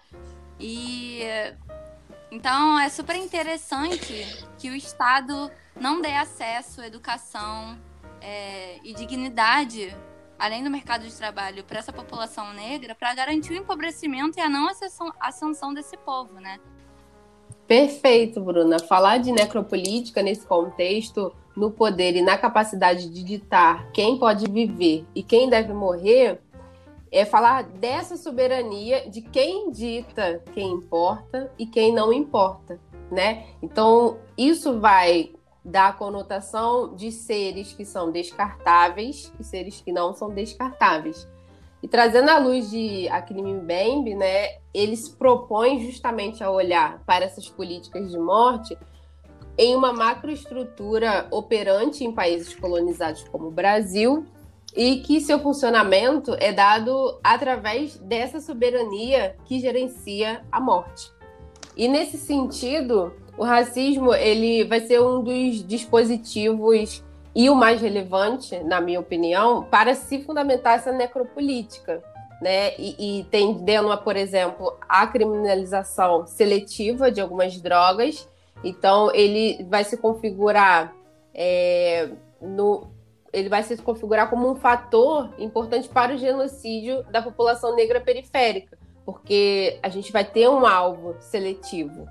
E 0.60 1.22
então 2.32 2.80
é 2.80 2.90
super 2.90 3.16
interessante 3.16 4.26
que 4.58 4.70
o 4.70 4.76
Estado 4.76 5.50
não 5.80 6.02
dê 6.02 6.14
acesso, 6.14 6.82
educação 6.82 7.78
é, 8.22 8.78
e 8.84 8.94
dignidade, 8.94 9.96
além 10.38 10.64
do 10.64 10.70
mercado 10.70 11.08
de 11.08 11.16
trabalho, 11.16 11.64
para 11.64 11.80
essa 11.80 11.94
população 11.94 12.54
negra, 12.54 12.94
para 12.96 13.14
garantir 13.14 13.54
o 13.54 13.56
empobrecimento 13.56 14.38
e 14.38 14.42
a 14.42 14.50
não 14.50 14.68
ascensão 15.20 15.74
desse 15.74 15.96
povo, 15.98 16.34
né? 16.40 16.60
Perfeito, 17.68 18.40
Bruna. 18.40 18.80
Falar 18.80 19.18
de 19.18 19.32
necropolítica 19.32 20.22
nesse 20.22 20.46
contexto, 20.46 21.34
no 21.56 21.70
poder 21.70 22.16
e 22.16 22.22
na 22.22 22.38
capacidade 22.38 23.10
de 23.10 23.24
ditar 23.24 23.92
quem 23.92 24.18
pode 24.18 24.50
viver 24.50 25.06
e 25.14 25.22
quem 25.22 25.50
deve 25.50 25.74
morrer, 25.74 26.40
é 27.12 27.26
falar 27.26 27.64
dessa 27.64 28.18
soberania 28.18 29.10
de 29.10 29.22
quem 29.22 29.72
dita 29.72 30.44
quem 30.54 30.72
importa 30.72 31.52
e 31.58 31.66
quem 31.66 31.94
não 31.94 32.12
importa, 32.12 32.80
né? 33.12 33.48
Então, 33.62 34.18
isso 34.38 34.80
vai 34.80 35.32
dar 35.64 35.90
a 35.90 35.94
conotação 35.94 36.96
de 36.96 37.12
seres 37.12 37.74
que 37.74 37.84
são 37.84 38.12
descartáveis 38.12 39.34
e 39.40 39.44
seres 39.44 39.82
que 39.82 39.92
não 39.92 40.14
são 40.14 40.30
descartáveis. 40.30 41.28
E 41.84 41.88
trazendo 41.88 42.30
a 42.30 42.40
luz 42.40 42.70
de 42.72 43.08
Akrimi 43.10 43.54
Mbembe, 43.54 44.16
né, 44.16 44.58
ele 44.74 44.96
se 44.96 45.12
propõe 45.12 45.86
justamente 45.86 46.44
a 46.44 46.50
olhar 46.50 47.04
para 47.06 47.26
essas 47.26 47.48
políticas 47.50 48.10
de 48.10 48.18
morte 48.18 48.78
em 49.58 49.76
uma 49.76 49.92
macroestrutura 49.92 51.28
operante 51.32 52.04
em 52.04 52.12
países 52.12 52.56
colonizados 52.56 53.24
como 53.30 53.48
o 53.48 53.52
Brasil 53.52 54.26
e 54.78 54.98
que 54.98 55.20
seu 55.20 55.40
funcionamento 55.40 56.38
é 56.40 56.54
dado 56.54 57.20
através 57.24 57.98
dessa 57.98 58.40
soberania 58.40 59.36
que 59.46 59.60
gerencia 59.60 60.44
a 60.52 60.60
morte. 60.60 61.12
E 61.76 61.88
nesse 61.88 62.16
sentido, 62.16 63.12
o 63.36 63.44
racismo 63.44 64.14
ele 64.14 64.64
vai 64.66 64.82
ser 64.82 65.02
um 65.02 65.24
dos 65.24 65.66
dispositivos 65.66 67.04
e 67.36 67.50
o 67.50 67.56
mais 67.56 67.82
relevante, 67.82 68.60
na 68.60 68.80
minha 68.80 69.00
opinião, 69.00 69.64
para 69.64 69.96
se 69.96 70.22
fundamentar 70.22 70.76
essa 70.76 70.92
necropolítica, 70.92 72.04
né? 72.40 72.76
E, 72.78 73.20
e 73.20 73.24
tendendo 73.26 73.92
a, 73.92 73.98
por 73.98 74.16
exemplo, 74.16 74.78
a 74.88 75.08
criminalização 75.08 76.28
seletiva 76.28 77.12
de 77.12 77.20
algumas 77.20 77.60
drogas. 77.60 78.30
Então, 78.64 79.12
ele 79.14 79.66
vai 79.70 79.84
se 79.84 79.98
configurar 79.98 80.96
é, 81.34 82.10
no, 82.42 82.88
ele 83.34 83.50
vai 83.50 83.64
se 83.64 83.78
configurar 83.78 84.30
como 84.30 84.50
um 84.50 84.56
fator 84.56 85.34
importante 85.38 85.90
para 85.90 86.14
o 86.14 86.18
genocídio 86.18 87.04
da 87.12 87.22
população 87.22 87.76
negra 87.76 88.00
periférica, 88.00 88.78
porque 89.06 89.80
a 89.84 89.90
gente 89.90 90.12
vai 90.12 90.24
ter 90.24 90.50
um 90.50 90.66
alvo 90.66 91.16
seletivo. 91.20 92.08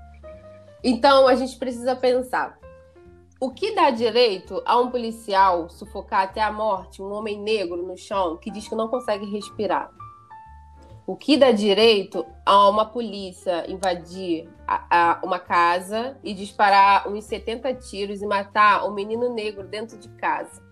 Então, 0.83 1.27
a 1.27 1.35
gente 1.35 1.57
precisa 1.57 1.95
pensar: 1.95 2.57
o 3.39 3.51
que 3.51 3.75
dá 3.75 3.89
direito 3.89 4.61
a 4.65 4.79
um 4.79 4.89
policial 4.89 5.69
sufocar 5.69 6.23
até 6.23 6.41
a 6.41 6.51
morte 6.51 7.01
um 7.01 7.11
homem 7.11 7.39
negro 7.39 7.85
no 7.85 7.97
chão 7.97 8.37
que 8.37 8.49
diz 8.49 8.67
que 8.67 8.75
não 8.75 8.87
consegue 8.87 9.25
respirar? 9.25 9.91
O 11.05 11.15
que 11.15 11.37
dá 11.37 11.51
direito 11.51 12.25
a 12.45 12.67
uma 12.67 12.85
polícia 12.85 13.63
invadir 13.71 14.49
a, 14.67 15.13
a 15.13 15.21
uma 15.23 15.39
casa 15.39 16.17
e 16.21 16.33
disparar 16.33 17.07
uns 17.07 17.23
70 17.23 17.73
tiros 17.75 18.21
e 18.21 18.25
matar 18.25 18.85
um 18.85 18.93
menino 18.93 19.33
negro 19.33 19.65
dentro 19.65 19.97
de 19.97 20.09
casa? 20.09 20.66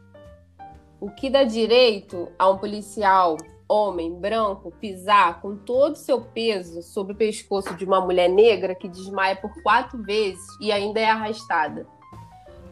O 1.05 1.11
que 1.11 1.29
dá 1.29 1.43
direito 1.43 2.29
a 2.39 2.49
um 2.49 2.57
policial 2.57 3.37
homem 3.69 4.11
branco 4.11 4.73
pisar 4.81 5.39
com 5.39 5.55
todo 5.55 5.93
o 5.93 5.97
seu 5.97 6.19
peso 6.19 6.81
sobre 6.81 7.13
o 7.13 7.15
pescoço 7.15 7.75
de 7.75 7.85
uma 7.85 8.01
mulher 8.01 8.27
negra 8.27 8.73
que 8.73 8.87
desmaia 8.87 9.35
por 9.35 9.53
quatro 9.61 10.01
vezes 10.01 10.41
e 10.59 10.71
ainda 10.71 10.99
é 10.99 11.05
arrastada? 11.05 11.85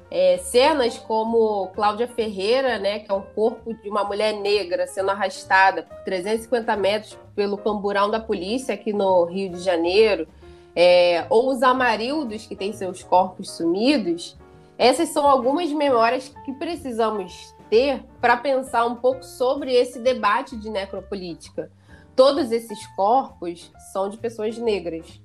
É, 0.09 0.39
cenas 0.39 0.97
como 0.97 1.67
Cláudia 1.75 2.07
Ferreira, 2.07 2.79
né, 2.79 2.97
que 2.97 3.11
é 3.11 3.13
um 3.13 3.21
corpo 3.21 3.71
de 3.71 3.87
uma 3.87 4.03
mulher 4.03 4.33
negra 4.33 4.87
sendo 4.87 5.11
arrastada 5.11 5.83
por 5.83 5.97
350 6.03 6.75
metros 6.75 7.15
pelo 7.35 7.55
camburão 7.55 8.09
da 8.09 8.19
polícia 8.19 8.73
aqui 8.73 8.91
no 8.91 9.25
Rio 9.25 9.51
de 9.51 9.59
Janeiro, 9.59 10.27
é, 10.75 11.27
ou 11.29 11.51
os 11.51 11.61
amarildos 11.61 12.47
que 12.47 12.55
têm 12.55 12.73
seus 12.73 13.03
corpos 13.03 13.51
sumidos, 13.51 14.35
essas 14.75 15.09
são 15.09 15.27
algumas 15.27 15.71
memórias 15.71 16.33
que 16.43 16.53
precisamos 16.53 17.52
ter 17.73 18.05
para 18.21 18.37
pensar 18.37 18.85
um 18.85 18.93
pouco 18.93 19.23
sobre 19.23 19.73
esse 19.73 19.97
debate 19.97 20.55
de 20.55 20.69
necropolítica. 20.69 21.71
Todos 22.15 22.51
esses 22.51 22.85
corpos 22.95 23.71
são 23.91 24.09
de 24.09 24.17
pessoas 24.17 24.59
negras. 24.59 25.19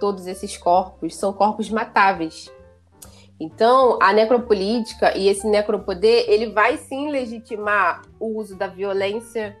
Todos 0.00 0.26
esses 0.26 0.56
corpos 0.56 1.14
são 1.14 1.32
corpos 1.32 1.70
matáveis. 1.70 2.50
Então, 3.38 4.00
a 4.02 4.12
necropolítica 4.12 5.16
e 5.16 5.28
esse 5.28 5.46
necropoder, 5.46 6.24
ele 6.26 6.50
vai 6.50 6.76
sim 6.76 7.08
legitimar 7.08 8.02
o 8.18 8.36
uso 8.36 8.56
da 8.56 8.66
violência, 8.66 9.56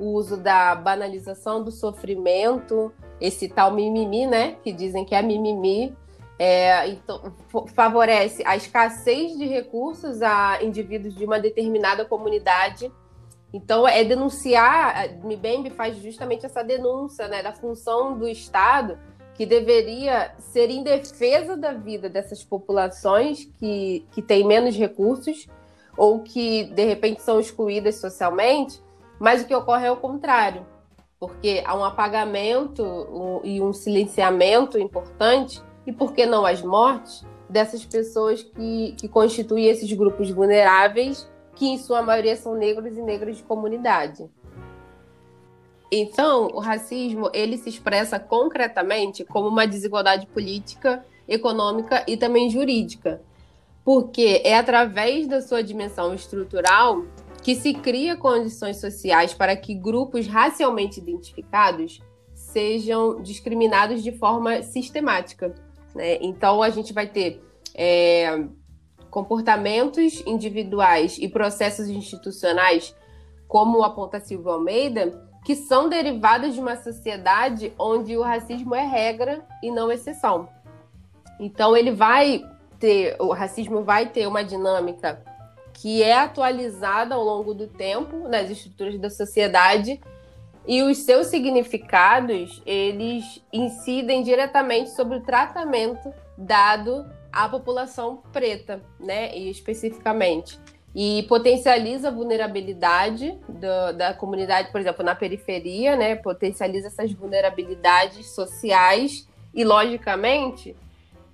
o 0.00 0.14
uso 0.14 0.38
da 0.38 0.74
banalização 0.74 1.62
do 1.62 1.70
sofrimento, 1.70 2.90
esse 3.20 3.50
tal 3.50 3.70
mimimi, 3.70 4.26
né, 4.26 4.56
que 4.64 4.72
dizem 4.72 5.04
que 5.04 5.14
é 5.14 5.20
mimimi, 5.20 5.94
é, 6.44 6.88
então, 6.88 7.32
favorece 7.72 8.42
a 8.44 8.56
escassez 8.56 9.38
de 9.38 9.46
recursos 9.46 10.20
a 10.22 10.60
indivíduos 10.60 11.14
de 11.14 11.24
uma 11.24 11.38
determinada 11.38 12.04
comunidade. 12.04 12.90
Então, 13.52 13.86
é 13.86 14.02
denunciar, 14.02 15.08
Mbembe 15.22 15.70
faz 15.70 15.98
justamente 15.98 16.44
essa 16.44 16.64
denúncia 16.64 17.28
né, 17.28 17.44
da 17.44 17.52
função 17.52 18.18
do 18.18 18.26
Estado, 18.26 18.98
que 19.34 19.46
deveria 19.46 20.34
ser 20.40 20.68
em 20.68 20.82
defesa 20.82 21.56
da 21.56 21.72
vida 21.74 22.08
dessas 22.08 22.42
populações 22.42 23.44
que, 23.60 24.04
que 24.10 24.20
têm 24.20 24.44
menos 24.44 24.74
recursos 24.74 25.46
ou 25.96 26.24
que, 26.24 26.64
de 26.64 26.84
repente, 26.84 27.22
são 27.22 27.38
excluídas 27.38 28.00
socialmente, 28.00 28.82
mas 29.20 29.42
o 29.42 29.46
que 29.46 29.54
ocorre 29.54 29.86
é 29.86 29.92
o 29.92 29.96
contrário, 29.96 30.66
porque 31.20 31.62
há 31.64 31.76
um 31.76 31.84
apagamento 31.84 33.40
e 33.44 33.60
um 33.60 33.72
silenciamento 33.72 34.76
importante 34.76 35.62
e 35.86 35.92
por 35.92 36.12
que 36.12 36.26
não 36.26 36.44
as 36.44 36.62
mortes 36.62 37.24
dessas 37.48 37.84
pessoas 37.84 38.42
que, 38.42 38.94
que 38.98 39.08
constituem 39.08 39.66
esses 39.66 39.92
grupos 39.92 40.30
vulneráveis, 40.30 41.30
que 41.54 41.66
em 41.66 41.78
sua 41.78 42.02
maioria 42.02 42.36
são 42.36 42.54
negros 42.54 42.96
e 42.96 43.02
negras 43.02 43.36
de 43.36 43.42
comunidade. 43.42 44.28
Então, 45.90 46.48
o 46.54 46.58
racismo 46.58 47.30
ele 47.34 47.58
se 47.58 47.68
expressa 47.68 48.18
concretamente 48.18 49.24
como 49.24 49.48
uma 49.48 49.66
desigualdade 49.66 50.26
política, 50.26 51.04
econômica 51.28 52.02
e 52.08 52.16
também 52.16 52.48
jurídica, 52.48 53.20
porque 53.84 54.40
é 54.42 54.56
através 54.56 55.26
da 55.26 55.42
sua 55.42 55.62
dimensão 55.62 56.14
estrutural 56.14 57.04
que 57.42 57.54
se 57.54 57.74
cria 57.74 58.16
condições 58.16 58.78
sociais 58.78 59.34
para 59.34 59.54
que 59.54 59.74
grupos 59.74 60.26
racialmente 60.26 60.98
identificados 61.00 62.00
sejam 62.32 63.20
discriminados 63.20 64.02
de 64.02 64.12
forma 64.12 64.62
sistemática. 64.62 65.54
Né? 65.94 66.18
Então, 66.20 66.62
a 66.62 66.70
gente 66.70 66.92
vai 66.92 67.06
ter 67.06 67.42
é, 67.74 68.44
comportamentos 69.10 70.22
individuais 70.26 71.18
e 71.18 71.28
processos 71.28 71.88
institucionais, 71.88 72.94
como 73.46 73.82
aponta 73.82 74.20
Silvio 74.20 74.50
Almeida, 74.50 75.28
que 75.44 75.54
são 75.54 75.88
derivados 75.88 76.54
de 76.54 76.60
uma 76.60 76.76
sociedade 76.76 77.72
onde 77.78 78.16
o 78.16 78.22
racismo 78.22 78.74
é 78.74 78.86
regra 78.86 79.44
e 79.62 79.70
não 79.70 79.90
exceção. 79.90 80.48
Então, 81.38 81.76
ele 81.76 81.90
vai 81.90 82.42
ter, 82.78 83.16
o 83.20 83.32
racismo 83.32 83.82
vai 83.82 84.08
ter 84.08 84.26
uma 84.26 84.44
dinâmica 84.44 85.22
que 85.72 86.02
é 86.02 86.16
atualizada 86.16 87.14
ao 87.14 87.24
longo 87.24 87.54
do 87.54 87.66
tempo 87.66 88.28
nas 88.28 88.50
estruturas 88.50 88.98
da 88.98 89.10
sociedade 89.10 90.00
e 90.66 90.82
os 90.82 90.98
seus 90.98 91.26
significados 91.28 92.62
eles 92.64 93.42
incidem 93.52 94.22
diretamente 94.22 94.90
sobre 94.90 95.18
o 95.18 95.20
tratamento 95.20 96.12
dado 96.36 97.04
à 97.32 97.48
população 97.48 98.22
preta, 98.32 98.80
né, 99.00 99.36
e 99.36 99.50
especificamente 99.50 100.58
e 100.94 101.24
potencializa 101.28 102.08
a 102.08 102.10
vulnerabilidade 102.10 103.38
do, 103.48 103.96
da 103.96 104.12
comunidade, 104.12 104.70
por 104.70 104.80
exemplo, 104.80 105.04
na 105.04 105.14
periferia, 105.14 105.96
né, 105.96 106.16
potencializa 106.16 106.88
essas 106.88 107.12
vulnerabilidades 107.12 108.34
sociais 108.34 109.26
e, 109.54 109.64
logicamente, 109.64 110.76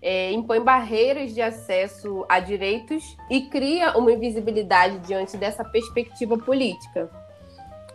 é, 0.01 0.31
impõe 0.31 0.61
barreiras 0.61 1.35
de 1.35 1.43
acesso 1.43 2.25
a 2.29 2.39
direitos 2.39 3.17
e 3.29 3.43
cria 3.43 3.99
uma 3.99 4.13
invisibilidade 4.13 4.99
diante 5.01 5.37
dessa 5.37 5.65
perspectiva 5.65 6.39
política. 6.39 7.11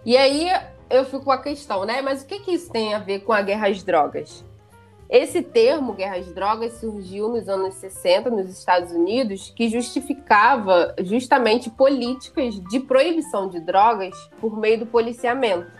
E 0.06 0.18
aí 0.18 0.50
eu 0.90 1.06
fico 1.06 1.26
com 1.26 1.32
a 1.32 1.38
questão, 1.38 1.86
né? 1.86 2.02
Mas 2.02 2.22
o 2.22 2.26
que, 2.26 2.40
que 2.40 2.52
isso 2.52 2.72
tem 2.72 2.94
a 2.94 3.00
ver 3.00 3.22
com 3.22 3.34
a 3.34 3.42
guerra 3.42 3.68
às 3.68 3.84
drogas? 3.84 4.44
Esse 5.10 5.42
termo, 5.42 5.94
guerra 5.94 6.18
às 6.18 6.28
drogas, 6.34 6.74
surgiu 6.80 7.30
nos 7.30 7.48
anos 7.48 7.76
60 7.76 8.30
nos 8.30 8.50
Estados 8.50 8.92
Unidos, 8.92 9.54
que 9.56 9.70
justificava 9.70 10.96
justamente 11.04 11.70
políticas 11.70 12.56
de 12.56 12.80
proibição 12.80 13.48
de 13.48 13.60
drogas 13.60 14.16
por 14.42 14.58
meio 14.58 14.80
do 14.80 14.86
policiamento. 14.86 15.72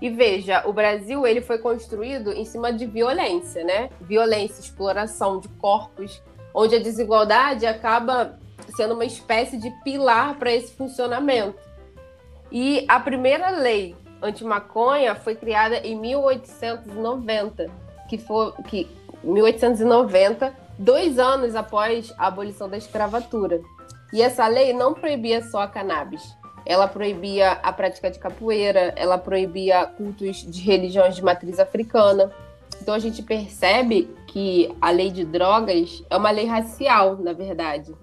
E 0.00 0.08
veja, 0.08 0.66
o 0.66 0.72
Brasil 0.72 1.26
ele 1.26 1.40
foi 1.40 1.58
construído 1.58 2.32
em 2.32 2.44
cima 2.44 2.72
de 2.72 2.86
violência, 2.86 3.64
né? 3.64 3.90
Violência, 4.00 4.60
exploração 4.60 5.40
de 5.40 5.48
corpos, 5.48 6.22
onde 6.54 6.76
a 6.76 6.82
desigualdade 6.82 7.66
acaba 7.66 8.38
sendo 8.76 8.94
uma 8.94 9.04
espécie 9.04 9.56
de 9.58 9.70
pilar 9.82 10.38
para 10.38 10.52
esse 10.52 10.72
funcionamento. 10.72 11.58
E 12.50 12.84
a 12.88 13.00
primeira 13.00 13.50
lei 13.50 13.96
anti-maconha 14.24 15.14
foi 15.14 15.34
criada 15.36 15.76
em 15.78 15.94
1890, 15.96 17.70
que 18.08 18.18
foi 18.18 18.52
que 18.68 18.88
1890, 19.22 20.54
dois 20.78 21.18
anos 21.18 21.54
após 21.54 22.12
a 22.18 22.26
abolição 22.26 22.68
da 22.68 22.76
escravatura. 22.76 23.60
E 24.12 24.22
essa 24.22 24.46
lei 24.46 24.72
não 24.72 24.94
proibia 24.94 25.42
só 25.42 25.62
a 25.62 25.68
cannabis. 25.68 26.36
Ela 26.66 26.88
proibia 26.88 27.52
a 27.52 27.72
prática 27.72 28.10
de 28.10 28.18
capoeira, 28.18 28.92
ela 28.96 29.18
proibia 29.18 29.86
cultos 29.86 30.38
de 30.38 30.62
religiões 30.62 31.14
de 31.16 31.22
matriz 31.22 31.58
africana. 31.58 32.30
Então 32.80 32.94
a 32.94 32.98
gente 32.98 33.22
percebe 33.22 34.08
que 34.26 34.74
a 34.80 34.90
lei 34.90 35.10
de 35.10 35.24
drogas 35.24 36.02
é 36.08 36.16
uma 36.16 36.30
lei 36.30 36.46
racial, 36.46 37.16
na 37.16 37.32
verdade. 37.32 37.94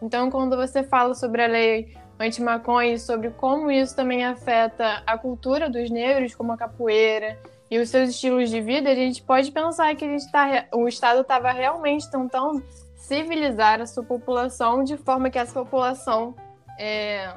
Então, 0.00 0.30
quando 0.30 0.56
você 0.56 0.84
fala 0.84 1.12
sobre 1.12 1.42
a 1.42 1.48
lei 1.48 1.96
anti-maconha 2.18 2.94
e 2.94 2.98
sobre 2.98 3.30
como 3.30 3.70
isso 3.70 3.94
também 3.94 4.24
afeta 4.24 5.02
a 5.06 5.16
cultura 5.16 5.70
dos 5.70 5.90
negros, 5.90 6.34
como 6.34 6.52
a 6.52 6.56
capoeira 6.56 7.38
e 7.70 7.78
os 7.78 7.90
seus 7.90 8.10
estilos 8.10 8.50
de 8.50 8.60
vida, 8.60 8.90
a 8.90 8.94
gente 8.94 9.22
pode 9.22 9.52
pensar 9.52 9.94
que 9.94 10.06
tá, 10.32 10.66
o 10.72 10.88
Estado 10.88 11.20
estava 11.20 11.52
realmente 11.52 12.10
tentando 12.10 12.64
civilizar 12.96 13.80
a 13.80 13.86
sua 13.86 14.02
população 14.02 14.82
de 14.82 14.96
forma 14.96 15.30
que 15.30 15.38
essa 15.38 15.52
população 15.52 16.34
é, 16.78 17.34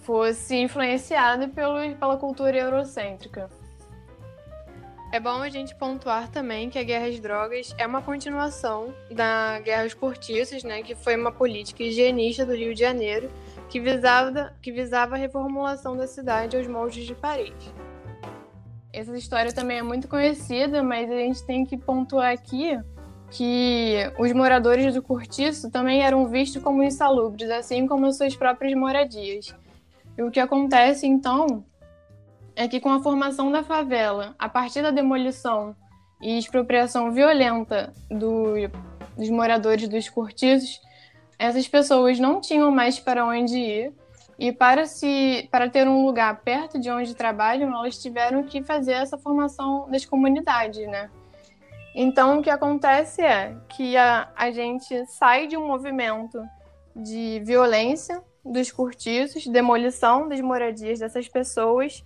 fosse 0.00 0.56
influenciado 0.56 1.48
pelo, 1.48 1.94
pela 1.96 2.16
cultura 2.16 2.56
eurocêntrica. 2.56 3.48
É 5.12 5.20
bom 5.20 5.40
a 5.40 5.48
gente 5.48 5.74
pontuar 5.74 6.28
também 6.30 6.68
que 6.68 6.78
a 6.78 6.82
Guerra 6.82 7.06
às 7.06 7.20
Drogas 7.20 7.74
é 7.78 7.86
uma 7.86 8.02
continuação 8.02 8.92
da 9.10 9.60
Guerra 9.60 9.84
aos 9.84 9.94
Cortiços, 9.94 10.64
né, 10.64 10.82
que 10.82 10.94
foi 10.94 11.16
uma 11.16 11.30
política 11.30 11.82
higienista 11.82 12.44
do 12.44 12.54
Rio 12.54 12.74
de 12.74 12.80
Janeiro 12.80 13.30
que 13.68 13.80
visava, 13.80 14.52
que 14.62 14.72
visava 14.72 15.14
a 15.14 15.18
reformulação 15.18 15.96
da 15.96 16.06
cidade 16.06 16.56
aos 16.56 16.66
moldes 16.66 17.04
de 17.04 17.14
Paris. 17.14 17.54
Essa 18.92 19.16
história 19.16 19.52
também 19.52 19.78
é 19.78 19.82
muito 19.82 20.08
conhecida, 20.08 20.82
mas 20.82 21.10
a 21.10 21.16
gente 21.16 21.44
tem 21.44 21.64
que 21.64 21.76
pontuar 21.76 22.32
aqui 22.32 22.78
que 23.30 23.96
os 24.18 24.32
moradores 24.32 24.94
do 24.94 25.02
cortiço 25.02 25.70
também 25.70 26.02
eram 26.02 26.26
vistos 26.28 26.62
como 26.62 26.82
insalubres, 26.82 27.50
assim 27.50 27.86
como 27.86 28.10
suas 28.12 28.36
próprias 28.36 28.74
moradias. 28.74 29.54
E 30.16 30.22
o 30.22 30.30
que 30.30 30.40
acontece 30.40 31.06
então 31.06 31.64
é 32.54 32.66
que 32.66 32.80
com 32.80 32.90
a 32.90 33.02
formação 33.02 33.52
da 33.52 33.62
favela, 33.62 34.34
a 34.38 34.48
partir 34.48 34.80
da 34.80 34.90
demolição 34.90 35.76
e 36.22 36.38
expropriação 36.38 37.12
violenta 37.12 37.92
do, 38.10 38.54
dos 39.16 39.28
moradores 39.28 39.88
dos 39.88 40.08
cortiços, 40.08 40.80
essas 41.38 41.66
pessoas 41.68 42.18
não 42.18 42.40
tinham 42.40 42.70
mais 42.70 42.98
para 42.98 43.24
onde 43.24 43.58
ir 43.58 43.92
e 44.38 44.52
para 44.52 44.86
se 44.86 45.48
para 45.50 45.68
ter 45.68 45.88
um 45.88 46.04
lugar 46.04 46.40
perto 46.42 46.78
de 46.78 46.90
onde 46.90 47.14
trabalham, 47.14 47.70
elas 47.70 47.98
tiveram 47.98 48.42
que 48.42 48.62
fazer 48.62 48.92
essa 48.92 49.16
formação 49.16 49.88
das 49.90 50.04
comunidades, 50.04 50.86
né? 50.86 51.10
Então, 51.94 52.38
o 52.38 52.42
que 52.42 52.50
acontece 52.50 53.22
é 53.22 53.56
que 53.70 53.96
a, 53.96 54.28
a 54.36 54.50
gente 54.50 55.06
sai 55.06 55.46
de 55.46 55.56
um 55.56 55.66
movimento 55.66 56.42
de 56.94 57.40
violência 57.44 58.22
dos 58.44 58.70
cortiços, 58.70 59.46
demolição 59.46 60.28
das 60.28 60.40
moradias 60.40 60.98
dessas 60.98 61.26
pessoas 61.26 62.04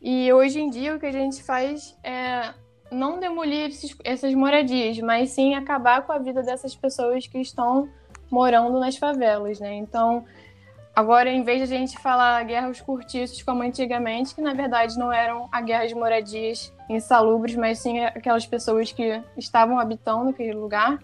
e 0.00 0.32
hoje 0.32 0.60
em 0.60 0.68
dia 0.68 0.94
o 0.94 1.00
que 1.00 1.06
a 1.06 1.12
gente 1.12 1.42
faz 1.42 1.96
é 2.04 2.52
não 2.90 3.18
demolir 3.18 3.70
esses, 3.70 3.96
essas 4.04 4.34
moradias, 4.34 4.98
mas 4.98 5.30
sim 5.30 5.54
acabar 5.54 6.02
com 6.02 6.12
a 6.12 6.18
vida 6.18 6.42
dessas 6.42 6.76
pessoas 6.76 7.26
que 7.26 7.38
estão 7.38 7.88
morando 8.34 8.80
nas 8.80 8.96
favelas, 8.96 9.60
né? 9.60 9.74
Então, 9.74 10.24
agora 10.94 11.30
em 11.30 11.44
vez 11.44 11.68
de 11.68 11.74
a 11.74 11.78
gente 11.78 11.96
falar 11.98 12.42
guerra 12.42 12.66
aos 12.66 12.80
cortiços 12.80 13.40
como 13.44 13.62
antigamente, 13.62 14.34
que 14.34 14.40
na 14.40 14.52
verdade 14.52 14.98
não 14.98 15.12
eram 15.12 15.48
a 15.52 15.60
guerra 15.60 15.86
de 15.86 15.94
moradias 15.94 16.72
insalubres, 16.90 17.54
mas 17.54 17.78
sim 17.78 18.00
aquelas 18.04 18.44
pessoas 18.44 18.90
que 18.90 19.22
estavam 19.36 19.78
habitando 19.78 20.30
aquele 20.30 20.52
lugar, 20.52 20.98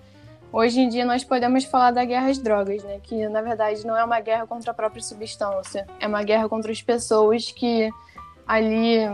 hoje 0.52 0.80
em 0.80 0.88
dia 0.88 1.04
nós 1.04 1.22
podemos 1.22 1.64
falar 1.64 1.92
da 1.92 2.04
guerra 2.04 2.28
às 2.28 2.38
drogas, 2.38 2.82
né? 2.82 2.98
Que 3.00 3.28
na 3.28 3.40
verdade 3.40 3.86
não 3.86 3.96
é 3.96 4.04
uma 4.04 4.18
guerra 4.18 4.44
contra 4.44 4.72
a 4.72 4.74
própria 4.74 5.02
substância, 5.02 5.86
é 6.00 6.08
uma 6.08 6.24
guerra 6.24 6.48
contra 6.48 6.72
as 6.72 6.82
pessoas 6.82 7.52
que 7.52 7.88
ali 8.44 9.08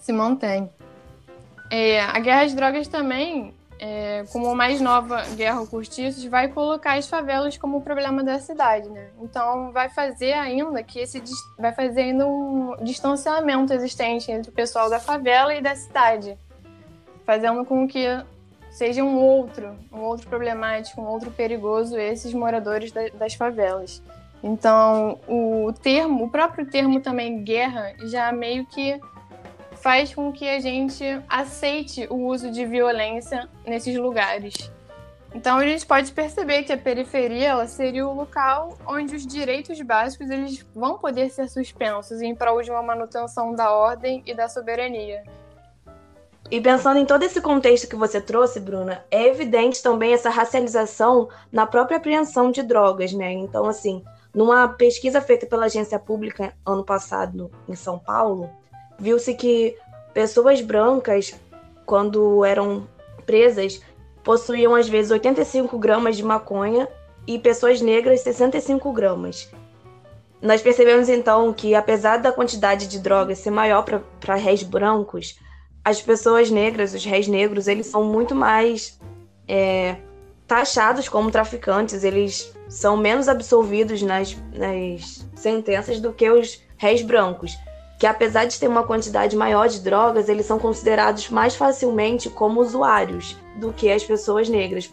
se 0.00 0.12
mantém. 0.14 0.70
É, 1.70 2.00
a 2.00 2.18
guerra 2.18 2.44
às 2.44 2.54
drogas 2.54 2.88
também, 2.88 3.52
é, 3.78 4.24
como 4.32 4.48
a 4.48 4.54
mais 4.54 4.80
nova 4.80 5.22
guerra 5.36 5.58
ao 5.58 5.66
cortiços, 5.66 6.24
vai 6.24 6.48
colocar 6.48 6.98
as 6.98 7.08
favelas 7.08 7.56
como 7.56 7.80
problema 7.80 8.22
da 8.22 8.38
cidade, 8.38 8.88
né? 8.88 9.08
Então 9.20 9.72
vai 9.72 9.88
fazer 9.88 10.32
ainda 10.32 10.82
que 10.82 10.98
esse 10.98 11.22
vai 11.58 11.72
fazer 11.72 12.02
ainda 12.02 12.26
um 12.26 12.76
distanciamento 12.82 13.72
existente 13.72 14.30
entre 14.30 14.50
o 14.50 14.54
pessoal 14.54 14.90
da 14.90 14.98
favela 14.98 15.54
e 15.54 15.60
da 15.60 15.74
cidade, 15.74 16.36
fazendo 17.24 17.64
com 17.64 17.86
que 17.86 18.06
seja 18.70 19.02
um 19.02 19.16
outro, 19.18 19.74
um 19.92 20.00
outro 20.00 20.28
problemático, 20.28 21.00
um 21.00 21.06
outro 21.06 21.30
perigoso 21.30 21.96
esses 21.96 22.32
moradores 22.34 22.92
da, 22.92 23.08
das 23.08 23.34
favelas. 23.34 24.02
Então, 24.42 25.18
o 25.26 25.72
termo, 25.72 26.24
o 26.24 26.30
próprio 26.30 26.64
termo 26.66 27.00
também 27.00 27.42
guerra, 27.42 27.92
já 28.04 28.30
meio 28.30 28.64
que 28.66 29.00
faz 29.82 30.14
com 30.14 30.32
que 30.32 30.48
a 30.48 30.60
gente 30.60 31.04
aceite 31.28 32.06
o 32.10 32.26
uso 32.26 32.50
de 32.50 32.64
violência 32.66 33.48
nesses 33.66 33.96
lugares. 33.96 34.70
Então 35.34 35.58
a 35.58 35.66
gente 35.66 35.84
pode 35.84 36.10
perceber 36.12 36.62
que 36.62 36.72
a 36.72 36.78
periferia 36.78 37.48
ela 37.48 37.66
seria 37.66 38.06
o 38.06 38.14
local 38.14 38.78
onde 38.86 39.14
os 39.14 39.26
direitos 39.26 39.80
básicos 39.82 40.30
eles 40.30 40.64
vão 40.74 40.98
poder 40.98 41.30
ser 41.30 41.48
suspensos 41.48 42.22
em 42.22 42.34
prol 42.34 42.62
de 42.62 42.70
uma 42.70 42.82
manutenção 42.82 43.54
da 43.54 43.70
ordem 43.70 44.22
e 44.26 44.34
da 44.34 44.48
soberania. 44.48 45.22
E 46.50 46.62
pensando 46.62 46.98
em 46.98 47.04
todo 47.04 47.24
esse 47.24 47.42
contexto 47.42 47.86
que 47.86 47.94
você 47.94 48.22
trouxe, 48.22 48.58
Bruna, 48.58 49.04
é 49.10 49.26
evidente 49.26 49.82
também 49.82 50.14
essa 50.14 50.30
racialização 50.30 51.28
na 51.52 51.66
própria 51.66 51.98
apreensão 51.98 52.50
de 52.50 52.62
drogas, 52.62 53.12
né? 53.12 53.32
Então, 53.32 53.66
assim, 53.66 54.02
numa 54.34 54.66
pesquisa 54.66 55.20
feita 55.20 55.46
pela 55.46 55.66
agência 55.66 55.98
pública 55.98 56.54
ano 56.64 56.84
passado 56.84 57.50
em 57.68 57.74
São 57.74 57.98
Paulo, 57.98 58.48
viu-se 58.98 59.34
que 59.34 59.76
pessoas 60.12 60.60
brancas, 60.60 61.34
quando 61.86 62.44
eram 62.44 62.86
presas, 63.24 63.80
possuíam 64.24 64.74
às 64.74 64.88
vezes 64.88 65.10
85 65.10 65.78
gramas 65.78 66.16
de 66.16 66.22
maconha 66.22 66.88
e 67.26 67.38
pessoas 67.38 67.80
negras 67.80 68.20
65 68.20 68.92
gramas. 68.92 69.50
Nós 70.40 70.62
percebemos 70.62 71.08
então 71.08 71.52
que, 71.52 71.74
apesar 71.74 72.18
da 72.18 72.30
quantidade 72.32 72.86
de 72.86 73.00
drogas 73.00 73.38
ser 73.38 73.50
maior 73.50 73.84
para 74.20 74.34
réis 74.34 74.62
brancos, 74.62 75.38
as 75.84 76.00
pessoas 76.00 76.50
negras, 76.50 76.94
os 76.94 77.04
réis 77.04 77.26
negros, 77.26 77.66
eles 77.66 77.86
são 77.86 78.04
muito 78.04 78.34
mais 78.34 79.00
é, 79.48 79.96
taxados 80.46 81.08
como 81.08 81.30
traficantes, 81.30 82.04
eles 82.04 82.54
são 82.68 82.96
menos 82.96 83.28
absolvidos 83.28 84.02
nas, 84.02 84.36
nas 84.52 85.26
sentenças 85.34 86.00
do 86.00 86.12
que 86.12 86.30
os 86.30 86.62
réis 86.76 87.02
brancos, 87.02 87.56
que 87.98 88.06
apesar 88.06 88.44
de 88.44 88.58
ter 88.58 88.68
uma 88.68 88.84
quantidade 88.84 89.36
maior 89.36 89.68
de 89.68 89.80
drogas, 89.80 90.28
eles 90.28 90.46
são 90.46 90.58
considerados 90.58 91.28
mais 91.30 91.56
facilmente 91.56 92.30
como 92.30 92.60
usuários 92.60 93.36
do 93.56 93.72
que 93.72 93.90
as 93.90 94.04
pessoas 94.04 94.48
negras. 94.48 94.92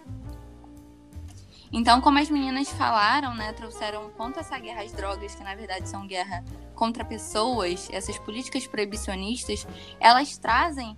Então, 1.71 1.99
como 2.01 2.17
as 2.17 2.29
meninas 2.29 2.69
falaram, 2.69 3.35
né, 3.35 3.51
trouxeram 3.53 4.09
contra 4.11 4.41
essa 4.41 4.57
guerra 4.57 4.81
às 4.81 4.91
drogas, 4.91 5.35
que 5.35 5.43
na 5.43 5.53
verdade 5.55 5.87
são 5.89 6.07
guerra 6.07 6.43
contra 6.73 7.03
pessoas, 7.03 7.89
essas 7.91 8.17
políticas 8.17 8.65
proibicionistas, 8.65 9.67
elas 9.99 10.37
trazem 10.37 10.97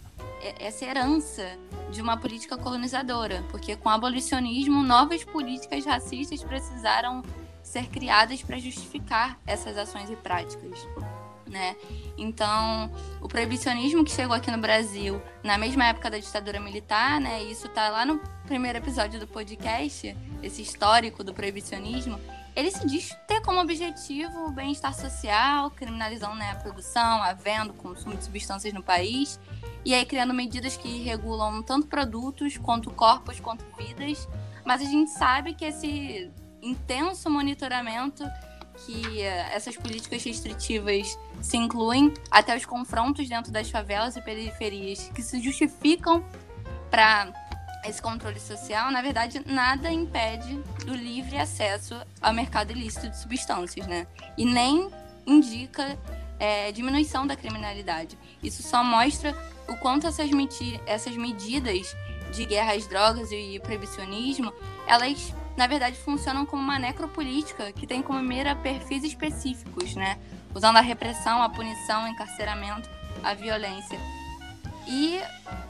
essa 0.59 0.85
herança 0.85 1.57
de 1.89 2.01
uma 2.01 2.15
política 2.15 2.57
colonizadora, 2.57 3.43
porque 3.49 3.75
com 3.75 3.89
o 3.89 3.91
abolicionismo 3.91 4.83
novas 4.83 5.23
políticas 5.23 5.83
racistas 5.83 6.43
precisaram 6.43 7.23
ser 7.63 7.87
criadas 7.87 8.41
para 8.43 8.59
justificar 8.59 9.37
essas 9.45 9.77
ações 9.77 10.09
e 10.09 10.15
práticas. 10.15 10.87
Né? 11.49 11.75
Então, 12.17 12.91
o 13.21 13.27
proibicionismo 13.27 14.03
que 14.03 14.11
chegou 14.11 14.35
aqui 14.35 14.51
no 14.51 14.57
Brasil 14.57 15.21
na 15.43 15.57
mesma 15.57 15.85
época 15.85 16.09
da 16.09 16.17
ditadura 16.17 16.59
militar, 16.59 17.21
né? 17.21 17.41
Isso 17.43 17.69
tá 17.69 17.89
lá 17.89 18.05
no 18.05 18.19
primeiro 18.45 18.77
episódio 18.77 19.19
do 19.19 19.27
podcast, 19.27 20.15
esse 20.43 20.61
histórico 20.61 21.23
do 21.23 21.33
proibicionismo. 21.33 22.19
Ele 22.55 22.71
se 22.71 22.85
diz 22.87 23.15
ter 23.27 23.39
como 23.41 23.61
objetivo 23.61 24.47
o 24.47 24.51
bem-estar 24.51 24.93
social, 24.93 25.69
criminalizando 25.71 26.35
né, 26.35 26.51
a 26.51 26.55
produção, 26.55 27.21
a 27.21 27.31
venda, 27.31 27.71
o 27.71 27.75
consumo 27.75 28.17
de 28.17 28.23
substâncias 28.23 28.73
no 28.73 28.81
país 28.81 29.39
e 29.85 29.93
aí 29.93 30.05
criando 30.05 30.33
medidas 30.33 30.75
que 30.75 31.03
regulam 31.03 31.61
tanto 31.61 31.87
produtos 31.87 32.57
quanto 32.57 32.89
corpos 32.89 33.39
quanto 33.39 33.63
vidas. 33.77 34.27
Mas 34.65 34.81
a 34.81 34.85
gente 34.85 35.11
sabe 35.11 35.53
que 35.53 35.65
esse 35.65 36.31
intenso 36.61 37.29
monitoramento 37.29 38.23
que 38.85 39.21
eh, 39.21 39.49
essas 39.53 39.75
políticas 39.75 40.23
restritivas 40.23 41.17
se 41.41 41.57
incluem 41.57 42.13
até 42.29 42.55
os 42.55 42.65
confrontos 42.65 43.27
dentro 43.27 43.51
das 43.51 43.69
favelas 43.69 44.15
e 44.15 44.21
periferias 44.21 45.11
que 45.13 45.21
se 45.21 45.41
justificam 45.41 46.23
para 46.89 47.31
esse 47.85 48.01
controle 48.01 48.39
social, 48.39 48.91
na 48.91 49.01
verdade, 49.01 49.41
nada 49.45 49.91
impede 49.91 50.55
do 50.85 50.93
livre 50.93 51.37
acesso 51.37 51.95
ao 52.21 52.33
mercado 52.33 52.71
ilícito 52.71 53.09
de 53.09 53.17
substâncias, 53.17 53.87
né? 53.87 54.07
E 54.37 54.45
nem 54.45 54.89
indica 55.25 55.97
é, 56.39 56.71
diminuição 56.71 57.25
da 57.25 57.35
criminalidade. 57.35 58.17
Isso 58.43 58.61
só 58.63 58.83
mostra 58.83 59.35
o 59.67 59.75
quanto 59.77 60.07
essas, 60.07 60.29
essas 60.85 61.15
medidas 61.15 61.95
de 62.31 62.45
guerra 62.45 62.73
às 62.73 62.87
drogas 62.87 63.31
e 63.31 63.59
proibicionismo, 63.59 64.53
elas, 64.85 65.33
na 65.55 65.67
verdade, 65.67 65.97
funcionam 65.97 66.45
como 66.45 66.61
uma 66.61 66.79
necropolítica 66.79 67.71
que 67.71 67.87
tem 67.87 68.01
como 68.01 68.21
mira 68.21 68.55
perfis 68.55 69.03
específicos, 69.03 69.95
né? 69.95 70.17
Usando 70.53 70.77
a 70.77 70.81
repressão, 70.81 71.41
a 71.41 71.49
punição, 71.49 72.05
o 72.05 72.07
encarceramento, 72.07 72.89
a 73.23 73.33
violência. 73.33 73.99
E 74.87 75.19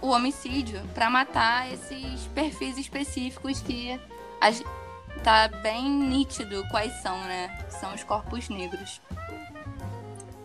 o 0.02 0.10
homicídio 0.10 0.80
para 0.94 1.10
matar 1.10 1.72
esses 1.72 2.28
perfis 2.36 2.78
específicos 2.78 3.60
que 3.62 4.00
tá 5.24 5.48
bem 5.64 5.90
nítido 5.90 6.64
quais 6.70 6.94
são, 7.02 7.18
né? 7.24 7.66
São 7.70 7.94
os 7.94 8.04
corpos 8.04 8.48
negros. 8.50 9.02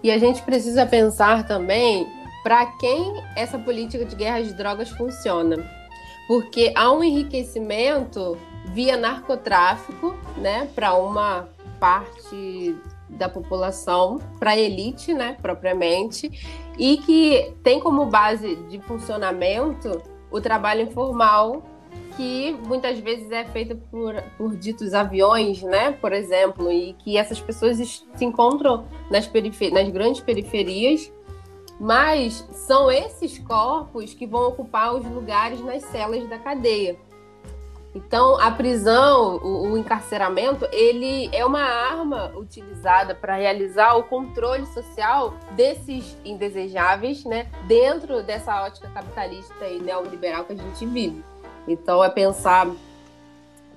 E 0.03 0.11
a 0.11 0.19
gente 0.19 0.43
precisa 0.43 0.85
pensar 0.87 1.47
também 1.47 2.07
para 2.43 2.67
quem 2.79 3.23
essa 3.37 3.59
política 3.59 4.05
de 4.05 4.17
guerra 4.17 4.43
de 4.43 4.53
drogas 4.55 4.91
funciona. 4.91 5.82
Porque 6.33 6.73
há 6.75 6.91
um 6.91 7.05
enriquecimento 7.05 8.39
via 8.73 8.97
narcotráfico, 8.97 10.17
né, 10.39 10.67
para 10.75 10.95
uma 10.95 11.47
parte 11.79 12.75
da 13.07 13.29
população 13.29 14.19
para 14.39 14.53
a 14.53 14.57
elite, 14.57 15.13
né, 15.13 15.37
propriamente, 15.43 16.31
e 16.79 16.97
que 16.97 17.53
tem 17.63 17.79
como 17.79 18.07
base 18.07 18.57
de 18.71 18.81
funcionamento 18.81 20.01
o 20.31 20.41
trabalho 20.41 20.81
informal 20.81 21.63
que 22.17 22.57
muitas 22.67 22.99
vezes 22.99 23.31
é 23.31 23.45
feito 23.45 23.77
por, 23.91 24.15
por 24.39 24.57
ditos 24.57 24.95
aviões, 24.95 25.63
né, 25.63 25.93
por 25.93 26.15
exemplo, 26.15 26.73
e 26.73 26.95
que 26.95 27.19
essas 27.19 27.43
pessoas 27.43 27.77
se 27.77 28.25
encontram 28.25 28.87
nas, 29.11 29.31
nas 29.71 29.89
grandes 29.91 30.23
periferias, 30.23 31.13
mas 31.83 32.47
são 32.53 32.89
esses 32.93 33.39
corpos 33.39 34.15
que 34.15 34.25
vão 34.25 34.47
ocupar 34.47 34.95
os 34.95 35.05
lugares 35.05 35.61
nas 35.65 35.83
celas 35.83 36.25
da 36.29 36.39
cadeia. 36.39 36.97
Então, 37.93 38.41
a 38.41 38.53
prisão, 38.53 39.39
o, 39.39 39.73
o 39.73 39.77
encarceramento, 39.77 40.65
ele 40.71 41.29
é 41.33 41.45
uma 41.45 41.61
arma 41.61 42.33
utilizada 42.37 43.17
para 43.17 43.35
realizar 43.35 43.97
o 43.97 44.05
controle 44.05 44.65
social 44.67 45.35
desses 45.57 46.17
indesejáveis, 46.25 47.25
né, 47.25 47.51
dentro 47.67 48.23
dessa 48.23 48.63
ótica 48.63 48.89
capitalista 48.89 49.67
e 49.67 49.81
neoliberal 49.81 50.45
que 50.45 50.53
a 50.53 50.57
gente 50.57 50.87
vive. 50.87 51.25
Então, 51.67 52.03
é 52.03 52.09
pensar 52.09 52.71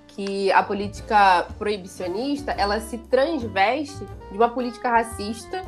que 0.10 0.52
a 0.52 0.62
política 0.62 1.48
proibicionista 1.58 2.52
ela 2.52 2.80
se 2.80 3.00
transveste 3.00 4.06
de 4.30 4.38
uma 4.38 4.48
política 4.48 4.92
racista 4.92 5.66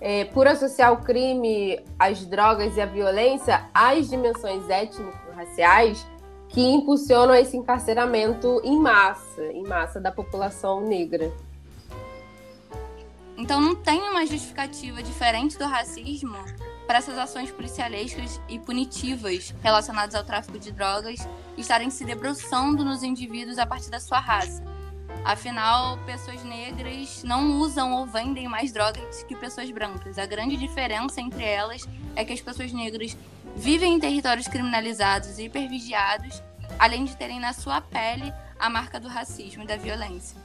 é, 0.00 0.24
por 0.24 0.46
associar 0.46 0.92
o 0.92 0.98
crime, 0.98 1.80
as 1.98 2.24
drogas 2.26 2.76
e 2.76 2.80
a 2.80 2.86
violência 2.86 3.68
às 3.72 4.08
dimensões 4.08 4.68
étnico-raciais 4.68 6.06
que 6.48 6.60
impulsionam 6.60 7.34
esse 7.34 7.56
encarceramento 7.56 8.60
em 8.64 8.78
massa, 8.78 9.42
em 9.52 9.62
massa 9.66 10.00
da 10.00 10.12
população 10.12 10.80
negra. 10.80 11.32
Então 13.36 13.60
não 13.60 13.74
tem 13.74 14.00
uma 14.00 14.24
justificativa 14.24 15.02
diferente 15.02 15.58
do 15.58 15.64
racismo 15.64 16.36
para 16.86 16.98
essas 16.98 17.18
ações 17.18 17.50
policialescas 17.50 18.40
e 18.48 18.58
punitivas 18.58 19.54
relacionadas 19.62 20.14
ao 20.14 20.24
tráfico 20.24 20.58
de 20.58 20.70
drogas 20.70 21.28
estarem 21.56 21.90
se 21.90 22.04
debruçando 22.04 22.84
nos 22.84 23.02
indivíduos 23.02 23.58
a 23.58 23.66
partir 23.66 23.90
da 23.90 24.00
sua 24.00 24.20
raça. 24.20 24.75
Afinal, 25.24 25.98
pessoas 26.06 26.42
negras 26.44 27.22
não 27.24 27.58
usam 27.58 27.94
ou 27.94 28.06
vendem 28.06 28.48
mais 28.48 28.72
drogas 28.72 29.22
que 29.24 29.34
pessoas 29.34 29.70
brancas. 29.70 30.18
A 30.18 30.26
grande 30.26 30.56
diferença 30.56 31.20
entre 31.20 31.44
elas 31.44 31.82
é 32.14 32.24
que 32.24 32.32
as 32.32 32.40
pessoas 32.40 32.72
negras 32.72 33.16
vivem 33.56 33.94
em 33.94 34.00
territórios 34.00 34.46
criminalizados 34.46 35.38
e 35.38 35.44
hipervigiados, 35.44 36.42
além 36.78 37.04
de 37.04 37.16
terem 37.16 37.40
na 37.40 37.52
sua 37.52 37.80
pele 37.80 38.32
a 38.58 38.70
marca 38.70 39.00
do 39.00 39.08
racismo 39.08 39.62
e 39.62 39.66
da 39.66 39.76
violência. 39.76 40.36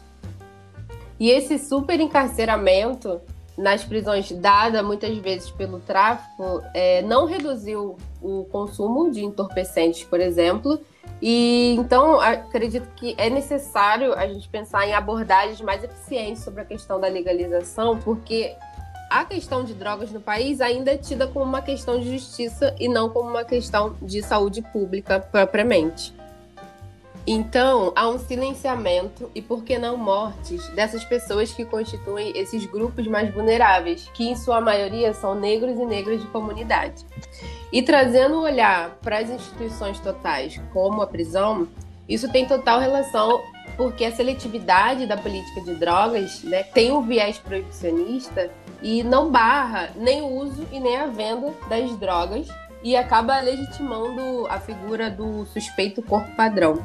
E 1.20 1.30
esse 1.30 1.60
super 1.60 2.00
encarceramento 2.00 3.22
nas 3.58 3.84
prisões 3.84 4.32
dada 4.32 4.82
muitas 4.82 5.16
vezes 5.18 5.52
pelo 5.52 5.80
tráfico 5.80 6.64
é, 6.74 7.02
não 7.04 7.26
reduziu 7.26 7.98
o 8.22 8.46
consumo 8.46 9.12
de 9.12 9.24
entorpecentes, 9.24 10.04
por 10.04 10.20
exemplo. 10.20 10.80
E 11.22 11.76
então 11.78 12.20
acredito 12.20 12.90
que 12.96 13.14
é 13.18 13.30
necessário 13.30 14.14
a 14.14 14.28
gente 14.28 14.50
pensar 14.50 14.88
em 14.88 14.94
abordagens 14.94 15.62
mais 15.62 15.84
eficientes 15.84 16.44
sobre 16.44 16.62
a 16.62 16.66
questão 16.66 17.00
da 17.00 17.08
legalização, 17.08 18.00
porque 18.00 18.56
a 19.10 19.26
questão 19.26 19.64
de 19.64 19.74
drogas 19.74 20.12
no 20.12 20.22
país 20.22 20.62
ainda 20.62 20.92
é 20.92 20.98
tida 20.98 21.28
como 21.28 21.46
uma 21.46 21.62
questão 21.62 22.00
de 22.00 22.10
justiça 22.10 22.74
e 22.80 22.88
não 22.88 23.10
como 23.10 23.30
uma 23.30 23.44
questão 23.44 23.96
de 24.02 24.24
saúde 24.24 24.62
pública 24.62 25.20
propriamente. 25.20 26.14
Então, 27.26 27.94
há 27.96 28.10
um 28.10 28.18
silenciamento 28.18 29.30
e, 29.36 29.42
por 29.42 29.64
que 29.64 29.78
não, 29.78 29.96
mortes 29.96 30.68
dessas 30.70 31.04
pessoas 31.04 31.54
que 31.54 31.64
constituem 31.64 32.36
esses 32.36 32.66
grupos 32.66 33.06
mais 33.06 33.32
vulneráveis, 33.32 34.10
que 34.14 34.28
em 34.28 34.36
sua 34.36 34.60
maioria 34.60 35.14
são 35.14 35.36
negros 35.36 35.78
e 35.78 35.86
negras 35.86 36.20
de 36.20 36.28
comunidade. 36.28 37.06
E 37.72 37.84
trazendo 37.84 38.36
o 38.36 38.42
olhar 38.42 38.98
para 39.02 39.20
as 39.20 39.30
instituições 39.30 40.00
totais, 40.00 40.60
como 40.74 41.02
a 41.02 41.08
prisão, 41.08 41.68
isso 42.10 42.32
tem 42.32 42.46
total 42.46 42.80
relação 42.80 43.42
porque 43.78 44.04
a 44.04 44.12
seletividade 44.12 45.06
da 45.06 45.16
política 45.16 45.62
de 45.62 45.76
drogas 45.76 46.44
né, 46.44 46.64
tem 46.64 46.92
um 46.92 47.02
viés 47.02 47.38
proibicionista 47.38 48.52
e 48.82 49.04
não 49.04 49.32
barra 49.32 49.92
nem 49.96 50.22
o 50.22 50.28
uso 50.28 50.68
e 50.72 50.80
nem 50.80 50.98
a 50.98 51.06
venda 51.06 51.54
das 51.70 51.96
drogas 51.98 52.48
e 52.84 52.96
acaba 52.96 53.40
legitimando 53.40 54.48
a 54.50 54.60
figura 54.60 55.10
do 55.10 55.46
suspeito 55.46 56.02
corpo 56.02 56.36
padrão. 56.36 56.80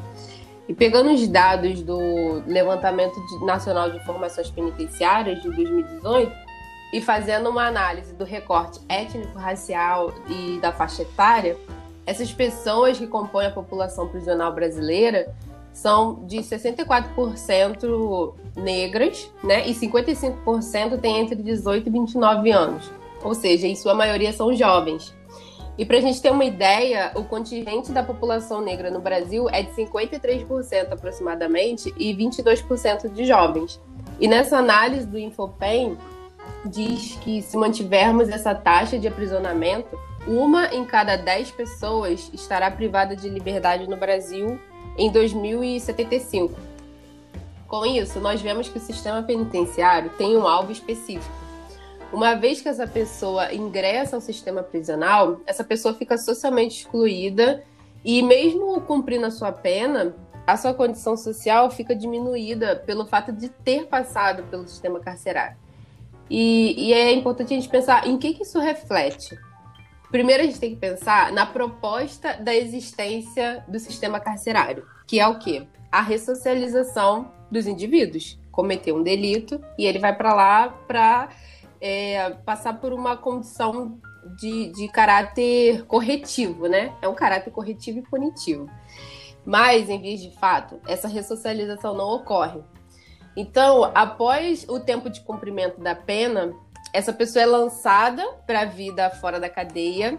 E 0.69 0.75
pegando 0.75 1.13
os 1.13 1.27
dados 1.29 1.83
do 1.83 2.43
Levantamento 2.47 3.15
Nacional 3.45 3.91
de 3.91 3.99
Informações 3.99 4.51
Penitenciárias 4.51 5.41
de 5.41 5.51
2018 5.51 6.33
e 6.93 7.01
fazendo 7.01 7.51
uma 7.51 7.67
análise 7.67 8.13
do 8.15 8.25
recorte 8.25 8.81
étnico-racial 8.89 10.13
e 10.29 10.59
da 10.61 10.73
faixa 10.73 11.03
etária, 11.03 11.57
essas 12.05 12.33
pessoas 12.33 12.99
que 12.99 13.07
compõem 13.07 13.47
a 13.47 13.51
população 13.51 14.09
prisional 14.09 14.53
brasileira 14.53 15.35
são 15.73 16.25
de 16.27 16.39
64% 16.39 18.35
negras, 18.57 19.31
né? 19.45 19.69
E 19.69 19.75
55% 19.75 20.99
têm 21.01 21.21
entre 21.21 21.37
18 21.37 21.89
e 21.89 21.93
29 21.93 22.51
anos. 22.51 22.91
Ou 23.23 23.35
seja, 23.35 23.67
em 23.67 23.75
sua 23.75 23.95
maioria 23.95 24.33
são 24.33 24.55
jovens. 24.55 25.15
E 25.79 25.85
para 25.85 25.99
a 25.99 26.01
gente 26.01 26.23
ter 26.23 26.31
uma 26.31 26.45
ideia, 26.45 27.13
o 27.15 27.25
contingente 27.25 27.93
da 27.93 28.03
população 28.03 28.63
negra 28.63 28.91
no 28.91 29.01
Brasil 29.01 29.49
é 29.51 29.63
de 29.63 29.73
53% 29.73 30.93
aproximadamente 30.93 31.93
e 31.99 32.15
22% 32.15 33.13
de 33.13 33.27
jovens. 33.27 33.81
E 34.19 34.27
nessa 34.27 34.57
análise 34.57 35.07
do 35.07 35.19
Infopem, 35.19 35.99
diz 36.65 37.17
que 37.23 37.43
se 37.43 37.57
mantivermos 37.57 38.29
essa 38.29 38.55
taxa 38.55 38.99
de 38.99 39.07
aprisionamento, 39.07 39.99
uma 40.27 40.75
em 40.75 40.85
cada 40.85 41.17
10 41.17 41.51
pessoas 41.53 42.31
estará 42.33 42.71
privada 42.71 43.15
de 43.15 43.29
liberdade 43.29 43.89
no 43.89 43.97
Brasil 43.97 44.59
em 44.97 45.11
2075. 45.11 46.55
Com 47.69 47.85
isso, 47.85 48.19
nós 48.21 48.41
vemos 48.41 48.69
que 48.69 48.79
o 48.79 48.81
sistema 48.81 49.23
penitenciário 49.23 50.11
tem 50.17 50.37
um 50.37 50.47
alvo 50.47 50.73
específico. 50.73 51.46
Uma 52.13 52.35
vez 52.35 52.61
que 52.61 52.69
essa 52.69 52.87
pessoa 52.87 53.53
ingressa 53.53 54.17
ao 54.17 54.23
sistema 54.23 54.63
prisional, 54.63 55.41
essa 55.47 55.65
pessoa 55.65 55.95
fica 55.95 56.17
socialmente 56.17 56.83
excluída 56.83 57.65
e, 58.05 58.23
mesmo 58.23 58.81
cumprindo 58.83 59.27
a 59.27 59.31
sua 59.31 59.51
pena, 59.51 60.15
a 60.47 60.57
sua 60.57 60.73
condição 60.73 61.17
social 61.17 61.71
fica 61.71 61.95
diminuída 61.95 62.77
pelo 62.77 63.05
fato 63.07 63.33
de 63.33 63.49
ter 63.49 63.87
passado 63.87 64.45
pelo 64.45 64.69
sistema 64.69 65.01
carcerário. 65.01 65.57
E, 66.31 66.89
e 66.89 66.93
é 66.93 67.13
importante 67.13 67.53
a 67.53 67.57
gente 67.57 67.69
pensar 67.69 68.07
em 68.07 68.17
que, 68.17 68.35
que 68.35 68.45
isso 68.45 68.61
reflete. 68.61 69.37
Primeiro, 70.11 70.45
a 70.45 70.47
gente 70.47 70.61
tem 70.61 70.71
que 70.71 70.81
pensar 70.81 71.33
na 71.33 71.45
proposta 71.45 72.35
da 72.35 72.55
existência 72.55 73.65
do 73.67 73.79
sistema 73.81 74.21
carcerário, 74.21 74.87
que 75.07 75.19
é 75.19 75.27
o 75.27 75.39
quê? 75.39 75.67
A 75.91 76.01
ressocialização 76.01 77.33
dos 77.51 77.67
indivíduos. 77.67 78.39
Cometer 78.53 78.93
um 78.93 79.03
delito 79.03 79.61
e 79.77 79.85
ele 79.85 79.99
vai 79.99 80.17
para 80.17 80.33
lá 80.33 80.69
para 80.87 81.29
é, 81.87 82.31
passar 82.45 82.81
por 82.81 82.93
uma 82.93 83.17
condição 83.17 84.01
de, 84.37 84.73
de 84.73 84.89
caráter 84.89 85.85
corretivo, 85.87 86.67
né? 86.67 86.93
É 87.01 87.07
um 87.07 87.15
caráter 87.15 87.53
corretivo 87.53 88.01
e 88.01 88.03
punitivo. 88.03 88.69
Mas, 89.45 89.89
em 89.89 90.01
vez 90.01 90.21
de 90.21 90.33
fato, 90.33 90.81
essa 90.89 91.07
ressocialização 91.07 91.95
não 91.95 92.09
ocorre. 92.09 92.61
Então, 93.37 93.85
após 93.95 94.67
o 94.69 94.81
tempo 94.81 95.09
de 95.09 95.21
cumprimento 95.21 95.81
da 95.81 95.95
pena, 95.95 96.53
essa 96.93 97.13
pessoa 97.13 97.45
é 97.45 97.47
lançada 97.47 98.25
para 98.47 98.63
a 98.63 98.65
vida 98.65 99.09
fora 99.11 99.39
da 99.39 99.49
cadeia 99.49 100.19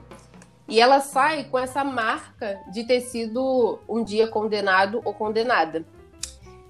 e 0.69 0.80
ela 0.80 1.01
sai 1.01 1.45
com 1.45 1.60
essa 1.60 1.84
marca 1.84 2.62
de 2.71 2.86
ter 2.86 3.01
sido 3.01 3.80
um 3.89 4.03
dia 4.03 4.27
condenado 4.27 5.01
ou 5.03 5.13
condenada. 5.13 5.86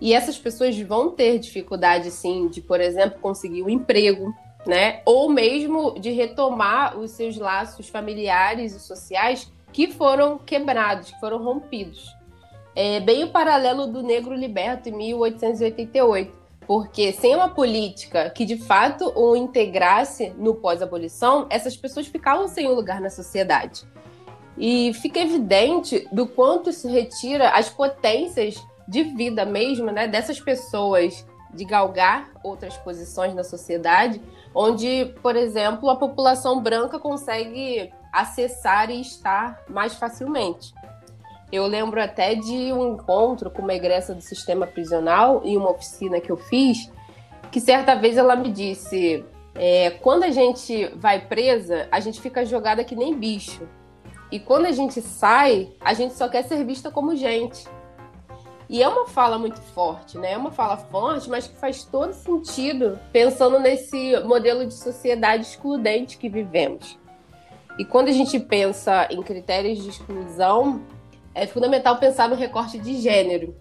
E 0.02 0.14
essas 0.14 0.40
pessoas 0.40 0.80
vão 0.80 1.12
ter 1.12 1.38
dificuldade, 1.38 2.10
sim, 2.10 2.48
de, 2.48 2.62
por 2.62 2.80
exemplo, 2.80 3.20
conseguir 3.20 3.64
um 3.64 3.70
emprego, 3.70 4.34
né? 4.66 5.02
Ou 5.06 5.30
mesmo 5.30 6.00
de 6.00 6.12
retomar 6.12 6.98
os 6.98 7.12
seus 7.12 7.38
laços 7.38 7.88
familiares 7.88 8.74
e 8.74 8.80
sociais 8.80 9.52
que 9.72 9.92
foram 9.92 10.38
quebrados, 10.38 11.12
que 11.12 11.20
foram 11.20 11.44
rompidos. 11.44 12.16
É 12.76 13.00
bem 13.00 13.24
o 13.24 13.32
paralelo 13.32 13.88
do 13.88 14.04
Negro 14.04 14.34
Liberto 14.34 14.90
em 14.90 14.94
1888 14.94 16.48
porque 16.68 17.14
sem 17.14 17.34
uma 17.34 17.50
política 17.50 18.30
que 18.30 18.44
de 18.44 18.58
fato 18.58 19.12
o 19.16 19.38
integrasse 19.38 20.34
no 20.38 20.54
pós-abolição, 20.54 21.48
essas 21.50 21.78
pessoas 21.78 22.08
ficavam 22.08 22.50
sem 22.50 22.68
um 22.68 22.74
lugar 22.74 23.00
na 23.00 23.10
sociedade. 23.10 23.88
E 24.58 24.94
fica 24.96 25.20
evidente 25.20 26.06
do 26.12 26.28
quanto 26.28 26.70
isso 26.70 26.90
retira 26.90 27.52
as 27.52 27.70
potências 27.70 28.62
de 28.86 29.04
vida 29.04 29.46
mesmo, 29.46 29.92
né, 29.92 30.08
dessas 30.08 30.40
pessoas 30.42 31.26
de 31.54 31.64
galgar 31.64 32.30
outras 32.44 32.76
posições 32.78 33.34
na 33.34 33.44
sociedade, 33.44 34.22
onde, 34.60 35.14
por 35.22 35.36
exemplo, 35.36 35.88
a 35.88 35.96
população 35.96 36.60
branca 36.60 36.98
consegue 36.98 37.94
acessar 38.12 38.90
e 38.90 39.00
estar 39.00 39.64
mais 39.70 39.94
facilmente. 39.94 40.74
Eu 41.52 41.68
lembro 41.68 42.02
até 42.02 42.34
de 42.34 42.74
um 42.74 42.96
encontro 42.96 43.52
com 43.52 43.62
uma 43.62 43.76
egressa 43.76 44.16
do 44.16 44.22
sistema 44.22 44.66
prisional 44.66 45.44
em 45.46 45.56
uma 45.56 45.70
oficina 45.70 46.20
que 46.20 46.32
eu 46.32 46.38
fiz, 46.38 46.92
que 47.52 47.62
certa 47.62 47.94
vez 47.94 48.18
ela 48.18 48.36
me 48.36 48.50
disse: 48.50 49.24
é, 49.54 49.92
quando 49.92 50.24
a 50.24 50.32
gente 50.32 50.88
vai 50.96 51.22
presa, 51.22 51.88
a 51.92 52.00
gente 52.00 52.20
fica 52.20 52.44
jogada 52.44 52.84
que 52.84 52.96
nem 52.96 53.16
bicho. 53.16 53.70
E 54.32 54.40
quando 54.40 54.66
a 54.66 54.72
gente 54.72 55.00
sai, 55.04 55.70
a 55.80 55.94
gente 55.94 56.16
só 56.16 56.28
quer 56.28 56.44
ser 56.44 56.66
vista 56.66 56.90
como 56.90 57.16
gente. 57.16 57.64
E 58.70 58.84
é 58.84 58.88
uma 58.88 59.08
fala 59.08 59.40
muito 59.40 59.62
forte, 59.62 60.18
né? 60.18 60.34
É 60.34 60.38
uma 60.38 60.52
fala 60.52 60.76
forte, 60.76 61.30
mas 61.30 61.48
que 61.48 61.56
faz 61.56 61.84
todo 61.86 62.14
sentido 62.14 63.00
pensando 63.14 63.60
nesse 63.60 64.20
modelo 64.26 64.66
de 64.66 64.74
sociedade 64.74 65.44
excludente 65.44 66.18
que 66.18 66.28
vivemos. 66.28 66.98
E 67.80 67.86
quando 67.86 68.10
a 68.10 68.12
gente 68.12 68.40
pensa 68.40 69.08
em 69.10 69.22
critérios 69.24 69.82
de 69.82 69.90
exclusão, 69.90 70.84
é 71.34 71.48
fundamental 71.48 71.98
pensar 71.98 72.28
no 72.28 72.36
recorte 72.36 72.78
de 72.78 73.00
gênero. 73.00 73.56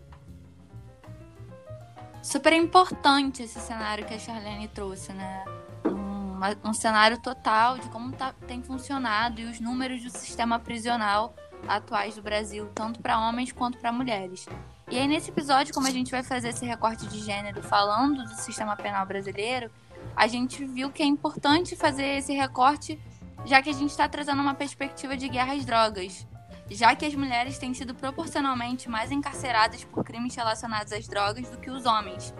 Super 2.20 2.54
importante 2.54 3.44
esse 3.44 3.60
cenário 3.60 4.04
que 4.04 4.14
a 4.14 4.18
Charlene 4.18 4.66
trouxe, 4.66 5.12
né? 5.12 5.44
Um, 5.84 6.70
um 6.70 6.74
cenário 6.74 7.20
total 7.20 7.78
de 7.78 7.88
como 7.90 8.12
tá, 8.12 8.34
tem 8.48 8.60
funcionado 8.60 9.40
e 9.40 9.44
os 9.44 9.60
números 9.60 10.02
do 10.02 10.10
sistema 10.10 10.58
prisional 10.58 11.32
atuais 11.68 12.16
do 12.16 12.22
Brasil, 12.22 12.68
tanto 12.74 13.00
para 13.00 13.20
homens 13.20 13.52
quanto 13.52 13.78
para 13.78 13.92
mulheres. 13.92 14.46
E 14.88 14.96
aí, 14.96 15.08
nesse 15.08 15.30
episódio, 15.30 15.74
como 15.74 15.88
a 15.88 15.90
gente 15.90 16.12
vai 16.12 16.22
fazer 16.22 16.50
esse 16.50 16.64
recorte 16.64 17.06
de 17.08 17.18
gênero 17.18 17.60
falando 17.60 18.22
do 18.22 18.36
sistema 18.36 18.76
penal 18.76 19.04
brasileiro, 19.04 19.68
a 20.14 20.28
gente 20.28 20.64
viu 20.64 20.90
que 20.92 21.02
é 21.02 21.06
importante 21.06 21.74
fazer 21.74 22.18
esse 22.18 22.32
recorte, 22.32 22.96
já 23.44 23.60
que 23.60 23.68
a 23.68 23.72
gente 23.72 23.90
está 23.90 24.08
trazendo 24.08 24.40
uma 24.40 24.54
perspectiva 24.54 25.16
de 25.16 25.28
guerra 25.28 25.54
às 25.54 25.64
drogas, 25.64 26.24
já 26.70 26.94
que 26.94 27.04
as 27.04 27.16
mulheres 27.16 27.58
têm 27.58 27.74
sido 27.74 27.96
proporcionalmente 27.96 28.88
mais 28.88 29.10
encarceradas 29.10 29.82
por 29.82 30.04
crimes 30.04 30.36
relacionados 30.36 30.92
às 30.92 31.08
drogas 31.08 31.48
do 31.50 31.58
que 31.58 31.68
os 31.68 31.84
homens. 31.84 32.32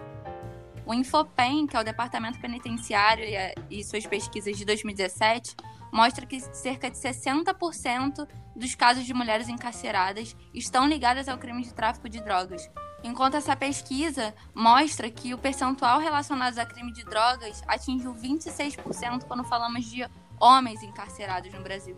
O 0.87 0.95
Infopen, 0.95 1.67
que 1.67 1.77
é 1.77 1.81
o 1.81 1.85
Departamento 1.85 2.39
Penitenciário 2.39 3.25
e, 3.69 3.83
suas 3.83 4.07
pesquisas 4.07 4.57
de 4.57 4.65
2017, 4.65 5.57
mostra 5.93 6.27
que 6.27 6.41
cerca 6.41 6.91
de 6.91 6.97
60% 6.97 8.29
dos 8.55 8.75
casos 8.75 9.05
de 9.05 9.15
mulheres 9.15 9.49
encarceradas 9.49 10.37
estão 10.53 10.87
ligadas 10.87 11.29
ao 11.29 11.39
crime 11.39 11.63
de 11.63 11.75
tráfico 11.75 12.09
de 12.09 12.21
drogas. 12.21 12.71
Enquanto 13.05 13.37
essa 13.37 13.55
pesquisa 13.55 14.35
mostra 14.55 15.11
que 15.11 15.33
o 15.33 15.39
percentual 15.39 16.01
relacionado 16.01 16.59
a 16.59 16.67
crime 16.67 16.93
de 16.93 17.05
drogas 17.05 17.63
atingiu 17.67 18.15
26% 18.15 19.25
quando 19.25 19.45
falamos 19.45 19.85
de 19.85 20.09
homens 20.41 20.83
encarcerados 20.83 21.53
no 21.53 21.63
Brasil. 21.63 21.97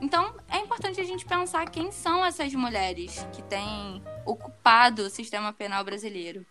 Então, 0.00 0.34
é 0.48 0.58
importante 0.58 1.00
a 1.00 1.04
gente 1.04 1.24
pensar 1.24 1.68
quem 1.70 1.90
são 1.90 2.24
essas 2.24 2.52
mulheres 2.54 3.26
que 3.32 3.42
têm 3.42 4.02
ocupado 4.24 5.02
o 5.02 5.10
sistema 5.10 5.52
penal 5.52 5.84
brasileiro. 5.84 6.44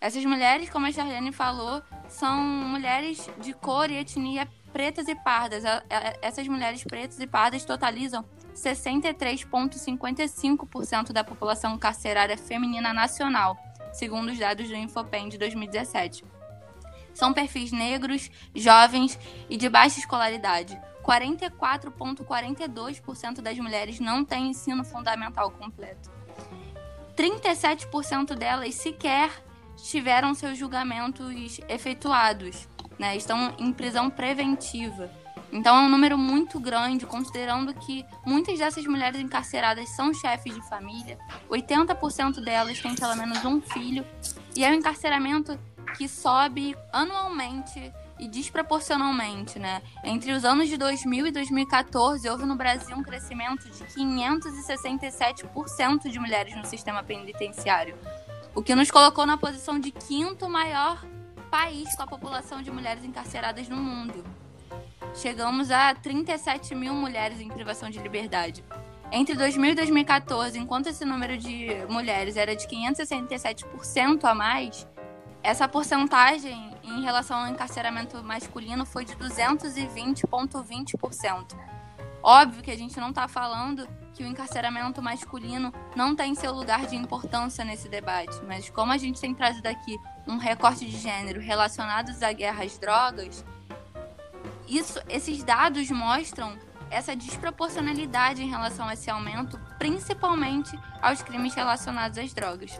Essas 0.00 0.24
mulheres, 0.24 0.68
como 0.68 0.86
a 0.86 0.92
Charlene 0.92 1.32
falou, 1.32 1.82
são 2.08 2.42
mulheres 2.42 3.30
de 3.38 3.52
cor 3.54 3.90
e 3.90 3.98
etnia 3.98 4.48
pretas 4.72 5.06
e 5.08 5.14
pardas. 5.14 5.62
Essas 6.20 6.48
mulheres 6.48 6.82
pretas 6.82 7.20
e 7.20 7.26
pardas 7.26 7.64
totalizam 7.64 8.24
63,55% 8.54 11.12
da 11.12 11.22
população 11.22 11.78
carcerária 11.78 12.36
feminina 12.36 12.92
nacional, 12.92 13.56
segundo 13.92 14.30
os 14.30 14.38
dados 14.38 14.68
do 14.68 14.74
Infopen 14.74 15.28
de 15.28 15.38
2017. 15.38 16.24
São 17.14 17.32
perfis 17.32 17.70
negros, 17.72 18.30
jovens 18.54 19.18
e 19.48 19.56
de 19.56 19.68
baixa 19.68 20.00
escolaridade. 20.00 20.76
44,42% 21.02 23.40
das 23.40 23.58
mulheres 23.58 23.98
não 24.00 24.24
têm 24.24 24.50
ensino 24.50 24.84
fundamental 24.84 25.50
completo. 25.50 26.10
37% 27.16 28.34
delas 28.34 28.74
sequer 28.74 29.30
tiveram 29.76 30.34
seus 30.34 30.56
julgamentos 30.56 31.60
efetuados 31.68 32.68
né? 33.02 33.14
Estão 33.16 33.52
em 33.58 33.72
prisão 33.72 34.08
preventiva. 34.08 35.10
Então 35.50 35.76
é 35.76 35.80
um 35.80 35.88
número 35.88 36.16
muito 36.16 36.60
grande, 36.60 37.04
considerando 37.04 37.74
que 37.74 38.06
muitas 38.24 38.60
dessas 38.60 38.86
mulheres 38.86 39.20
encarceradas 39.20 39.88
são 39.90 40.14
chefes 40.14 40.54
de 40.54 40.62
família, 40.68 41.18
80% 41.50 42.40
delas 42.42 42.80
têm 42.80 42.94
pelo 42.94 43.16
menos 43.16 43.44
um 43.44 43.60
filho, 43.60 44.06
e 44.56 44.64
é 44.64 44.70
um 44.70 44.74
encarceramento 44.74 45.58
que 45.96 46.06
sobe 46.08 46.76
anualmente 46.92 47.92
e 48.20 48.28
desproporcionalmente, 48.28 49.58
né? 49.58 49.82
Entre 50.04 50.30
os 50.32 50.44
anos 50.44 50.68
de 50.68 50.76
2000 50.76 51.26
e 51.26 51.32
2014, 51.32 52.30
houve 52.30 52.46
no 52.46 52.54
Brasil 52.54 52.96
um 52.96 53.02
crescimento 53.02 53.68
de 53.68 53.82
567% 53.84 56.08
de 56.08 56.20
mulheres 56.20 56.54
no 56.54 56.64
sistema 56.64 57.02
penitenciário, 57.02 57.98
o 58.54 58.62
que 58.62 58.76
nos 58.76 58.92
colocou 58.92 59.26
na 59.26 59.36
posição 59.36 59.76
de 59.78 59.90
quinto 59.90 60.48
maior 60.48 61.04
país 61.52 61.94
com 61.94 62.02
a 62.02 62.06
população 62.06 62.62
de 62.62 62.70
mulheres 62.70 63.04
encarceradas 63.04 63.68
no 63.68 63.76
mundo. 63.76 64.24
Chegamos 65.14 65.70
a 65.70 65.94
37 65.94 66.74
mil 66.74 66.94
mulheres 66.94 67.42
em 67.42 67.50
privação 67.50 67.90
de 67.90 67.98
liberdade. 67.98 68.64
Entre 69.10 69.34
2000 69.34 69.72
e 69.72 69.74
2014, 69.74 70.58
enquanto 70.58 70.86
esse 70.86 71.04
número 71.04 71.36
de 71.36 71.68
mulheres 71.90 72.38
era 72.38 72.56
de 72.56 72.66
567% 72.66 74.24
a 74.24 74.34
mais, 74.34 74.88
essa 75.42 75.68
porcentagem 75.68 76.74
em 76.82 77.02
relação 77.02 77.40
ao 77.40 77.48
encarceramento 77.48 78.24
masculino 78.24 78.86
foi 78.86 79.04
de 79.04 79.14
220,20%. 79.16 81.54
Óbvio 82.22 82.62
que 82.62 82.70
a 82.70 82.78
gente 82.78 82.98
não 82.98 83.10
está 83.10 83.28
falando 83.28 83.86
que 84.14 84.24
o 84.24 84.26
encarceramento 84.26 85.02
masculino 85.02 85.70
não 85.94 86.16
tem 86.16 86.34
seu 86.34 86.54
lugar 86.54 86.86
de 86.86 86.96
importância 86.96 87.62
nesse 87.62 87.90
debate, 87.90 88.40
mas 88.46 88.70
como 88.70 88.92
a 88.92 88.96
gente 88.96 89.20
tem 89.20 89.34
trazido 89.34 89.66
aqui 89.66 89.98
um 90.26 90.36
recorte 90.36 90.84
de 90.84 90.96
gênero 90.96 91.40
relacionados 91.40 92.22
à 92.22 92.32
guerra 92.32 92.64
às 92.64 92.78
drogas, 92.78 93.44
isso, 94.68 94.98
esses 95.08 95.42
dados 95.42 95.90
mostram 95.90 96.56
essa 96.90 97.16
desproporcionalidade 97.16 98.42
em 98.42 98.48
relação 98.48 98.86
a 98.86 98.94
esse 98.94 99.10
aumento, 99.10 99.58
principalmente 99.78 100.78
aos 101.00 101.22
crimes 101.22 101.54
relacionados 101.54 102.18
às 102.18 102.32
drogas. 102.32 102.78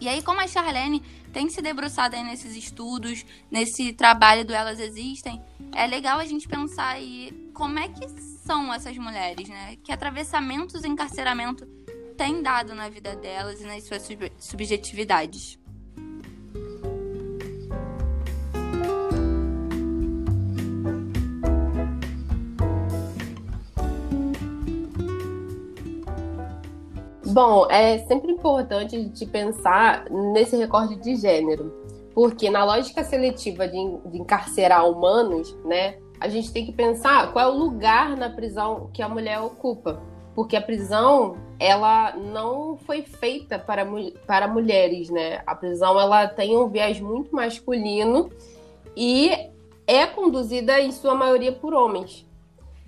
E 0.00 0.08
aí, 0.08 0.22
como 0.22 0.40
a 0.40 0.46
Charlene 0.46 1.00
tem 1.32 1.48
se 1.48 1.62
debruçado 1.62 2.16
nesses 2.16 2.56
estudos, 2.56 3.24
nesse 3.50 3.92
trabalho 3.92 4.44
do 4.44 4.52
Elas 4.52 4.80
Existem, 4.80 5.42
é 5.74 5.86
legal 5.86 6.18
a 6.18 6.24
gente 6.24 6.48
pensar 6.48 6.88
aí 6.88 7.50
como 7.54 7.78
é 7.78 7.88
que 7.88 8.08
são 8.44 8.72
essas 8.72 8.96
mulheres, 8.98 9.48
né? 9.48 9.76
Que 9.82 9.92
atravessamentos 9.92 10.84
e 10.84 10.88
encarceramento 10.88 11.66
têm 12.16 12.42
dado 12.42 12.74
na 12.74 12.88
vida 12.88 13.14
delas 13.16 13.60
e 13.60 13.64
nas 13.64 13.84
suas 13.84 14.06
subjetividades. 14.38 15.58
Bom, 27.34 27.66
é 27.68 27.98
sempre 28.06 28.30
importante 28.30 28.96
gente 28.96 29.26
pensar 29.26 30.08
nesse 30.08 30.56
recorte 30.56 30.94
de 30.94 31.16
gênero, 31.16 31.74
porque 32.14 32.48
na 32.48 32.64
lógica 32.64 33.02
seletiva 33.02 33.66
de, 33.66 33.72
de 34.06 34.18
encarcerar 34.18 34.88
humanos, 34.88 35.52
né, 35.64 35.98
a 36.20 36.28
gente 36.28 36.52
tem 36.52 36.64
que 36.64 36.70
pensar 36.70 37.32
qual 37.32 37.44
é 37.44 37.52
o 37.52 37.58
lugar 37.58 38.16
na 38.16 38.30
prisão 38.30 38.88
que 38.94 39.02
a 39.02 39.08
mulher 39.08 39.40
ocupa, 39.40 40.00
porque 40.32 40.54
a 40.54 40.62
prisão 40.62 41.36
ela 41.58 42.14
não 42.14 42.76
foi 42.76 43.02
feita 43.02 43.58
para, 43.58 43.84
para 44.28 44.46
mulheres, 44.46 45.10
né? 45.10 45.42
A 45.44 45.56
prisão 45.56 45.98
ela 45.98 46.28
tem 46.28 46.56
um 46.56 46.68
viés 46.68 47.00
muito 47.00 47.34
masculino 47.34 48.30
e 48.96 49.32
é 49.88 50.06
conduzida 50.06 50.80
em 50.80 50.92
sua 50.92 51.16
maioria 51.16 51.50
por 51.50 51.74
homens. 51.74 52.24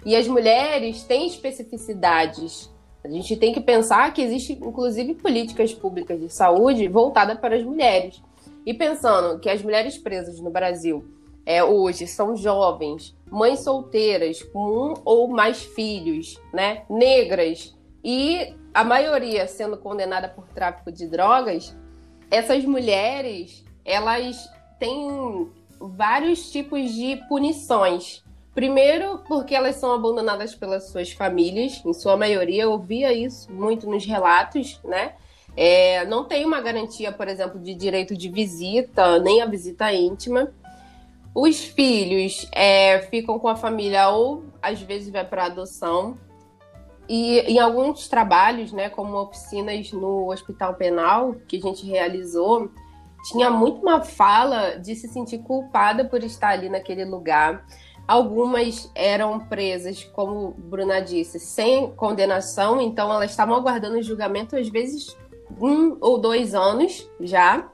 E 0.04 0.14
as 0.14 0.28
mulheres 0.28 1.02
têm 1.02 1.26
especificidades 1.26 2.75
a 3.06 3.08
gente 3.08 3.36
tem 3.36 3.52
que 3.52 3.60
pensar 3.60 4.12
que 4.12 4.20
existe, 4.20 4.52
inclusive, 4.54 5.14
políticas 5.14 5.72
públicas 5.72 6.18
de 6.18 6.28
saúde 6.28 6.88
voltadas 6.88 7.38
para 7.38 7.54
as 7.54 7.62
mulheres. 7.62 8.20
E 8.64 8.74
pensando 8.74 9.38
que 9.38 9.48
as 9.48 9.62
mulheres 9.62 9.96
presas 9.96 10.40
no 10.40 10.50
Brasil 10.50 11.04
é, 11.46 11.62
hoje 11.62 12.04
são 12.08 12.36
jovens, 12.36 13.16
mães 13.30 13.60
solteiras 13.60 14.42
com 14.42 14.90
um 14.90 14.94
ou 15.04 15.28
mais 15.28 15.62
filhos, 15.62 16.40
né, 16.52 16.82
negras 16.90 17.76
e 18.02 18.52
a 18.74 18.82
maioria 18.82 19.46
sendo 19.46 19.76
condenada 19.76 20.28
por 20.28 20.48
tráfico 20.48 20.90
de 20.90 21.06
drogas, 21.06 21.76
essas 22.28 22.64
mulheres 22.64 23.64
elas 23.84 24.50
têm 24.80 25.48
vários 25.78 26.50
tipos 26.50 26.92
de 26.92 27.16
punições 27.28 28.24
Primeiro, 28.56 29.18
porque 29.28 29.54
elas 29.54 29.76
são 29.76 29.92
abandonadas 29.92 30.54
pelas 30.54 30.88
suas 30.88 31.12
famílias, 31.12 31.82
em 31.84 31.92
sua 31.92 32.16
maioria, 32.16 32.62
eu 32.62 32.72
ouvia 32.72 33.12
isso 33.12 33.52
muito 33.52 33.86
nos 33.86 34.06
relatos, 34.06 34.80
né? 34.82 35.12
É, 35.54 36.06
não 36.06 36.24
tem 36.24 36.42
uma 36.46 36.58
garantia, 36.62 37.12
por 37.12 37.28
exemplo, 37.28 37.60
de 37.60 37.74
direito 37.74 38.16
de 38.16 38.30
visita, 38.30 39.18
nem 39.18 39.42
a 39.42 39.46
visita 39.46 39.92
íntima. 39.92 40.50
Os 41.34 41.66
filhos 41.66 42.48
é, 42.50 43.00
ficam 43.10 43.38
com 43.38 43.46
a 43.46 43.56
família 43.56 44.08
ou 44.08 44.44
às 44.62 44.80
vezes 44.80 45.10
vai 45.10 45.22
para 45.22 45.44
adoção. 45.44 46.16
E 47.06 47.40
em 47.40 47.58
alguns 47.58 48.08
trabalhos, 48.08 48.72
né, 48.72 48.88
como 48.88 49.18
oficinas 49.18 49.92
no 49.92 50.32
Hospital 50.32 50.72
Penal 50.76 51.34
que 51.46 51.58
a 51.58 51.60
gente 51.60 51.84
realizou, 51.84 52.70
tinha 53.30 53.50
muito 53.50 53.82
uma 53.82 54.02
fala 54.02 54.78
de 54.78 54.94
se 54.94 55.08
sentir 55.08 55.40
culpada 55.40 56.06
por 56.06 56.24
estar 56.24 56.48
ali 56.48 56.70
naquele 56.70 57.04
lugar. 57.04 57.62
Algumas 58.06 58.90
eram 58.94 59.40
presas, 59.40 60.04
como 60.04 60.52
Bruna 60.52 61.00
disse, 61.00 61.40
sem 61.40 61.90
condenação, 61.92 62.80
então 62.80 63.12
elas 63.12 63.30
estavam 63.30 63.56
aguardando 63.56 64.02
julgamento, 64.02 64.56
às 64.56 64.68
vezes 64.68 65.16
um 65.60 65.96
ou 66.00 66.18
dois 66.18 66.54
anos 66.54 67.08
já, 67.20 67.68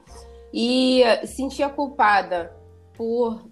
e 0.51 1.03
sentia 1.25 1.69
culpada 1.69 2.55
por 2.95 3.51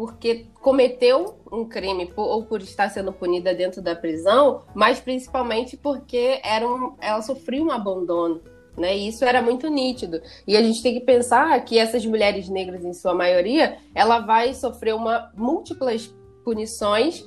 porque 0.00 0.46
cometeu 0.62 1.38
um 1.52 1.68
crime 1.68 2.06
por, 2.06 2.22
ou 2.22 2.46
por 2.46 2.62
estar 2.62 2.88
sendo 2.88 3.12
punida 3.12 3.52
dentro 3.52 3.82
da 3.82 3.94
prisão, 3.94 4.62
mas 4.74 4.98
principalmente 4.98 5.76
porque 5.76 6.40
era 6.42 6.66
um, 6.66 6.96
ela 7.02 7.20
sofreu 7.20 7.64
um 7.64 7.70
abandono. 7.70 8.40
Né? 8.78 8.96
Isso 8.96 9.26
era 9.26 9.42
muito 9.42 9.68
nítido. 9.68 10.22
E 10.46 10.56
a 10.56 10.62
gente 10.62 10.82
tem 10.82 10.94
que 10.94 11.04
pensar 11.04 11.62
que 11.66 11.78
essas 11.78 12.06
mulheres 12.06 12.48
negras, 12.48 12.82
em 12.82 12.94
sua 12.94 13.12
maioria, 13.12 13.76
ela 13.94 14.20
vai 14.20 14.54
sofrer 14.54 14.94
uma 14.94 15.30
múltiplas 15.36 16.10
punições, 16.44 17.24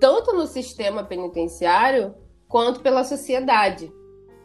tanto 0.00 0.32
no 0.32 0.46
sistema 0.46 1.04
penitenciário 1.04 2.14
quanto 2.48 2.80
pela 2.80 3.04
sociedade. 3.04 3.92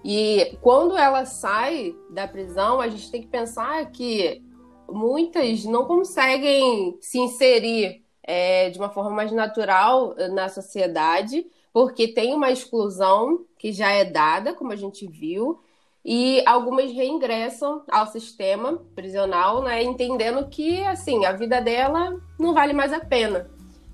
E 0.04 0.58
quando 0.62 0.98
ela 0.98 1.26
sai 1.26 1.96
da 2.10 2.28
prisão, 2.28 2.80
a 2.80 2.88
gente 2.88 3.12
tem 3.12 3.22
que 3.22 3.28
pensar 3.28 3.92
que 3.92 4.42
muitas 4.88 5.66
não 5.66 5.86
conseguem 5.86 6.98
se 7.02 7.20
inserir 7.20 8.04
é, 8.24 8.70
de 8.70 8.80
uma 8.80 8.90
forma 8.90 9.10
mais 9.10 9.32
natural 9.32 10.16
na 10.32 10.50
sociedade, 10.50 11.46
porque 11.74 12.08
tem 12.08 12.34
uma 12.34 12.52
exclusão 12.52 13.46
que 13.58 13.72
já 13.72 13.92
é 13.92 14.06
dada, 14.06 14.54
como 14.54 14.72
a 14.72 14.76
gente 14.76 15.06
viu, 15.08 15.60
e 16.04 16.42
algumas 16.46 16.92
reingressam 16.92 17.84
ao 17.92 18.08
sistema 18.08 18.78
prisional, 18.96 19.62
né, 19.62 19.84
entendendo 19.84 20.48
que 20.48 20.82
assim 20.84 21.26
a 21.26 21.34
vida 21.34 21.60
dela 21.60 22.20
não 22.40 22.54
vale 22.54 22.74
mais 22.74 22.94
a 22.94 23.00
pena. 23.00 23.50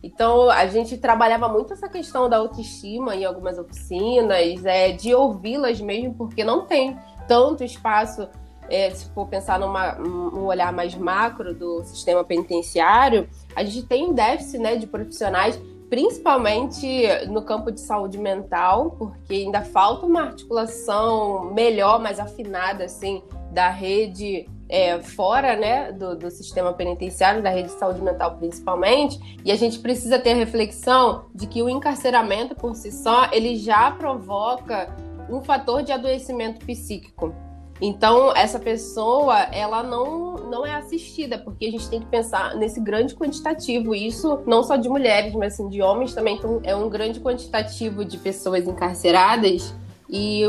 Então 0.05 0.51
a 0.51 0.67
gente 0.67 0.97
trabalhava 0.97 1.49
muito 1.49 1.73
essa 1.73 1.89
questão 1.89 2.29
da 2.29 2.37
autoestima 2.37 3.15
em 3.15 3.25
algumas 3.25 3.57
oficinas, 3.57 4.63
é, 4.63 4.91
de 4.91 5.15
ouvi-las 5.15 5.81
mesmo, 5.81 6.13
porque 6.13 6.43
não 6.43 6.67
tem 6.67 6.95
tanto 7.27 7.63
espaço 7.63 8.29
é, 8.69 8.91
se 8.91 9.09
for 9.09 9.27
pensar 9.27 9.59
numa, 9.59 9.99
um 9.99 10.45
olhar 10.45 10.71
mais 10.71 10.93
macro 10.93 11.55
do 11.55 11.83
sistema 11.83 12.23
penitenciário, 12.23 13.27
a 13.55 13.63
gente 13.63 13.83
tem 13.87 14.05
um 14.05 14.13
déficit 14.13 14.59
né, 14.59 14.75
de 14.75 14.85
profissionais, 14.85 15.59
principalmente 15.89 17.07
no 17.27 17.41
campo 17.41 17.71
de 17.71 17.79
saúde 17.79 18.19
mental, 18.19 18.91
porque 18.91 19.33
ainda 19.33 19.63
falta 19.63 20.05
uma 20.05 20.21
articulação 20.21 21.51
melhor, 21.51 21.99
mais 21.99 22.19
afinada, 22.19 22.85
assim, 22.85 23.23
da 23.51 23.69
rede 23.69 24.47
é, 24.67 24.99
fora 24.99 25.55
né, 25.55 25.91
do, 25.91 26.15
do, 26.15 26.31
sistema 26.31 26.73
penitenciário, 26.73 27.41
da 27.41 27.49
rede 27.49 27.69
de 27.69 27.79
saúde 27.79 28.01
mental 28.01 28.37
principalmente, 28.37 29.39
e 29.43 29.51
a 29.51 29.55
gente 29.55 29.79
precisa 29.79 30.17
ter 30.17 30.31
a 30.31 30.35
reflexão 30.35 31.25
de 31.33 31.47
que 31.47 31.61
o 31.61 31.69
encarceramento 31.69 32.55
por 32.55 32.75
si 32.75 32.91
só, 32.91 33.29
ele 33.31 33.55
já 33.55 33.91
provoca 33.91 34.95
um 35.29 35.41
fator 35.41 35.83
de 35.83 35.91
adoecimento 35.91 36.65
psíquico. 36.65 37.33
Então, 37.81 38.33
essa 38.35 38.57
pessoa, 38.57 39.37
ela 39.51 39.83
não, 39.83 40.35
não 40.35 40.65
é 40.65 40.75
assistida, 40.75 41.37
porque 41.37 41.65
a 41.65 41.71
gente 41.71 41.89
tem 41.89 41.99
que 41.99 42.05
pensar 42.05 42.55
nesse 42.55 42.79
grande 42.79 43.13
quantitativo. 43.13 43.93
Isso 43.93 44.39
não 44.47 44.63
só 44.63 44.77
de 44.77 44.87
mulheres, 44.87 45.33
mas 45.33 45.53
assim, 45.53 45.67
de 45.67 45.81
homens 45.81 46.13
também. 46.13 46.37
Então, 46.37 46.61
é 46.63 46.73
um 46.73 46.89
grande 46.89 47.19
quantitativo 47.19 48.05
de 48.05 48.17
pessoas 48.17 48.65
encarceradas 48.65 49.75
e 50.09 50.43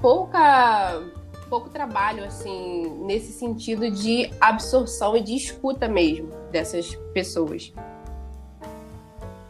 pouca 0.00 1.02
pouco 1.50 1.68
trabalho 1.68 2.24
assim 2.24 2.88
nesse 3.04 3.32
sentido 3.32 3.90
de 3.90 4.30
absorção 4.40 5.16
e 5.16 5.20
de 5.20 5.34
escuta 5.34 5.88
mesmo 5.88 6.30
dessas 6.52 6.94
pessoas. 7.12 7.72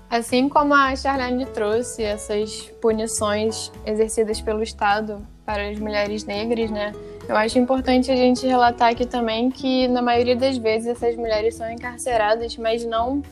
Assim 0.08 0.48
como 0.48 0.74
a 0.74 0.96
Charlene 0.96 1.46
trouxe 1.46 2.02
essas 2.02 2.62
punições 2.80 3.70
exercidas 3.86 4.40
pelo 4.40 4.60
Estado 4.60 5.24
para 5.46 5.68
as 5.68 5.78
mulheres 5.78 6.24
negras, 6.24 6.68
né? 6.68 6.92
Eu 7.28 7.36
acho 7.36 7.60
importante 7.60 8.10
a 8.10 8.16
gente 8.16 8.44
relatar 8.44 8.90
aqui 8.90 9.06
também 9.06 9.52
que, 9.52 9.86
na 9.86 10.02
maioria 10.02 10.34
das 10.34 10.56
vezes, 10.56 10.88
essas 10.88 11.14
mulheres 11.14 11.54
são 11.54 11.70
encarceradas, 11.70 12.56
mas 12.56 12.84
não 12.84 13.22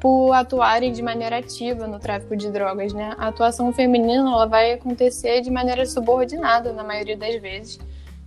por 0.00 0.32
atuarem 0.32 0.92
de 0.92 1.00
maneira 1.00 1.38
ativa 1.38 1.86
no 1.86 2.00
tráfico 2.00 2.36
de 2.36 2.50
drogas, 2.50 2.92
né? 2.92 3.14
A 3.16 3.28
atuação 3.28 3.72
feminina 3.72 4.28
ela 4.28 4.46
vai 4.46 4.72
acontecer 4.72 5.42
de 5.42 5.50
maneira 5.50 5.86
subordinada, 5.86 6.72
na 6.72 6.82
maioria 6.82 7.16
das 7.16 7.40
vezes, 7.40 7.78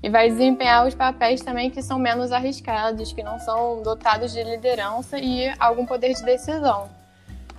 e 0.01 0.09
vai 0.09 0.29
desempenhar 0.29 0.87
os 0.87 0.95
papéis 0.95 1.41
também 1.41 1.69
que 1.69 1.81
são 1.81 1.99
menos 1.99 2.31
arriscados, 2.31 3.11
que 3.11 3.21
não 3.21 3.37
são 3.39 3.81
dotados 3.83 4.31
de 4.31 4.43
liderança 4.43 5.19
e 5.19 5.51
algum 5.59 5.85
poder 5.85 6.13
de 6.13 6.23
decisão. 6.23 6.89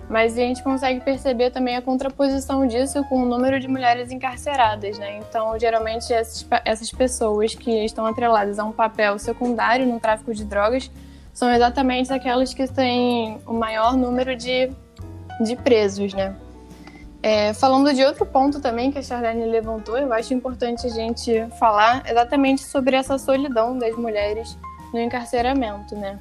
Mas 0.09 0.33
a 0.33 0.41
gente 0.41 0.61
consegue 0.61 0.99
perceber 0.99 1.51
também 1.51 1.77
a 1.77 1.81
contraposição 1.81 2.67
disso 2.67 3.03
com 3.05 3.21
o 3.21 3.25
número 3.25 3.59
de 3.59 3.67
mulheres 3.67 4.11
encarceradas, 4.11 4.97
né? 4.97 5.19
Então, 5.19 5.57
geralmente, 5.57 6.11
essas, 6.11 6.45
essas 6.65 6.91
pessoas 6.91 7.55
que 7.55 7.85
estão 7.85 8.05
atreladas 8.05 8.59
a 8.59 8.65
um 8.65 8.73
papel 8.73 9.17
secundário 9.19 9.85
no 9.85 9.99
tráfico 9.99 10.33
de 10.33 10.43
drogas 10.43 10.91
são 11.33 11.49
exatamente 11.53 12.11
aquelas 12.11 12.53
que 12.53 12.67
têm 12.67 13.39
o 13.45 13.53
maior 13.53 13.95
número 13.95 14.35
de, 14.35 14.69
de 15.45 15.55
presos, 15.55 16.13
né? 16.13 16.35
É, 17.23 17.53
falando 17.53 17.93
de 17.93 18.03
outro 18.03 18.25
ponto 18.25 18.59
também 18.59 18.91
que 18.91 18.97
a 18.97 19.03
Charlene 19.03 19.45
levantou, 19.45 19.97
eu 19.97 20.11
acho 20.11 20.33
importante 20.33 20.87
a 20.87 20.89
gente 20.89 21.47
falar 21.59 22.03
exatamente 22.09 22.63
sobre 22.63 22.95
essa 22.95 23.17
solidão 23.17 23.77
das 23.77 23.95
mulheres 23.95 24.57
no 24.91 24.99
encarceramento, 24.99 25.95
né? 25.95 26.19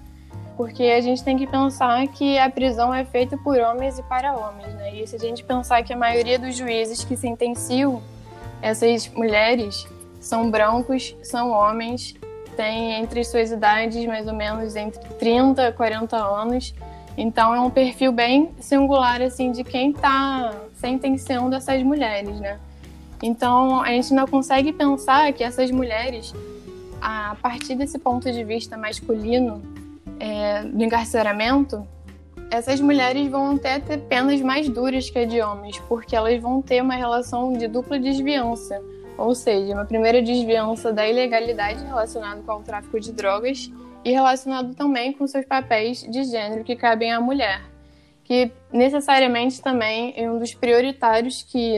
porque 0.60 0.82
a 0.82 1.00
gente 1.00 1.24
tem 1.24 1.38
que 1.38 1.46
pensar 1.46 2.06
que 2.08 2.38
a 2.38 2.50
prisão 2.50 2.92
é 2.92 3.02
feita 3.02 3.34
por 3.38 3.58
homens 3.58 3.98
e 3.98 4.02
para 4.02 4.36
homens, 4.36 4.74
né? 4.74 4.94
E 4.94 5.06
se 5.06 5.16
a 5.16 5.18
gente 5.18 5.42
pensar 5.42 5.82
que 5.82 5.90
a 5.90 5.96
maioria 5.96 6.38
dos 6.38 6.54
juízes 6.54 7.02
que 7.02 7.16
sentenciam 7.16 8.02
essas 8.60 9.08
mulheres 9.08 9.88
são 10.20 10.50
brancos, 10.50 11.16
são 11.22 11.50
homens, 11.50 12.14
têm 12.58 12.92
entre 13.00 13.24
suas 13.24 13.50
idades 13.50 14.04
mais 14.04 14.26
ou 14.26 14.34
menos 14.34 14.76
entre 14.76 15.02
30 15.14 15.68
e 15.68 15.72
40 15.72 16.14
anos. 16.18 16.74
Então 17.16 17.54
é 17.54 17.60
um 17.60 17.70
perfil 17.70 18.12
bem 18.12 18.50
singular 18.60 19.20
assim 19.20 19.52
de 19.52 19.64
quem 19.64 19.90
está 19.90 20.54
sentenciando 20.74 21.54
essas 21.54 21.82
mulheres, 21.82 22.38
né? 22.40 22.58
Então 23.22 23.82
a 23.82 23.88
gente 23.88 24.14
não 24.14 24.26
consegue 24.26 24.72
pensar 24.72 25.32
que 25.32 25.44
essas 25.44 25.70
mulheres, 25.70 26.32
a 27.00 27.36
partir 27.42 27.74
desse 27.74 27.98
ponto 27.98 28.30
de 28.30 28.44
vista 28.44 28.76
masculino, 28.76 29.62
é, 30.18 30.62
do 30.64 30.82
encarceramento, 30.82 31.86
essas 32.50 32.80
mulheres 32.80 33.30
vão 33.30 33.54
até 33.54 33.78
ter 33.78 33.98
penas 33.98 34.40
mais 34.40 34.68
duras 34.68 35.08
que 35.08 35.18
a 35.18 35.24
de 35.24 35.40
homens, 35.40 35.78
porque 35.88 36.16
elas 36.16 36.40
vão 36.40 36.60
ter 36.60 36.82
uma 36.82 36.94
relação 36.94 37.52
de 37.52 37.68
dupla 37.68 37.98
desviança, 37.98 38.82
ou 39.16 39.34
seja, 39.34 39.72
uma 39.72 39.84
primeira 39.84 40.20
desviança 40.20 40.92
da 40.92 41.06
ilegalidade 41.06 41.84
relacionada 41.84 42.42
com 42.42 42.54
o 42.54 42.62
tráfico 42.62 42.98
de 42.98 43.12
drogas 43.12 43.70
e 44.04 44.12
relacionado 44.12 44.74
também 44.74 45.12
com 45.12 45.26
seus 45.26 45.44
papéis 45.44 46.02
de 46.02 46.24
gênero 46.24 46.64
que 46.64 46.76
cabem 46.76 47.12
à 47.12 47.20
mulher, 47.20 47.62
que 48.24 48.50
necessariamente 48.72 49.60
também 49.60 50.14
é 50.16 50.30
um 50.30 50.38
dos 50.38 50.54
prioritários 50.54 51.42
que 51.42 51.76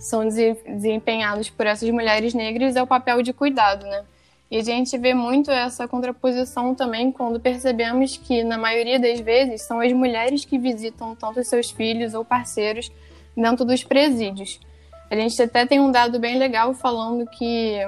são 0.00 0.26
desempenhados 0.28 1.48
por 1.48 1.66
essas 1.66 1.88
mulheres 1.90 2.34
negras 2.34 2.76
é 2.76 2.82
o 2.82 2.86
papel 2.86 3.22
de 3.22 3.32
cuidado, 3.32 3.86
né? 3.86 4.04
E 4.50 4.58
a 4.58 4.62
gente 4.62 4.96
vê 4.98 5.14
muito 5.14 5.50
essa 5.50 5.88
contraposição 5.88 6.74
também 6.74 7.10
quando 7.10 7.40
percebemos 7.40 8.16
que, 8.16 8.44
na 8.44 8.58
maioria 8.58 9.00
das 9.00 9.18
vezes, 9.18 9.62
são 9.62 9.80
as 9.80 9.92
mulheres 9.92 10.44
que 10.44 10.58
visitam 10.58 11.16
tanto 11.16 11.42
seus 11.42 11.70
filhos 11.70 12.14
ou 12.14 12.24
parceiros 12.24 12.92
dentro 13.36 13.64
dos 13.64 13.82
presídios. 13.82 14.60
A 15.10 15.16
gente 15.16 15.40
até 15.42 15.66
tem 15.66 15.80
um 15.80 15.90
dado 15.90 16.18
bem 16.20 16.38
legal 16.38 16.74
falando 16.74 17.26
que 17.26 17.78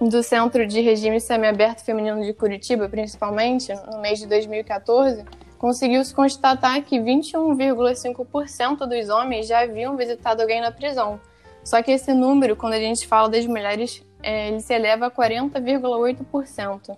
do 0.00 0.22
Centro 0.22 0.66
de 0.66 0.80
Regime 0.80 1.20
Semiaberto 1.20 1.84
Feminino 1.84 2.22
de 2.24 2.32
Curitiba, 2.32 2.88
principalmente, 2.88 3.72
no 3.90 4.00
mês 4.00 4.18
de 4.18 4.26
2014, 4.26 5.24
conseguiu-se 5.58 6.14
constatar 6.14 6.82
que 6.82 6.98
21,5% 6.98 8.86
dos 8.86 9.08
homens 9.10 9.46
já 9.46 9.60
haviam 9.60 9.96
visitado 9.96 10.40
alguém 10.40 10.60
na 10.60 10.72
prisão. 10.72 11.20
Só 11.62 11.82
que 11.82 11.90
esse 11.90 12.14
número, 12.14 12.56
quando 12.56 12.72
a 12.72 12.80
gente 12.80 13.06
fala 13.06 13.28
das 13.28 13.44
mulheres, 13.46 14.02
é, 14.22 14.48
ele 14.48 14.60
se 14.60 14.72
eleva 14.72 15.06
a 15.06 15.10
40,8%. 15.10 16.96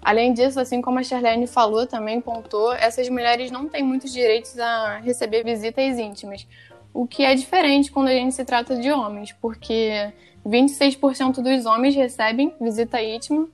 Além 0.00 0.32
disso, 0.32 0.60
assim 0.60 0.80
como 0.80 1.00
a 1.00 1.02
Charlene 1.02 1.48
falou, 1.48 1.84
também 1.84 2.20
pontou, 2.20 2.72
essas 2.72 3.08
mulheres 3.08 3.50
não 3.50 3.68
têm 3.68 3.82
muitos 3.82 4.12
direitos 4.12 4.56
a 4.56 4.98
receber 4.98 5.42
visitas 5.42 5.98
íntimas, 5.98 6.46
o 6.94 7.08
que 7.08 7.24
é 7.24 7.34
diferente 7.34 7.90
quando 7.90 8.06
a 8.06 8.12
gente 8.12 8.32
se 8.32 8.44
trata 8.44 8.76
de 8.76 8.90
homens, 8.92 9.32
porque 9.32 10.12
26% 10.46 11.42
dos 11.42 11.66
homens 11.66 11.94
recebem 11.94 12.54
visita 12.60 13.02
íntima 13.02 13.48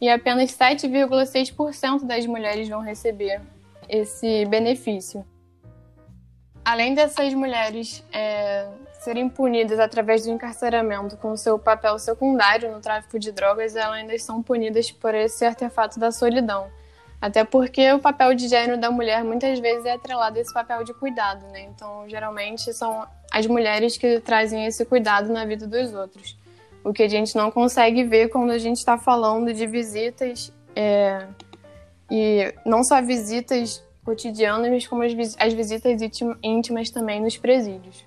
e 0.00 0.08
apenas 0.08 0.50
7,6% 0.50 2.04
das 2.04 2.26
mulheres 2.26 2.68
vão 2.68 2.80
receber 2.80 3.40
esse 3.88 4.44
benefício. 4.46 5.24
Além 6.64 6.94
dessas 6.94 7.32
mulheres 7.34 8.02
é, 8.12 8.66
serem 9.00 9.28
punidas 9.28 9.78
através 9.78 10.24
do 10.24 10.30
encarceramento 10.30 11.16
com 11.16 11.36
seu 11.36 11.58
papel 11.58 11.98
secundário 11.98 12.72
no 12.72 12.80
tráfico 12.80 13.18
de 13.18 13.32
drogas, 13.32 13.76
elas 13.76 13.96
ainda 13.96 14.18
são 14.18 14.42
punidas 14.42 14.90
por 14.90 15.14
esse 15.14 15.44
artefato 15.44 15.98
da 15.98 16.10
solidão. 16.10 16.70
Até 17.24 17.42
porque 17.42 17.90
o 17.90 17.98
papel 17.98 18.34
de 18.34 18.48
gênero 18.48 18.78
da 18.78 18.90
mulher 18.90 19.24
muitas 19.24 19.58
vezes 19.58 19.86
é 19.86 19.92
atrelado 19.92 20.36
a 20.36 20.42
esse 20.42 20.52
papel 20.52 20.84
de 20.84 20.92
cuidado, 20.92 21.46
né? 21.46 21.62
Então, 21.62 22.06
geralmente 22.06 22.70
são 22.74 23.06
as 23.32 23.46
mulheres 23.46 23.96
que 23.96 24.20
trazem 24.20 24.66
esse 24.66 24.84
cuidado 24.84 25.32
na 25.32 25.46
vida 25.46 25.66
dos 25.66 25.94
outros. 25.94 26.36
O 26.84 26.92
que 26.92 27.02
a 27.02 27.08
gente 27.08 27.34
não 27.34 27.50
consegue 27.50 28.04
ver 28.04 28.28
quando 28.28 28.50
a 28.50 28.58
gente 28.58 28.76
está 28.76 28.98
falando 28.98 29.54
de 29.54 29.66
visitas, 29.66 30.52
é, 30.76 31.26
e 32.10 32.54
não 32.66 32.84
só 32.84 33.00
visitas 33.00 33.82
cotidianas, 34.04 34.70
mas 34.70 34.86
como 34.86 35.02
as, 35.02 35.14
as 35.38 35.54
visitas 35.54 35.98
íntimas 36.42 36.90
também 36.90 37.22
nos 37.22 37.38
presídios. 37.38 38.04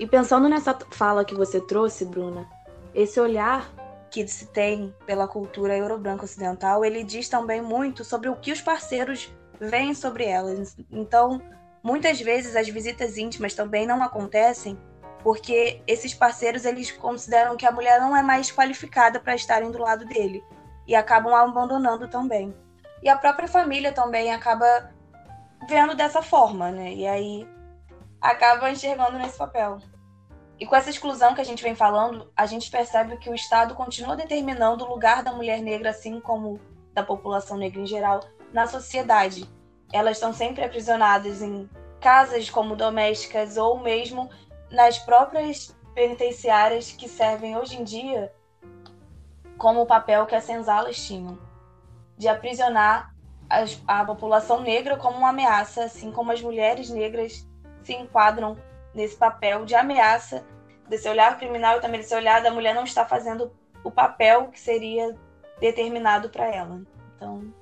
E 0.00 0.08
pensando 0.08 0.48
nessa 0.48 0.76
fala 0.90 1.24
que 1.24 1.36
você 1.36 1.60
trouxe, 1.60 2.04
Bruna, 2.04 2.48
esse 2.92 3.20
olhar 3.20 3.72
que 4.14 4.28
se 4.28 4.46
tem 4.46 4.94
pela 5.04 5.26
cultura 5.26 5.76
euro-branca 5.76 6.24
ocidental, 6.24 6.84
ele 6.84 7.02
diz 7.02 7.28
também 7.28 7.60
muito 7.60 8.04
sobre 8.04 8.28
o 8.28 8.36
que 8.36 8.52
os 8.52 8.60
parceiros 8.60 9.34
veem 9.58 9.92
sobre 9.92 10.24
elas. 10.24 10.76
Então, 10.88 11.42
muitas 11.82 12.20
vezes 12.20 12.54
as 12.54 12.68
visitas 12.68 13.18
íntimas 13.18 13.54
também 13.54 13.84
não 13.84 14.00
acontecem 14.04 14.78
porque 15.20 15.82
esses 15.84 16.14
parceiros 16.14 16.64
eles 16.64 16.92
consideram 16.92 17.56
que 17.56 17.66
a 17.66 17.72
mulher 17.72 18.00
não 18.00 18.16
é 18.16 18.22
mais 18.22 18.52
qualificada 18.52 19.18
para 19.18 19.34
estarem 19.34 19.72
do 19.72 19.78
lado 19.78 20.04
dele 20.04 20.44
e 20.86 20.94
acabam 20.94 21.34
abandonando 21.34 22.06
também. 22.06 22.54
E 23.02 23.08
a 23.08 23.16
própria 23.16 23.48
família 23.48 23.90
também 23.90 24.32
acaba 24.32 24.92
vendo 25.68 25.96
dessa 25.96 26.22
forma, 26.22 26.70
né? 26.70 26.92
E 26.92 27.04
aí 27.04 27.48
acaba 28.20 28.70
enxergando 28.70 29.18
nesse 29.18 29.36
papel. 29.36 29.80
E 30.58 30.66
com 30.66 30.76
essa 30.76 30.90
exclusão 30.90 31.34
que 31.34 31.40
a 31.40 31.44
gente 31.44 31.62
vem 31.62 31.74
falando, 31.74 32.30
a 32.36 32.46
gente 32.46 32.70
percebe 32.70 33.16
que 33.16 33.28
o 33.28 33.34
Estado 33.34 33.74
continua 33.74 34.16
determinando 34.16 34.84
o 34.84 34.88
lugar 34.88 35.22
da 35.22 35.32
mulher 35.32 35.60
negra, 35.60 35.90
assim 35.90 36.20
como 36.20 36.60
da 36.92 37.02
população 37.02 37.56
negra 37.56 37.80
em 37.80 37.86
geral, 37.86 38.20
na 38.52 38.66
sociedade. 38.66 39.48
Elas 39.92 40.16
estão 40.16 40.32
sempre 40.32 40.64
aprisionadas 40.64 41.42
em 41.42 41.68
casas 42.00 42.48
como 42.48 42.76
domésticas 42.76 43.56
ou 43.56 43.80
mesmo 43.80 44.30
nas 44.70 44.98
próprias 44.98 45.74
penitenciárias 45.94 46.92
que 46.92 47.08
servem 47.08 47.56
hoje 47.56 47.80
em 47.80 47.84
dia 47.84 48.32
como 49.56 49.82
o 49.82 49.86
papel 49.86 50.26
que 50.26 50.34
as 50.34 50.44
senzalas 50.44 50.96
tinham, 51.04 51.38
de 52.18 52.28
aprisionar 52.28 53.14
a 53.86 54.04
população 54.04 54.60
negra 54.60 54.96
como 54.96 55.18
uma 55.18 55.30
ameaça, 55.30 55.84
assim 55.84 56.10
como 56.10 56.32
as 56.32 56.42
mulheres 56.42 56.90
negras 56.90 57.48
se 57.82 57.94
enquadram 57.94 58.56
nesse 58.94 59.16
papel 59.16 59.64
de 59.64 59.74
ameaça, 59.74 60.46
desse 60.88 61.08
olhar 61.08 61.38
criminal 61.38 61.78
e 61.78 61.80
também 61.80 62.00
desse 62.00 62.14
olhar 62.14 62.42
da 62.42 62.50
mulher 62.50 62.74
não 62.74 62.84
estar 62.84 63.06
fazendo 63.06 63.52
o 63.82 63.90
papel 63.90 64.48
que 64.48 64.60
seria 64.60 65.16
determinado 65.60 66.28
para 66.28 66.46
ela. 66.46 66.82
Então, 67.16 67.52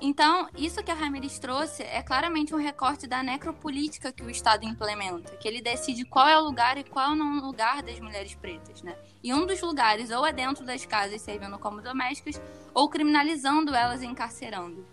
então, 0.00 0.48
isso 0.56 0.82
que 0.82 0.92
a 0.92 0.94
Ramirez 0.94 1.40
trouxe 1.40 1.82
é 1.82 2.00
claramente 2.02 2.54
um 2.54 2.58
recorte 2.58 3.04
da 3.08 3.20
necropolítica 3.20 4.12
que 4.12 4.22
o 4.22 4.30
Estado 4.30 4.64
implementa, 4.64 5.36
que 5.36 5.48
ele 5.48 5.60
decide 5.60 6.04
qual 6.04 6.28
é 6.28 6.38
o 6.38 6.44
lugar 6.44 6.78
e 6.78 6.84
qual 6.84 7.16
não 7.16 7.34
é 7.34 7.40
o 7.40 7.44
lugar 7.44 7.82
das 7.82 7.98
mulheres 7.98 8.32
pretas, 8.36 8.80
né? 8.80 8.96
E 9.24 9.34
um 9.34 9.44
dos 9.44 9.60
lugares 9.60 10.12
ou 10.12 10.24
é 10.24 10.32
dentro 10.32 10.64
das 10.64 10.86
casas 10.86 11.20
servindo 11.20 11.58
como 11.58 11.82
domésticas, 11.82 12.40
ou 12.72 12.88
criminalizando 12.88 13.74
elas 13.74 14.00
e 14.00 14.06
encarcerando. 14.06 14.86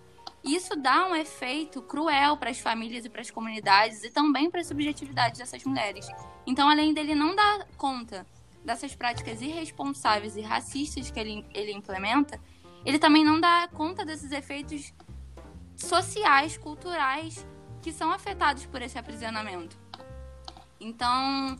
Isso 0.45 0.75
dá 0.75 1.07
um 1.07 1.15
efeito 1.15 1.81
cruel 1.81 2.37
para 2.37 2.51
as 2.51 2.59
famílias 2.59 3.03
e 3.03 3.09
para 3.09 3.21
as 3.21 3.31
comunidades 3.31 4.03
e 4.03 4.11
também 4.11 4.49
para 4.49 4.61
a 4.61 4.63
subjetividade 4.63 5.39
dessas 5.39 5.63
mulheres. 5.63 6.07
Então, 6.45 6.69
além 6.69 6.93
dele 6.93 7.15
não 7.15 7.35
dar 7.35 7.65
conta 7.75 8.27
dessas 8.63 8.95
práticas 8.95 9.41
irresponsáveis 9.41 10.35
e 10.35 10.41
racistas 10.41 11.09
que 11.09 11.19
ele, 11.19 11.43
ele 11.51 11.71
implementa, 11.71 12.39
ele 12.85 12.99
também 12.99 13.25
não 13.25 13.41
dá 13.41 13.67
conta 13.73 14.05
desses 14.05 14.31
efeitos 14.31 14.93
sociais, 15.75 16.57
culturais 16.57 17.45
que 17.81 17.91
são 17.91 18.11
afetados 18.11 18.67
por 18.67 18.83
esse 18.83 18.99
aprisionamento. 18.99 19.77
Então, 20.79 21.57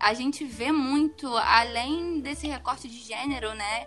a 0.00 0.14
gente 0.14 0.44
vê 0.44 0.72
muito 0.72 1.26
além 1.36 2.20
desse 2.20 2.46
recorte 2.46 2.88
de 2.88 2.98
gênero, 3.00 3.52
né? 3.54 3.86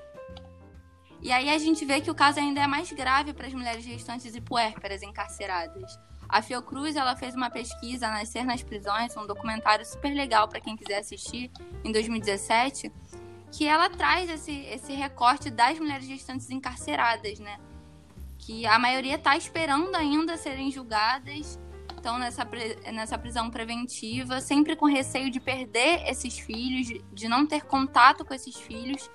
E 1.21 1.31
aí 1.31 1.49
a 1.49 1.57
gente 1.57 1.85
vê 1.85 2.01
que 2.01 2.09
o 2.09 2.15
caso 2.15 2.39
ainda 2.39 2.61
é 2.61 2.67
mais 2.67 2.91
grave 2.91 3.33
para 3.33 3.47
as 3.47 3.53
mulheres 3.53 3.83
gestantes 3.83 4.35
e 4.35 4.41
puérperas 4.41 5.03
encarceradas. 5.03 5.99
A 6.27 6.41
Fiocruz 6.41 6.95
ela 6.95 7.15
fez 7.15 7.35
uma 7.35 7.49
pesquisa 7.49 8.07
Nascer 8.07 8.45
nas 8.45 8.63
Prisões, 8.63 9.15
um 9.17 9.27
documentário 9.27 9.85
super 9.85 10.13
legal 10.13 10.47
para 10.47 10.61
quem 10.61 10.75
quiser 10.75 10.99
assistir, 10.99 11.51
em 11.83 11.91
2017, 11.91 12.91
que 13.51 13.67
ela 13.67 13.89
traz 13.89 14.29
esse, 14.29 14.61
esse 14.61 14.93
recorte 14.93 15.49
das 15.49 15.77
mulheres 15.77 16.07
gestantes 16.07 16.49
encarceradas, 16.49 17.37
né? 17.39 17.59
Que 18.39 18.65
a 18.65 18.79
maioria 18.79 19.15
está 19.15 19.35
esperando 19.35 19.93
ainda 19.93 20.37
serem 20.37 20.71
julgadas, 20.71 21.59
estão 21.93 22.17
nessa, 22.17 22.47
nessa 22.91 23.17
prisão 23.17 23.51
preventiva, 23.51 24.39
sempre 24.41 24.75
com 24.75 24.85
receio 24.85 25.29
de 25.29 25.39
perder 25.39 26.09
esses 26.09 26.39
filhos, 26.39 26.87
de, 27.11 27.27
não 27.27 27.45
ter 27.45 27.63
contato 27.65 28.25
com 28.25 28.33
esses 28.33 28.55
filhos 28.55 29.11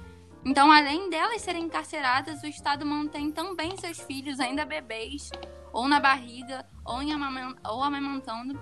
então, 0.49 0.71
além 0.71 1.11
delas 1.11 1.43
serem 1.43 1.65
encarceradas, 1.65 2.41
o 2.41 2.47
Estado 2.47 2.87
mantém 2.87 3.33
também 3.33 3.77
seus 3.77 3.99
filhos, 3.99 4.39
ainda 4.39 4.65
bebês, 4.65 5.29
ou 5.73 5.89
na 5.89 5.99
barriga, 5.99 6.65
ou, 6.85 7.03
em 7.03 7.11
ou 7.65 7.83
amamentando, 7.83 8.57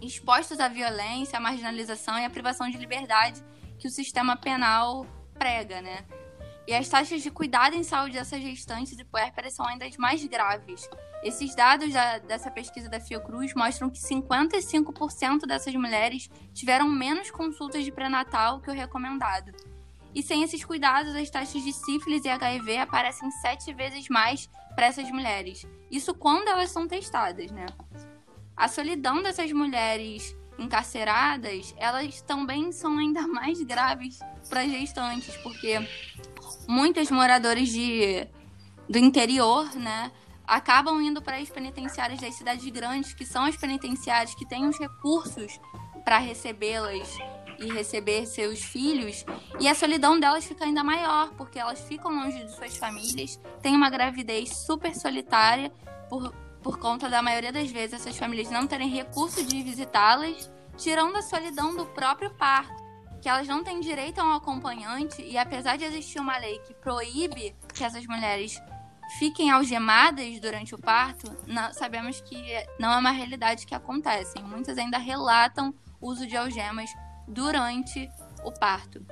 expostos 0.00 0.58
à 0.58 0.68
violência, 0.68 1.36
à 1.36 1.40
marginalização 1.40 2.18
e 2.18 2.24
à 2.24 2.30
privação 2.30 2.70
de 2.70 2.78
liberdade 2.78 3.44
que 3.78 3.86
o 3.86 3.90
sistema 3.90 4.38
penal 4.38 5.06
prega, 5.38 5.82
né? 5.82 6.06
E 6.66 6.72
as 6.72 6.88
taxas 6.88 7.22
de 7.22 7.30
cuidado 7.30 7.76
em 7.76 7.82
saúde 7.82 8.14
dessas 8.14 8.40
gestantes 8.40 8.98
e 8.98 9.04
puérperas 9.04 9.52
são 9.52 9.66
ainda 9.66 9.84
as 9.84 9.98
mais 9.98 10.24
graves. 10.24 10.88
Esses 11.22 11.54
dados 11.54 11.92
da, 11.92 12.20
dessa 12.20 12.50
pesquisa 12.50 12.88
da 12.88 13.00
Fiocruz 13.00 13.52
mostram 13.52 13.90
que 13.90 13.98
55% 13.98 15.46
dessas 15.46 15.74
mulheres 15.74 16.30
tiveram 16.54 16.88
menos 16.88 17.30
consultas 17.30 17.84
de 17.84 17.92
pré-natal 17.92 18.62
que 18.62 18.70
o 18.70 18.74
recomendado. 18.74 19.52
E 20.18 20.22
sem 20.24 20.42
esses 20.42 20.64
cuidados, 20.64 21.14
as 21.14 21.30
taxas 21.30 21.62
de 21.62 21.72
sífilis 21.72 22.24
e 22.24 22.28
HIV 22.28 22.78
aparecem 22.78 23.30
sete 23.30 23.72
vezes 23.72 24.08
mais 24.08 24.50
para 24.74 24.86
essas 24.86 25.08
mulheres. 25.12 25.64
Isso 25.88 26.12
quando 26.12 26.48
elas 26.48 26.72
são 26.72 26.88
testadas, 26.88 27.52
né? 27.52 27.66
A 28.56 28.66
solidão 28.66 29.22
dessas 29.22 29.52
mulheres 29.52 30.36
encarceradas, 30.58 31.72
elas 31.78 32.20
também 32.20 32.72
são 32.72 32.98
ainda 32.98 33.24
mais 33.30 33.62
graves 33.62 34.18
para 34.48 34.66
gestantes, 34.66 35.36
porque 35.36 35.78
muitos 36.66 37.12
moradores 37.12 37.68
de, 37.68 38.26
do 38.88 38.98
interior, 38.98 39.72
né, 39.76 40.10
acabam 40.44 41.00
indo 41.00 41.22
para 41.22 41.36
as 41.36 41.48
penitenciárias 41.48 42.20
das 42.20 42.34
cidades 42.34 42.68
grandes, 42.70 43.14
que 43.14 43.24
são 43.24 43.44
as 43.44 43.56
penitenciárias 43.56 44.34
que 44.34 44.48
têm 44.48 44.66
os 44.66 44.80
recursos 44.80 45.60
para 46.04 46.18
recebê-las 46.18 47.06
e 47.58 47.66
receber 47.72 48.26
seus 48.26 48.62
filhos, 48.62 49.24
e 49.58 49.68
a 49.68 49.74
solidão 49.74 50.18
delas 50.18 50.44
fica 50.44 50.64
ainda 50.64 50.84
maior, 50.84 51.32
porque 51.34 51.58
elas 51.58 51.80
ficam 51.80 52.10
longe 52.10 52.44
de 52.44 52.54
suas 52.54 52.76
famílias, 52.76 53.38
têm 53.60 53.76
uma 53.76 53.90
gravidez 53.90 54.56
super 54.56 54.94
solitária, 54.94 55.70
por, 56.08 56.32
por 56.62 56.78
conta 56.78 57.08
da 57.08 57.22
maioria 57.22 57.52
das 57.52 57.70
vezes 57.70 58.00
essas 58.00 58.16
famílias 58.16 58.50
não 58.50 58.66
terem 58.66 58.88
recurso 58.88 59.44
de 59.44 59.62
visitá-las, 59.62 60.50
tirando 60.76 61.16
a 61.16 61.22
solidão 61.22 61.74
do 61.74 61.86
próprio 61.86 62.30
parto, 62.34 62.88
que 63.20 63.28
elas 63.28 63.48
não 63.48 63.64
têm 63.64 63.80
direito 63.80 64.20
a 64.20 64.24
um 64.24 64.34
acompanhante, 64.34 65.22
e 65.22 65.36
apesar 65.36 65.76
de 65.76 65.84
existir 65.84 66.20
uma 66.20 66.38
lei 66.38 66.58
que 66.60 66.74
proíbe 66.74 67.54
que 67.74 67.82
essas 67.82 68.06
mulheres 68.06 68.60
fiquem 69.18 69.50
algemadas 69.50 70.38
durante 70.38 70.74
o 70.74 70.78
parto, 70.78 71.34
não, 71.46 71.72
sabemos 71.72 72.20
que 72.20 72.36
não 72.78 72.92
é 72.92 72.96
uma 72.98 73.10
realidade 73.10 73.66
que 73.66 73.74
acontece. 73.74 74.40
Muitas 74.42 74.76
ainda 74.76 74.98
relatam 74.98 75.74
uso 76.00 76.26
de 76.26 76.36
algemas 76.36 76.90
durante 77.28 78.08
o 78.44 78.52
parto. 78.52 79.04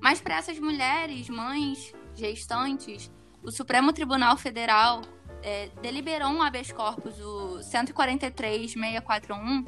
Mas 0.00 0.20
para 0.20 0.36
essas 0.36 0.58
mulheres, 0.58 1.28
mães, 1.28 1.92
gestantes, 2.14 3.10
o 3.42 3.50
Supremo 3.50 3.92
Tribunal 3.92 4.36
Federal 4.36 5.02
é, 5.42 5.70
deliberou 5.82 6.30
um 6.30 6.42
habeas 6.42 6.72
corpus, 6.72 7.18
o 7.20 7.60
143641, 7.62 9.64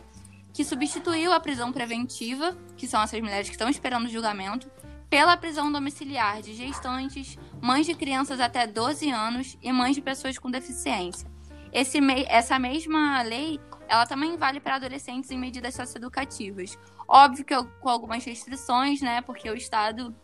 que 0.52 0.64
substituiu 0.64 1.32
a 1.32 1.40
prisão 1.40 1.72
preventiva, 1.72 2.56
que 2.76 2.86
são 2.86 3.02
essas 3.02 3.20
mulheres 3.20 3.48
que 3.48 3.54
estão 3.54 3.68
esperando 3.68 4.06
o 4.06 4.08
julgamento, 4.08 4.70
pela 5.08 5.36
prisão 5.36 5.70
domiciliar 5.70 6.40
de 6.40 6.54
gestantes, 6.54 7.38
mães 7.60 7.84
de 7.84 7.94
crianças 7.94 8.40
até 8.40 8.66
12 8.66 9.10
anos 9.10 9.58
e 9.62 9.70
mães 9.70 9.94
de 9.94 10.00
pessoas 10.00 10.38
com 10.38 10.50
deficiência. 10.50 11.30
Esse, 11.72 11.98
essa 12.28 12.58
mesma 12.58 13.22
lei, 13.22 13.58
ela 13.88 14.06
também 14.06 14.36
vale 14.36 14.60
para 14.60 14.76
adolescentes 14.76 15.30
em 15.30 15.38
medidas 15.38 15.74
socioeducativas. 15.74 16.78
Óbvio 17.06 17.44
que 17.44 17.54
com 17.80 17.88
algumas 17.88 18.24
restrições, 18.24 19.00
né? 19.00 19.20
Porque 19.22 19.50
o 19.50 19.54
Estado 19.54 20.14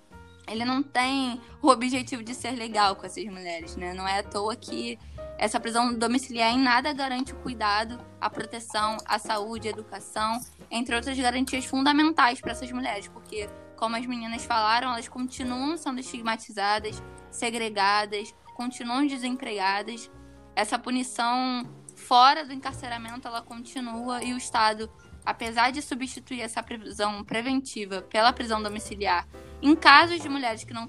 ele 0.46 0.64
não 0.64 0.82
tem 0.82 1.40
o 1.62 1.68
objetivo 1.68 2.22
de 2.22 2.34
ser 2.34 2.52
legal 2.52 2.96
com 2.96 3.04
essas 3.04 3.24
mulheres, 3.26 3.76
né? 3.76 3.92
Não 3.92 4.08
é 4.08 4.20
à 4.20 4.22
toa 4.22 4.56
que 4.56 4.98
essa 5.36 5.60
prisão 5.60 5.94
domiciliar 5.94 6.52
em 6.52 6.58
nada 6.58 6.92
garante 6.92 7.32
o 7.32 7.36
cuidado, 7.36 8.04
a 8.20 8.28
proteção, 8.28 8.96
a 9.06 9.18
saúde, 9.18 9.68
a 9.68 9.70
educação, 9.70 10.40
entre 10.70 10.96
outras 10.96 11.18
garantias 11.18 11.64
fundamentais 11.64 12.40
para 12.40 12.52
essas 12.52 12.72
mulheres, 12.72 13.06
porque, 13.08 13.48
como 13.76 13.94
as 13.94 14.04
meninas 14.04 14.44
falaram, 14.44 14.90
elas 14.90 15.08
continuam 15.08 15.76
sendo 15.76 16.00
estigmatizadas, 16.00 17.00
segregadas, 17.30 18.34
continuam 18.56 19.06
desempregadas. 19.06 20.10
Essa 20.56 20.76
punição 20.76 21.64
fora 21.94 22.44
do 22.44 22.52
encarceramento, 22.52 23.28
ela 23.28 23.42
continua 23.42 24.22
e 24.24 24.32
o 24.32 24.36
Estado, 24.36 24.90
apesar 25.28 25.70
de 25.70 25.82
substituir 25.82 26.40
essa 26.40 26.62
prisão 26.62 27.22
preventiva 27.22 28.00
pela 28.00 28.32
prisão 28.32 28.62
domiciliar, 28.62 29.28
em 29.60 29.76
casos 29.76 30.22
de 30.22 30.28
mulheres 30.28 30.64
que 30.64 30.72
não 30.72 30.88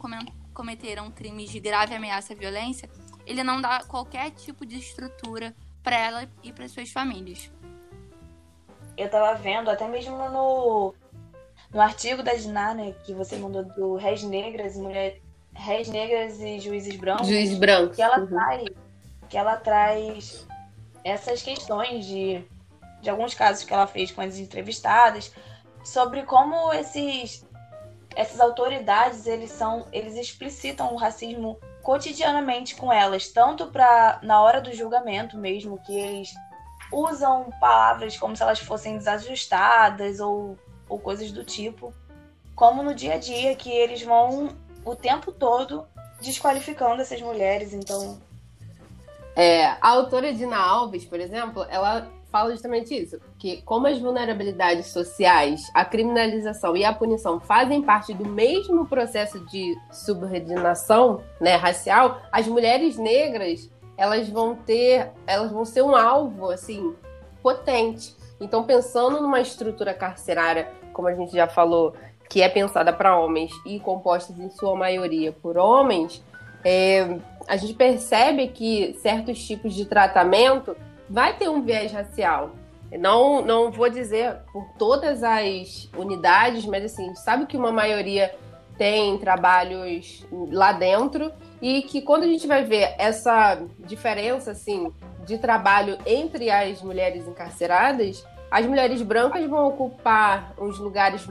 cometeram 0.54 1.12
crimes 1.12 1.50
de 1.50 1.60
grave 1.60 1.94
ameaça 1.94 2.32
à 2.32 2.38
violência, 2.38 2.90
ele 3.26 3.44
não 3.44 3.60
dá 3.60 3.84
qualquer 3.84 4.32
tipo 4.32 4.66
de 4.66 4.78
estrutura 4.78 5.54
para 5.84 6.00
ela 6.00 6.30
e 6.42 6.54
para 6.54 6.70
suas 6.70 6.90
famílias. 6.90 7.52
Eu 8.96 9.10
tava 9.10 9.38
vendo, 9.38 9.70
até 9.70 9.86
mesmo 9.90 10.16
no, 10.16 10.96
no 11.74 11.82
artigo 11.82 12.24
da 12.24 12.34
Diná, 12.34 12.74
né, 12.74 12.96
que 13.04 13.14
você 13.14 13.36
mandou 13.36 13.66
do 13.66 13.96
Réis 13.96 14.24
Negras 14.24 14.78
e 14.78 14.80
Mulher, 14.80 15.20
Réis 15.54 15.90
Negras 15.90 16.40
e 16.40 16.62
Juízes 16.62 16.96
Brancos. 16.96 17.28
Juízes 17.28 17.60
Brancos. 17.60 17.98
Que 17.98 18.02
ela 18.02 18.20
uhum. 18.20 18.28
traz, 18.28 18.64
que 19.28 19.38
ela 19.38 19.58
traz 19.58 20.48
essas 21.04 21.42
questões 21.42 22.06
de, 22.06 22.42
de 23.02 23.10
alguns 23.10 23.34
casos 23.34 23.64
que 23.64 23.74
ela 23.74 23.88
fez 23.88 24.12
com 24.12 24.22
as 24.22 24.38
entrevistadas 24.38 25.34
sobre 25.84 26.24
como 26.24 26.74
esses 26.74 27.48
essas 28.16 28.40
autoridades 28.40 29.28
eles 29.28 29.52
são 29.52 29.88
eles 29.92 30.16
explicitam 30.16 30.94
o 30.94 30.98
racismo 30.98 31.58
cotidianamente 31.82 32.76
com 32.76 32.92
elas, 32.92 33.30
tanto 33.30 33.68
para 33.68 34.20
na 34.22 34.42
hora 34.42 34.62
do 34.62 34.74
julgamento 34.74 35.38
mesmo, 35.38 35.80
que 35.80 35.94
eles 35.94 36.34
usam 36.92 37.50
palavras 37.60 38.18
como 38.18 38.36
se 38.36 38.44
elas 38.44 38.60
fossem 38.60 38.98
desajustadas 38.98 40.20
ou, 40.20 40.58
ou 40.88 41.00
coisas 41.00 41.32
do 41.32 41.44
tipo, 41.44 41.94
como 42.56 42.84
no 42.84 42.94
dia 42.94 43.16
a 43.16 43.18
dia, 43.18 43.56
que 43.56 43.72
eles 43.72 44.02
vão 44.02 44.56
o 44.84 44.96
tempo 44.96 45.32
todo 45.32 45.88
desqualificando 46.22 47.02
essas 47.02 47.22
mulheres. 47.22 47.74
Então. 47.74 48.20
É, 49.36 49.66
a 49.66 49.90
autora 49.90 50.34
Dina 50.34 50.58
Alves, 50.58 51.06
por 51.06 51.20
exemplo, 51.20 51.66
ela 51.70 52.12
fala 52.32 52.52
justamente 52.52 52.96
isso, 52.96 53.20
que 53.38 53.62
como 53.64 53.88
as 53.88 54.00
vulnerabilidades 54.00 54.88
sociais, 54.88 55.62
a 55.74 55.84
criminalização 55.84 56.76
e 56.78 56.86
a 56.86 56.94
punição 56.94 57.40
fazem 57.40 57.82
parte 57.82 58.14
do 58.14 58.26
mesmo 58.26 58.88
processo 58.88 59.40
de 59.48 59.76
subordinação, 59.92 61.22
né, 61.42 61.56
racial, 61.56 62.22
as 62.32 62.48
mulheres 62.48 62.98
negras, 62.98 63.70
elas 63.98 64.30
vão 64.30 64.56
ter, 64.56 65.12
elas 65.28 65.52
vão 65.52 65.66
ser 65.66 65.82
um 65.82 65.96
alvo 65.96 66.50
assim 66.50 66.96
potente. 67.42 68.16
Então, 68.40 68.64
pensando 68.64 69.22
numa 69.22 69.42
estrutura 69.42 69.94
carcerária, 69.94 70.72
como 70.94 71.08
a 71.08 71.14
gente 71.14 71.34
já 71.34 71.48
falou, 71.48 71.94
que 72.30 72.42
é 72.42 72.48
pensada 72.48 72.94
para 72.94 73.18
homens 73.18 73.52
e 73.66 73.80
composta 73.80 74.32
em 74.32 74.50
sua 74.52 74.76
maioria 74.76 75.32
por 75.32 75.58
homens, 75.58 76.24
é, 76.64 77.18
a 77.48 77.58
gente 77.58 77.74
percebe 77.74 78.48
que 78.50 78.94
certos 79.02 79.46
tipos 79.46 79.74
de 79.74 79.86
tratamento 79.86 80.76
vai 81.10 81.36
ter 81.36 81.50
um 81.50 81.62
viés 81.62 81.92
racial. 81.92 82.52
Não, 82.92 83.42
não 83.44 83.72
vou 83.72 83.90
dizer 83.90 84.38
por 84.52 84.66
todas 84.78 85.24
as 85.24 85.90
unidades, 85.96 86.66
mas 86.66 86.86
assim, 86.86 87.14
sabe 87.16 87.46
que 87.46 87.58
uma 87.58 87.72
maioria 87.72 88.34
tem 88.78 89.18
trabalhos 89.18 90.26
lá 90.32 90.72
dentro 90.72 91.32
e 91.62 91.82
que 91.82 92.02
quando 92.02 92.24
a 92.24 92.28
gente 92.28 92.48
vai 92.48 92.64
ver 92.64 92.96
essa 92.98 93.62
diferença 93.80 94.52
assim 94.52 94.92
de 95.26 95.38
trabalho 95.38 95.98
entre 96.06 96.50
as 96.50 96.82
mulheres 96.82 97.28
encarceradas, 97.28 98.26
as 98.50 98.66
mulheres 98.66 99.02
brancas 99.02 99.46
vão 99.48 99.68
ocupar 99.68 100.54
uns 100.58 100.80
lugares, 100.80 101.28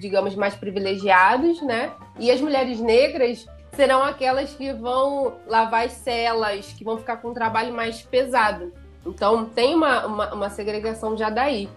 digamos, 0.00 0.34
mais 0.34 0.56
privilegiados, 0.56 1.62
né? 1.62 1.92
E 2.18 2.30
as 2.30 2.40
mulheres 2.40 2.80
negras 2.80 3.46
serão 3.72 4.02
aquelas 4.02 4.54
que 4.54 4.72
vão 4.72 5.36
lavar 5.46 5.86
as 5.86 5.92
celas, 5.92 6.72
que 6.72 6.82
vão 6.82 6.98
ficar 6.98 7.18
com 7.18 7.28
um 7.28 7.34
trabalho 7.34 7.72
mais 7.72 8.02
pesado. 8.02 8.72
Então 9.06 9.46
tem 9.46 9.74
uma, 9.74 10.06
uma, 10.06 10.34
uma 10.34 10.50
segregação 10.50 11.16
já 11.16 11.30
daí. 11.30 11.68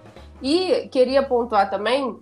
E 0.41 0.87
queria 0.89 1.21
pontuar 1.23 1.69
também, 1.69 2.19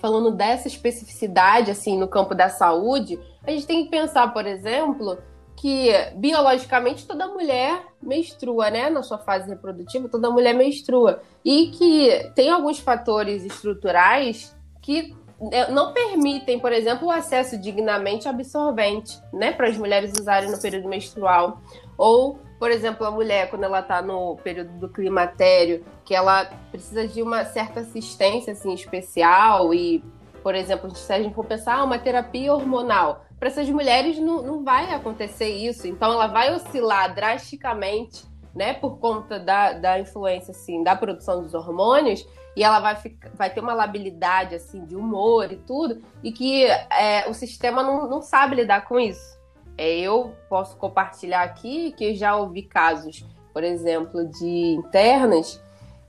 falando 0.00 0.30
dessa 0.30 0.68
especificidade 0.68 1.70
assim 1.70 1.98
no 1.98 2.08
campo 2.08 2.34
da 2.34 2.48
saúde, 2.48 3.18
a 3.46 3.50
gente 3.50 3.66
tem 3.66 3.84
que 3.84 3.90
pensar, 3.90 4.32
por 4.32 4.46
exemplo, 4.46 5.18
que 5.56 5.90
biologicamente 6.16 7.06
toda 7.06 7.28
mulher 7.28 7.82
menstrua, 8.02 8.70
né? 8.70 8.88
Na 8.88 9.02
sua 9.02 9.18
fase 9.18 9.48
reprodutiva, 9.48 10.08
toda 10.08 10.30
mulher 10.30 10.54
menstrua. 10.54 11.20
E 11.44 11.66
que 11.68 12.32
tem 12.34 12.50
alguns 12.50 12.78
fatores 12.78 13.44
estruturais 13.44 14.56
que 14.80 15.14
é, 15.52 15.70
não 15.70 15.92
permitem, 15.92 16.58
por 16.58 16.72
exemplo, 16.72 17.08
o 17.08 17.10
acesso 17.10 17.58
dignamente 17.58 18.28
absorvente, 18.28 19.18
né? 19.32 19.52
Para 19.52 19.68
as 19.68 19.76
mulheres 19.76 20.12
usarem 20.18 20.50
no 20.50 20.60
período 20.60 20.88
menstrual. 20.88 21.60
Ou 21.98 22.38
por 22.60 22.70
exemplo, 22.70 23.06
a 23.06 23.10
mulher, 23.10 23.48
quando 23.48 23.64
ela 23.64 23.80
está 23.80 24.02
no 24.02 24.36
período 24.36 24.78
do 24.78 24.88
climatério, 24.90 25.82
que 26.04 26.14
ela 26.14 26.44
precisa 26.70 27.08
de 27.08 27.22
uma 27.22 27.42
certa 27.42 27.80
assistência 27.80 28.52
assim, 28.52 28.74
especial 28.74 29.72
e, 29.72 30.04
por 30.42 30.54
exemplo, 30.54 30.94
se 30.94 31.10
a 31.10 31.22
gente 31.22 31.34
for 31.34 31.46
pensar 31.46 31.78
ah, 31.78 31.84
uma 31.84 31.98
terapia 31.98 32.52
hormonal, 32.52 33.24
para 33.38 33.48
essas 33.48 33.66
mulheres 33.70 34.18
não, 34.18 34.42
não 34.42 34.62
vai 34.62 34.92
acontecer 34.92 35.48
isso. 35.48 35.88
Então, 35.88 36.12
ela 36.12 36.26
vai 36.26 36.54
oscilar 36.54 37.14
drasticamente, 37.14 38.26
né, 38.54 38.74
por 38.74 38.98
conta 38.98 39.40
da, 39.40 39.72
da 39.72 39.98
influência, 39.98 40.50
assim, 40.50 40.82
da 40.82 40.94
produção 40.94 41.42
dos 41.42 41.54
hormônios, 41.54 42.28
e 42.54 42.62
ela 42.62 42.78
vai, 42.78 42.94
ficar, 42.96 43.30
vai 43.32 43.48
ter 43.48 43.60
uma 43.60 43.72
labilidade, 43.72 44.54
assim, 44.54 44.84
de 44.84 44.94
humor 44.94 45.50
e 45.50 45.56
tudo, 45.56 46.02
e 46.22 46.30
que 46.30 46.66
é, 46.66 47.26
o 47.26 47.32
sistema 47.32 47.82
não, 47.82 48.06
não 48.06 48.20
sabe 48.20 48.56
lidar 48.56 48.86
com 48.86 49.00
isso. 49.00 49.39
É, 49.80 49.98
eu 49.98 50.34
posso 50.46 50.76
compartilhar 50.76 51.42
aqui 51.42 51.92
que 51.92 52.14
já 52.14 52.36
ouvi 52.36 52.60
casos, 52.60 53.24
por 53.50 53.64
exemplo, 53.64 54.26
de 54.26 54.74
internas, 54.74 55.58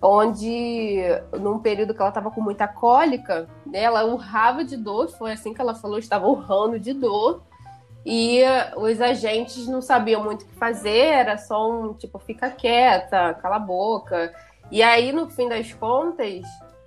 onde 0.02 1.00
num 1.40 1.58
período 1.58 1.94
que 1.94 2.02
ela 2.02 2.10
estava 2.10 2.30
com 2.30 2.42
muita 2.42 2.68
cólica, 2.68 3.48
né, 3.66 3.80
ela 3.80 4.04
urrava 4.04 4.66
de 4.66 4.76
dor, 4.76 5.08
foi 5.08 5.32
assim 5.32 5.54
que 5.54 5.62
ela 5.62 5.74
falou, 5.74 5.98
estava 5.98 6.28
urrando 6.28 6.78
de 6.78 6.92
dor, 6.92 7.44
e 8.06 8.42
os 8.76 9.00
agentes 9.00 9.66
não 9.68 9.82
sabiam 9.82 10.22
muito 10.22 10.42
o 10.42 10.48
que 10.48 10.56
fazer, 10.56 11.06
era 11.06 11.38
só 11.38 11.72
um 11.72 11.94
tipo, 11.94 12.20
fica 12.20 12.50
quieta, 12.50 13.36
cala 13.36 13.56
a 13.56 13.60
boca. 13.60 14.34
E 14.70 14.84
aí, 14.84 15.14
no 15.14 15.30
fim 15.30 15.48
das 15.48 15.72
contas, 15.72 16.44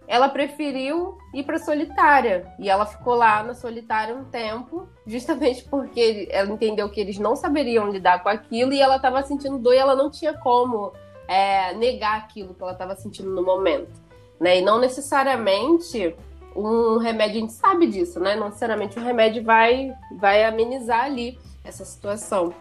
ela 0.07 0.29
preferiu 0.29 1.17
ir 1.33 1.45
para 1.45 1.59
solitária 1.59 2.53
e 2.59 2.69
ela 2.69 2.85
ficou 2.85 3.15
lá 3.15 3.43
na 3.43 3.55
solitária 3.55 4.15
um 4.15 4.25
tempo, 4.25 4.87
justamente 5.07 5.65
porque 5.65 6.29
ela 6.31 6.51
entendeu 6.51 6.89
que 6.91 7.01
eles 7.01 7.19
não 7.19 7.35
saberiam 7.35 7.91
lidar 7.91 8.23
com 8.23 8.29
aquilo 8.29 8.73
e 8.73 8.81
ela 8.81 8.97
estava 8.97 9.23
sentindo 9.23 9.59
dor 9.59 9.75
e 9.75 9.79
ela 9.79 9.95
não 9.95 10.11
tinha 10.11 10.35
como 10.35 10.93
é, 11.27 11.73
negar 11.75 12.19
aquilo 12.19 12.55
que 12.55 12.63
ela 12.63 12.73
estava 12.73 12.95
sentindo 12.95 13.31
no 13.31 13.43
momento, 13.43 14.01
né? 14.39 14.59
E 14.59 14.63
não 14.63 14.79
necessariamente 14.79 16.15
um 16.55 16.99
remédio, 16.99 17.37
a 17.37 17.41
gente 17.41 17.53
sabe 17.53 17.87
disso, 17.87 18.21
né? 18.21 18.37
Não 18.37 18.47
necessariamente 18.47 18.99
um 18.99 19.03
remédio 19.03 19.43
vai 19.43 19.93
vai 20.19 20.45
amenizar 20.45 21.05
ali 21.05 21.39
essa 21.65 21.85
situação. 21.85 22.55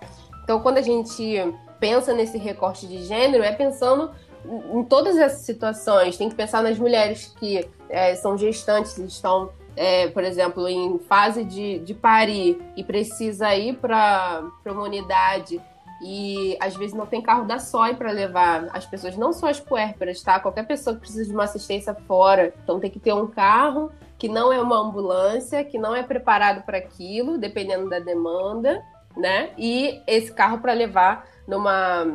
Então, 0.44 0.62
quando 0.62 0.78
a 0.78 0.82
gente 0.82 1.36
pensa 1.80 2.14
nesse 2.14 2.38
recorte 2.38 2.88
de 2.88 3.04
gênero, 3.04 3.44
é 3.44 3.52
pensando 3.52 4.12
em 4.46 4.84
todas 4.84 5.18
essas 5.18 5.42
situações, 5.42 6.18
tem 6.18 6.30
que 6.30 6.36
pensar 6.36 6.62
nas 6.62 6.78
mulheres 6.78 7.34
que 7.40 7.68
é, 7.90 8.16
são 8.16 8.38
gestantes, 8.38 8.98
estão, 8.98 9.50
é, 9.76 10.08
por 10.08 10.24
exemplo, 10.24 10.68
em 10.68 11.00
fase 11.00 11.44
de, 11.44 11.80
de 11.80 11.94
parir 11.94 12.62
e 12.76 12.84
precisa 12.84 13.56
ir 13.56 13.78
para 13.78 14.44
uma 14.66 14.84
unidade 14.84 15.62
e 16.02 16.58
às 16.60 16.76
vezes 16.76 16.94
não 16.94 17.06
tem 17.06 17.22
carro 17.22 17.46
da 17.46 17.60
SOI 17.60 17.96
para 17.96 18.12
levar 18.12 18.68
as 18.74 18.86
pessoas, 18.86 19.16
não 19.16 19.32
só 19.32 19.48
as 19.48 19.60
puérperas, 19.60 20.22
tá? 20.22 20.40
Qualquer 20.40 20.68
pessoa 20.68 20.96
que 20.96 21.02
precisa 21.02 21.26
de 21.26 21.34
uma 21.34 21.46
assistência 21.46 21.94
fora, 21.94 22.54
então 22.62 22.80
tem 22.80 22.92
que 22.92 23.00
ter 23.00 23.14
um 23.14 23.28
carro 23.28 23.90
que 24.18 24.28
não 24.28 24.52
é 24.52 24.62
uma 24.62 24.80
ambulância, 24.80 25.64
que 25.64 25.78
não 25.78 25.96
é 25.96 26.04
preparado 26.04 26.64
para 26.64 26.78
aquilo, 26.78 27.38
dependendo 27.38 27.90
da 27.90 28.00
demanda, 28.00 28.84
né? 29.16 29.52
E 29.58 30.02
esse 30.06 30.32
carro 30.32 30.60
para 30.60 30.74
levar 30.74 31.26
numa 31.48 32.06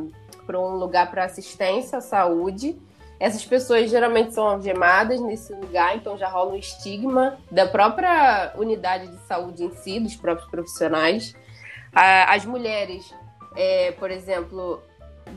para 0.49 0.59
um 0.59 0.77
lugar 0.77 1.11
para 1.11 1.25
assistência 1.25 1.99
à 1.99 2.01
saúde. 2.01 2.81
Essas 3.21 3.45
pessoas 3.45 3.91
geralmente 3.91 4.33
são 4.33 4.49
algemadas 4.49 5.21
nesse 5.21 5.53
lugar, 5.53 5.95
então 5.95 6.17
já 6.17 6.27
rola 6.27 6.53
um 6.53 6.57
estigma 6.57 7.37
da 7.51 7.67
própria 7.67 8.55
unidade 8.57 9.09
de 9.09 9.19
saúde 9.27 9.65
em 9.65 9.71
si, 9.73 10.01
dos 10.01 10.17
próprios 10.17 10.49
profissionais. 10.51 11.37
As 11.93 12.47
mulheres, 12.47 13.13
é, 13.55 13.93
por 13.93 14.11
exemplo, 14.11 14.81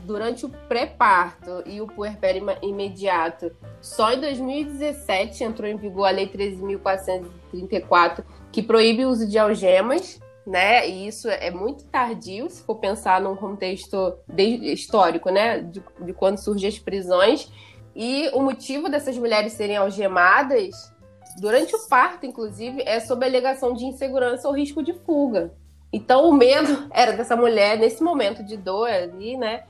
durante 0.04 0.46
o 0.46 0.48
pré-parto 0.48 1.62
e 1.66 1.80
o 1.80 1.86
puerpério 1.86 2.46
imediato, 2.62 3.52
só 3.80 4.12
em 4.12 4.20
2017 4.20 5.44
entrou 5.44 5.68
em 5.68 5.76
vigor 5.76 6.06
a 6.06 6.10
Lei 6.10 6.28
13.434, 6.28 8.24
que 8.50 8.62
proíbe 8.62 9.04
o 9.04 9.10
uso 9.10 9.28
de 9.28 9.38
algemas, 9.38 10.21
né? 10.46 10.88
E 10.88 11.06
isso 11.06 11.28
é 11.28 11.50
muito 11.50 11.84
tardio, 11.84 12.50
se 12.50 12.62
for 12.62 12.76
pensar 12.76 13.20
num 13.20 13.36
contexto 13.36 14.18
histórico, 14.36 15.30
né? 15.30 15.60
De, 15.60 15.82
de 16.00 16.12
quando 16.12 16.38
surgem 16.38 16.68
as 16.68 16.78
prisões. 16.78 17.50
E 17.94 18.30
o 18.32 18.40
motivo 18.40 18.88
dessas 18.88 19.16
mulheres 19.16 19.52
serem 19.52 19.76
algemadas 19.76 20.92
durante 21.38 21.74
o 21.74 21.88
parto, 21.88 22.26
inclusive, 22.26 22.82
é 22.82 23.00
sob 23.00 23.24
a 23.24 23.28
alegação 23.28 23.72
de 23.72 23.84
insegurança 23.84 24.48
ou 24.48 24.54
risco 24.54 24.82
de 24.82 24.92
fuga. 24.92 25.52
Então, 25.92 26.28
o 26.28 26.32
medo 26.32 26.88
era 26.92 27.12
dessa 27.12 27.36
mulher, 27.36 27.78
nesse 27.78 28.02
momento 28.02 28.42
de 28.42 28.56
dor 28.56 28.88
ali, 28.88 29.36
né? 29.36 29.64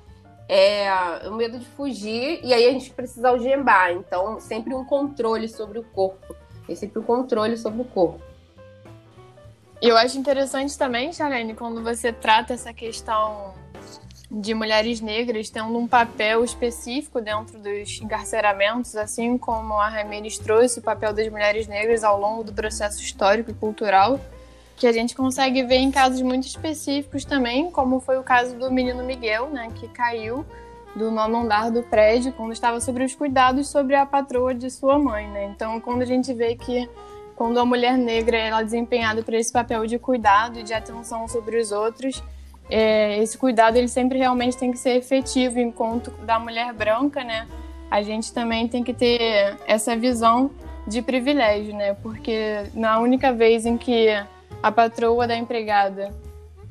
É, 0.48 0.88
o 1.28 1.34
medo 1.34 1.58
de 1.58 1.64
fugir, 1.64 2.40
e 2.42 2.52
aí 2.52 2.66
a 2.66 2.72
gente 2.72 2.90
precisa 2.90 3.28
algemar. 3.28 3.92
Então, 3.92 4.40
sempre 4.40 4.74
um 4.74 4.84
controle 4.84 5.48
sobre 5.48 5.78
o 5.78 5.84
corpo. 5.84 6.34
Tem 6.66 6.76
sempre 6.76 6.98
um 6.98 7.02
controle 7.02 7.56
sobre 7.56 7.82
o 7.82 7.84
corpo. 7.84 8.31
E 9.82 9.88
eu 9.88 9.96
acho 9.96 10.16
interessante 10.16 10.78
também, 10.78 11.12
Charlene, 11.12 11.54
quando 11.54 11.82
você 11.82 12.12
trata 12.12 12.54
essa 12.54 12.72
questão 12.72 13.52
de 14.30 14.54
mulheres 14.54 15.00
negras 15.00 15.50
tendo 15.50 15.76
um 15.76 15.88
papel 15.88 16.44
específico 16.44 17.20
dentro 17.20 17.58
dos 17.58 18.00
encarceramentos, 18.00 18.94
assim 18.94 19.36
como 19.36 19.74
a 19.74 19.88
Ramirez 19.88 20.38
trouxe 20.38 20.78
o 20.78 20.82
papel 20.82 21.12
das 21.12 21.28
mulheres 21.28 21.66
negras 21.66 22.04
ao 22.04 22.16
longo 22.16 22.44
do 22.44 22.52
processo 22.52 23.02
histórico 23.02 23.50
e 23.50 23.54
cultural, 23.54 24.20
que 24.76 24.86
a 24.86 24.92
gente 24.92 25.16
consegue 25.16 25.64
ver 25.64 25.78
em 25.78 25.90
casos 25.90 26.22
muito 26.22 26.46
específicos 26.46 27.24
também, 27.24 27.68
como 27.68 27.98
foi 27.98 28.18
o 28.18 28.22
caso 28.22 28.54
do 28.54 28.70
menino 28.70 29.02
Miguel, 29.02 29.48
né, 29.50 29.66
que 29.74 29.88
caiu 29.88 30.46
do 30.94 31.10
nono 31.10 31.38
andar 31.38 31.72
do 31.72 31.82
prédio 31.82 32.32
quando 32.34 32.52
estava 32.52 32.80
sobre 32.80 33.02
os 33.02 33.16
cuidados 33.16 33.68
sobre 33.68 33.96
a 33.96 34.06
patroa 34.06 34.54
de 34.54 34.70
sua 34.70 34.96
mãe, 34.96 35.26
né? 35.26 35.46
Então, 35.46 35.80
quando 35.80 36.02
a 36.02 36.06
gente 36.06 36.32
vê 36.32 36.54
que 36.54 36.88
quando 37.42 37.58
a 37.58 37.64
mulher 37.64 37.98
negra 37.98 38.38
ela 38.38 38.60
é 38.60 38.64
desempenhada 38.64 39.20
por 39.20 39.34
esse 39.34 39.52
papel 39.52 39.84
de 39.84 39.98
cuidado 39.98 40.60
e 40.60 40.62
de 40.62 40.72
atenção 40.72 41.26
sobre 41.26 41.58
os 41.58 41.72
outros, 41.72 42.22
é, 42.70 43.18
esse 43.18 43.36
cuidado 43.36 43.76
ele 43.76 43.88
sempre 43.88 44.16
realmente 44.16 44.56
tem 44.56 44.70
que 44.70 44.78
ser 44.78 44.90
efetivo 44.90 45.58
enquanto 45.58 46.12
da 46.24 46.38
mulher 46.38 46.72
branca, 46.72 47.24
né? 47.24 47.48
A 47.90 48.00
gente 48.00 48.32
também 48.32 48.68
tem 48.68 48.84
que 48.84 48.94
ter 48.94 49.56
essa 49.66 49.96
visão 49.96 50.52
de 50.86 51.02
privilégio, 51.02 51.74
né? 51.74 51.94
Porque 51.94 52.62
na 52.74 53.00
única 53.00 53.32
vez 53.32 53.66
em 53.66 53.76
que 53.76 54.06
a 54.62 54.70
patroa 54.70 55.26
da 55.26 55.36
empregada 55.36 56.14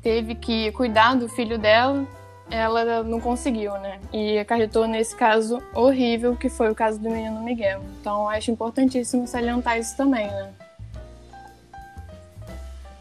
teve 0.02 0.34
que 0.34 0.72
cuidar 0.72 1.16
do 1.16 1.28
filho 1.28 1.58
dela, 1.58 2.06
ela 2.50 3.02
não 3.02 3.20
conseguiu, 3.20 3.72
né? 3.72 4.00
E 4.10 4.38
acarretou 4.38 4.88
nesse 4.88 5.14
caso 5.14 5.62
horrível 5.74 6.34
que 6.34 6.48
foi 6.48 6.70
o 6.70 6.74
caso 6.74 6.98
do 6.98 7.10
menino 7.10 7.42
Miguel. 7.42 7.82
Então 8.00 8.26
acho 8.26 8.50
importantíssimo 8.50 9.26
salientar 9.26 9.78
isso 9.78 9.94
também, 9.98 10.28
né? 10.28 10.61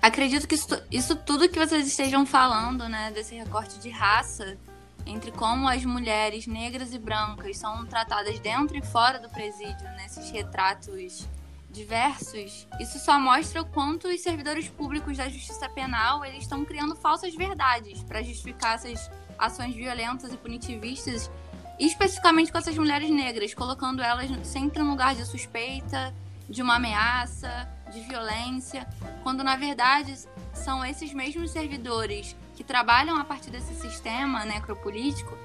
Acredito 0.02 0.48
que 0.48 0.56
isso, 0.56 0.68
isso 0.90 1.16
tudo 1.16 1.48
que 1.48 1.60
vocês 1.60 1.86
estejam 1.86 2.26
falando, 2.26 2.90
né, 2.90 3.12
desse 3.12 3.36
recorte 3.36 3.78
de 3.78 3.90
raça, 3.90 4.58
entre 5.06 5.32
como 5.32 5.68
as 5.68 5.86
mulheres 5.86 6.48
negras 6.48 6.94
e 6.94 6.98
brancas 6.98 7.58
são 7.58 7.86
tratadas 7.86 8.40
dentro 8.40 8.76
e 8.78 8.82
fora 8.82 9.20
do 9.20 9.30
presídio, 9.30 9.88
nesses 9.98 10.32
retratos 10.32 11.28
diversos, 11.70 12.68
isso 12.80 13.00
só 13.00 13.20
mostra 13.20 13.62
o 13.62 13.66
quanto 13.66 14.08
os 14.08 14.22
servidores 14.22 14.68
públicos 14.68 15.18
da 15.18 15.30
justiça 15.30 15.70
penal 15.70 16.26
eles 16.26 16.44
estão 16.44 16.66
criando 16.66 16.96
falsas 16.96 17.34
verdades 17.34 18.04
para 18.04 18.22
justificar 18.22 18.76
essas 18.76 19.10
ações 19.40 19.74
violentas 19.74 20.34
e 20.34 20.38
punitivistas, 20.38 21.32
especificamente 21.80 22.52
com 22.52 22.58
essas 22.58 22.78
mulheres 22.78 23.10
negras, 23.10 23.54
colocando 23.54 24.02
elas 24.02 24.30
sempre 24.46 24.84
no 24.84 24.90
lugar 24.90 25.16
de 25.16 25.26
suspeita, 25.26 26.14
de 26.50 26.62
uma 26.62 26.76
ameaça, 26.76 27.70
de 27.92 28.02
violência, 28.02 28.88
quando 29.24 29.44
na 29.44 29.56
verdade 29.56 30.18
são 30.54 30.84
esses 30.84 31.14
mesmos 31.14 31.52
servidores 31.52 32.36
que 32.56 32.64
trabalham 32.64 33.18
a 33.18 33.24
partir 33.24 33.50
desse 33.50 33.74
sistema 33.76 34.46
necropolítico 34.46 35.38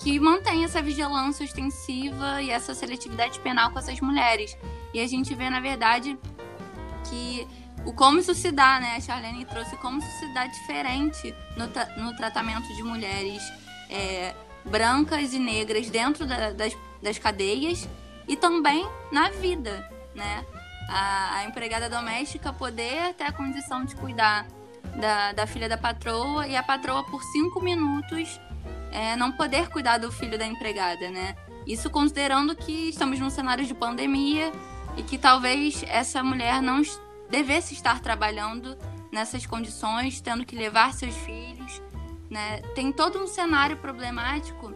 que 0.00 0.18
mantém 0.18 0.64
essa 0.64 0.80
vigilância 0.80 1.44
ostensiva 1.44 2.40
e 2.40 2.50
essa 2.50 2.74
seletividade 2.74 3.38
penal 3.40 3.70
com 3.70 3.78
essas 3.78 4.00
mulheres. 4.00 4.56
E 4.94 5.00
a 5.00 5.06
gente 5.06 5.34
vê, 5.34 5.50
na 5.50 5.60
verdade, 5.60 6.18
que 7.04 7.46
o 7.84 7.92
como 7.92 8.18
isso 8.18 8.34
se 8.34 8.50
dá, 8.50 8.80
né? 8.80 8.96
A 8.96 9.00
Charlene 9.00 9.44
trouxe 9.44 9.76
como 9.76 9.98
isso 9.98 10.18
se 10.18 10.32
dá 10.32 10.46
diferente 10.46 11.34
no, 11.56 11.68
tra 11.68 11.86
no 11.96 12.16
tratamento 12.16 12.66
de 12.74 12.82
mulheres 12.82 13.42
é, 13.90 14.34
brancas 14.64 15.34
e 15.34 15.38
negras 15.38 15.90
dentro 15.90 16.26
da, 16.26 16.50
das, 16.52 16.76
das 17.02 17.18
cadeias 17.18 17.86
e 18.26 18.36
também 18.36 18.86
na 19.12 19.28
vida, 19.30 19.86
né? 20.14 20.44
A, 20.90 21.36
a 21.36 21.44
empregada 21.44 21.88
doméstica 21.88 22.52
poder 22.52 23.14
ter 23.14 23.24
a 23.24 23.32
condição 23.32 23.84
de 23.84 23.94
cuidar 23.96 24.46
da, 24.96 25.32
da 25.32 25.46
filha 25.46 25.68
da 25.68 25.78
patroa 25.78 26.46
e 26.46 26.56
a 26.56 26.62
patroa 26.62 27.04
por 27.04 27.22
cinco 27.22 27.60
minutos 27.60 28.40
é, 28.92 29.14
não 29.16 29.30
poder 29.32 29.68
cuidar 29.68 29.98
do 29.98 30.10
filho 30.10 30.36
da 30.36 30.46
empregada, 30.46 31.10
né? 31.10 31.36
Isso 31.66 31.88
considerando 31.88 32.54
que 32.56 32.88
estamos 32.88 33.18
num 33.20 33.30
cenário 33.30 33.64
de 33.64 33.74
pandemia 33.74 34.50
e 34.96 35.02
que 35.02 35.16
talvez 35.16 35.84
essa 35.86 36.22
mulher 36.22 36.60
não 36.60 36.82
devesse 37.30 37.74
estar 37.74 38.00
trabalhando 38.00 38.76
nessas 39.12 39.46
condições, 39.46 40.20
tendo 40.20 40.44
que 40.44 40.56
levar 40.56 40.92
seus 40.92 41.14
filhos, 41.16 41.80
né? 42.28 42.60
Tem 42.74 42.90
todo 42.90 43.22
um 43.22 43.26
cenário 43.26 43.76
problemático 43.76 44.74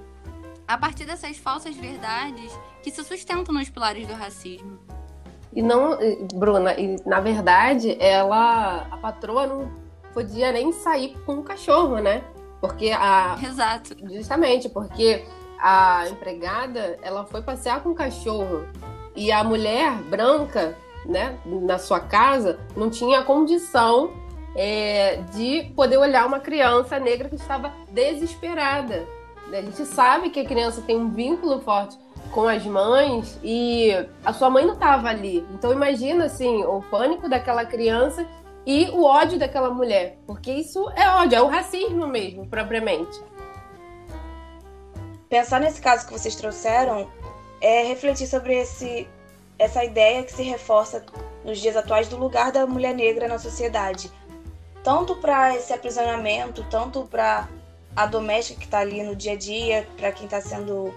a 0.67 0.79
partir 0.79 1.05
dessas 1.05 1.37
falsas 1.37 1.77
verdades 1.77 2.53
que 2.83 2.91
se 2.91 3.03
sustentam 3.03 3.55
nos 3.55 3.69
pilares 3.69 4.07
do 4.07 4.15
racismo. 4.15 4.79
E 5.55 5.63
não, 5.63 5.97
Bruna, 6.35 6.75
e 6.75 6.97
na 7.07 7.21
verdade, 7.21 7.97
ela, 8.01 8.87
a 8.91 8.97
patroa 8.97 9.47
não 9.47 9.71
podia 10.13 10.51
nem 10.53 10.73
sair 10.73 11.17
com 11.25 11.35
o 11.35 11.43
cachorro, 11.43 11.99
né? 11.99 12.25
Porque 12.61 12.91
a. 12.91 13.39
Exato. 13.43 13.95
Justamente, 14.11 14.69
porque 14.69 15.25
a 15.61 16.09
empregada, 16.09 16.99
ela 17.03 17.25
foi 17.25 17.43
passear 17.43 17.83
com 17.83 17.91
o 17.91 17.95
cachorro. 17.95 18.67
E 19.15 19.31
a 19.31 19.45
mulher 19.45 19.93
branca, 20.03 20.77
né, 21.07 21.39
na 21.47 21.79
sua 21.79 22.01
casa, 22.01 22.59
não 22.77 22.91
tinha 22.91 23.23
condição 23.23 24.11
é, 24.57 25.17
de 25.35 25.73
poder 25.77 25.99
olhar 25.99 26.27
uma 26.27 26.41
criança 26.41 26.99
negra 26.99 27.29
que 27.29 27.37
estava 27.37 27.73
desesperada. 27.91 29.07
A 29.53 29.61
gente 29.61 29.85
sabe 29.85 30.31
que 30.31 30.41
a 30.41 30.45
criança 30.45 30.83
tem 30.83 30.97
um 30.97 31.11
vínculo 31.11 31.61
forte 31.61 31.97
com 32.33 32.49
as 32.49 32.65
mães 32.65 33.39
e 33.43 33.91
a 34.25 34.33
sua 34.33 34.51
mãe 34.51 34.67
não 34.67 34.75
estava 34.75 35.09
ali. 35.09 35.47
Então 35.53 35.73
imagina 35.73 36.27
assim, 36.27 36.65
o 36.65 36.83
pânico 36.83 37.29
daquela 37.29 37.65
criança 37.65 38.27
e 38.67 38.89
o 38.91 39.05
ódio 39.05 39.39
daquela 39.39 39.71
mulher, 39.71 40.19
porque 40.27 40.51
isso 40.51 40.91
é 40.97 41.09
ódio, 41.09 41.37
é 41.37 41.43
o 41.43 41.49
racismo 41.49 42.07
mesmo, 42.07 42.47
propriamente. 42.47 43.21
Pensar 45.29 45.61
nesse 45.61 45.81
caso 45.81 46.07
que 46.07 46.13
vocês 46.13 46.35
trouxeram 46.35 47.11
é 47.61 47.85
refletir 47.85 48.27
sobre 48.27 48.55
esse 48.55 49.09
essa 49.59 49.85
ideia 49.85 50.23
que 50.25 50.33
se 50.33 50.43
reforça 50.43 51.05
nos 51.45 51.61
dias 51.61 51.77
atuais 51.77 52.09
do 52.09 52.17
lugar 52.17 52.51
da 52.51 52.67
mulher 52.67 52.95
negra 52.95 53.29
na 53.29 53.39
sociedade. 53.39 54.11
Tanto 54.83 55.17
para 55.17 55.55
esse 55.55 55.73
aprisionamento, 55.73 56.65
tanto 56.69 57.05
para 57.05 57.49
a 57.95 58.07
doméstica 58.07 58.59
que 58.59 58.67
está 58.67 58.81
ali 58.81 59.03
no 59.03 59.15
dia 59.15 59.33
a 59.33 59.37
dia, 59.37 59.89
para 59.97 60.11
quem 60.11 60.25
está 60.25 60.41
sendo 60.41 60.93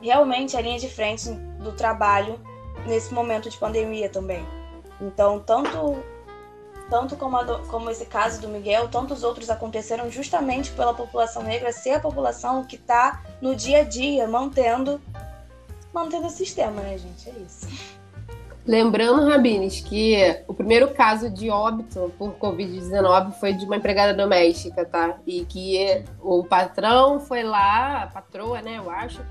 realmente 0.00 0.56
a 0.56 0.60
linha 0.60 0.78
de 0.78 0.88
frente 0.88 1.30
do 1.58 1.72
trabalho 1.72 2.40
nesse 2.86 3.12
momento 3.12 3.50
de 3.50 3.56
pandemia 3.56 4.08
também. 4.08 4.44
Então, 5.00 5.40
tanto 5.40 5.96
tanto 6.88 7.16
como, 7.16 7.42
do, 7.42 7.58
como 7.66 7.90
esse 7.90 8.06
caso 8.06 8.40
do 8.40 8.48
Miguel, 8.48 8.88
tantos 8.88 9.24
outros 9.24 9.50
aconteceram 9.50 10.08
justamente 10.08 10.70
pela 10.70 10.94
população 10.94 11.42
negra 11.42 11.72
ser 11.72 11.92
a 11.92 12.00
população 12.00 12.62
que 12.64 12.76
está 12.76 13.22
no 13.40 13.56
dia 13.56 13.80
a 13.80 13.82
dia 13.82 14.28
mantendo 14.28 15.00
mantendo 15.92 16.26
o 16.26 16.30
sistema, 16.30 16.82
né, 16.82 16.98
gente? 16.98 17.28
É 17.28 17.32
isso. 17.44 17.66
Lembrando, 18.66 19.24
Rabines, 19.28 19.80
que 19.80 20.42
o 20.46 20.52
primeiro 20.52 20.92
caso 20.92 21.30
de 21.30 21.48
óbito 21.48 22.12
por 22.18 22.34
Covid-19 22.34 23.32
foi 23.34 23.52
de 23.52 23.64
uma 23.64 23.76
empregada 23.76 24.12
doméstica, 24.12 24.84
tá? 24.84 25.16
E 25.26 25.44
que 25.44 26.04
o 26.20 26.44
patrão 26.44 27.20
foi 27.20 27.42
lá, 27.44 28.02
a 28.02 28.06
patroa, 28.08 28.60
né, 28.60 28.78
eu 28.78 28.90
acho, 28.90 29.22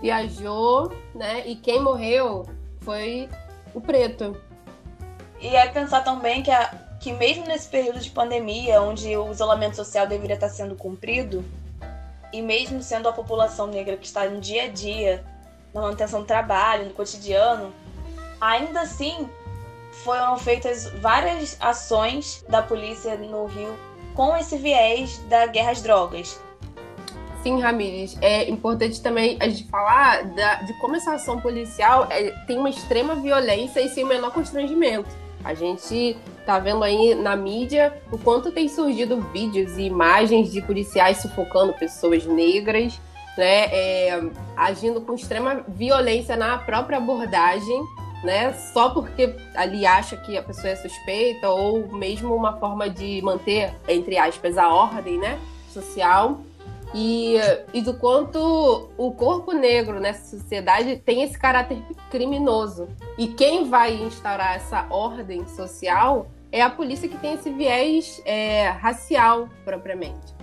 viajou, 0.00 0.92
né? 1.14 1.46
E 1.46 1.56
quem 1.56 1.80
morreu 1.80 2.46
foi 2.80 3.28
o 3.74 3.80
preto. 3.80 4.36
E 5.40 5.54
é 5.54 5.66
pensar 5.68 6.02
também 6.02 6.42
que, 6.42 6.50
a, 6.50 6.66
que 7.00 7.12
mesmo 7.12 7.46
nesse 7.46 7.68
período 7.68 8.00
de 8.00 8.10
pandemia, 8.10 8.80
onde 8.80 9.16
o 9.16 9.30
isolamento 9.30 9.76
social 9.76 10.06
deveria 10.06 10.34
estar 10.34 10.48
sendo 10.48 10.74
cumprido, 10.74 11.44
e 12.32 12.42
mesmo 12.42 12.82
sendo 12.82 13.08
a 13.08 13.12
população 13.12 13.66
negra 13.66 13.96
que 13.96 14.06
está 14.06 14.24
no 14.28 14.40
dia 14.40 14.64
a 14.64 14.68
dia, 14.68 15.24
na 15.72 15.80
manutenção 15.82 16.20
do 16.20 16.26
trabalho, 16.26 16.86
no 16.86 16.94
cotidiano, 16.94 17.72
ainda 18.40 18.80
assim 18.80 19.28
foram 20.04 20.36
feitas 20.38 20.88
várias 21.00 21.56
ações 21.60 22.44
da 22.48 22.62
polícia 22.62 23.16
no 23.16 23.46
Rio 23.46 23.76
com 24.14 24.36
esse 24.36 24.56
viés 24.56 25.18
da 25.28 25.46
guerra 25.46 25.72
às 25.72 25.82
drogas. 25.82 26.40
Sim, 27.46 27.60
Ramires, 27.60 28.18
é 28.20 28.50
importante 28.50 29.00
também 29.00 29.36
a 29.38 29.48
gente 29.48 29.70
falar 29.70 30.24
da, 30.34 30.54
de 30.62 30.72
como 30.80 30.96
essa 30.96 31.14
ação 31.14 31.40
policial 31.40 32.08
é, 32.10 32.30
tem 32.44 32.58
uma 32.58 32.68
extrema 32.68 33.14
violência 33.14 33.78
e 33.80 33.88
sem 33.88 34.02
o 34.02 34.06
menor 34.08 34.32
constrangimento. 34.32 35.08
A 35.44 35.54
gente 35.54 36.16
tá 36.44 36.58
vendo 36.58 36.82
aí 36.82 37.14
na 37.14 37.36
mídia 37.36 38.02
o 38.10 38.18
quanto 38.18 38.50
tem 38.50 38.68
surgido 38.68 39.20
vídeos 39.32 39.78
e 39.78 39.82
imagens 39.82 40.50
de 40.50 40.60
policiais 40.60 41.18
sufocando 41.18 41.72
pessoas 41.74 42.26
negras, 42.26 43.00
né, 43.38 43.66
é, 43.66 44.20
agindo 44.56 45.00
com 45.00 45.14
extrema 45.14 45.64
violência 45.68 46.36
na 46.36 46.58
própria 46.58 46.98
abordagem, 46.98 47.80
né, 48.24 48.54
só 48.72 48.90
porque 48.90 49.36
ali 49.54 49.86
acha 49.86 50.16
que 50.16 50.36
a 50.36 50.42
pessoa 50.42 50.70
é 50.70 50.74
suspeita 50.74 51.48
ou 51.48 51.86
mesmo 51.92 52.34
uma 52.34 52.54
forma 52.54 52.90
de 52.90 53.22
manter, 53.22 53.72
entre 53.86 54.18
aspas, 54.18 54.58
a 54.58 54.68
ordem, 54.68 55.16
né, 55.16 55.38
social. 55.72 56.40
E, 56.98 57.36
e 57.74 57.82
do 57.82 57.92
quanto 57.92 58.88
o 58.96 59.12
corpo 59.12 59.52
negro 59.52 60.00
nessa 60.00 60.38
sociedade 60.38 60.96
tem 60.96 61.22
esse 61.22 61.38
caráter 61.38 61.76
criminoso. 62.10 62.88
E 63.18 63.28
quem 63.28 63.68
vai 63.68 63.92
instaurar 63.92 64.56
essa 64.56 64.86
ordem 64.88 65.46
social 65.46 66.26
é 66.50 66.62
a 66.62 66.70
polícia 66.70 67.06
que 67.06 67.18
tem 67.18 67.34
esse 67.34 67.50
viés 67.50 68.22
é, 68.24 68.68
racial, 68.68 69.46
propriamente. 69.62 70.34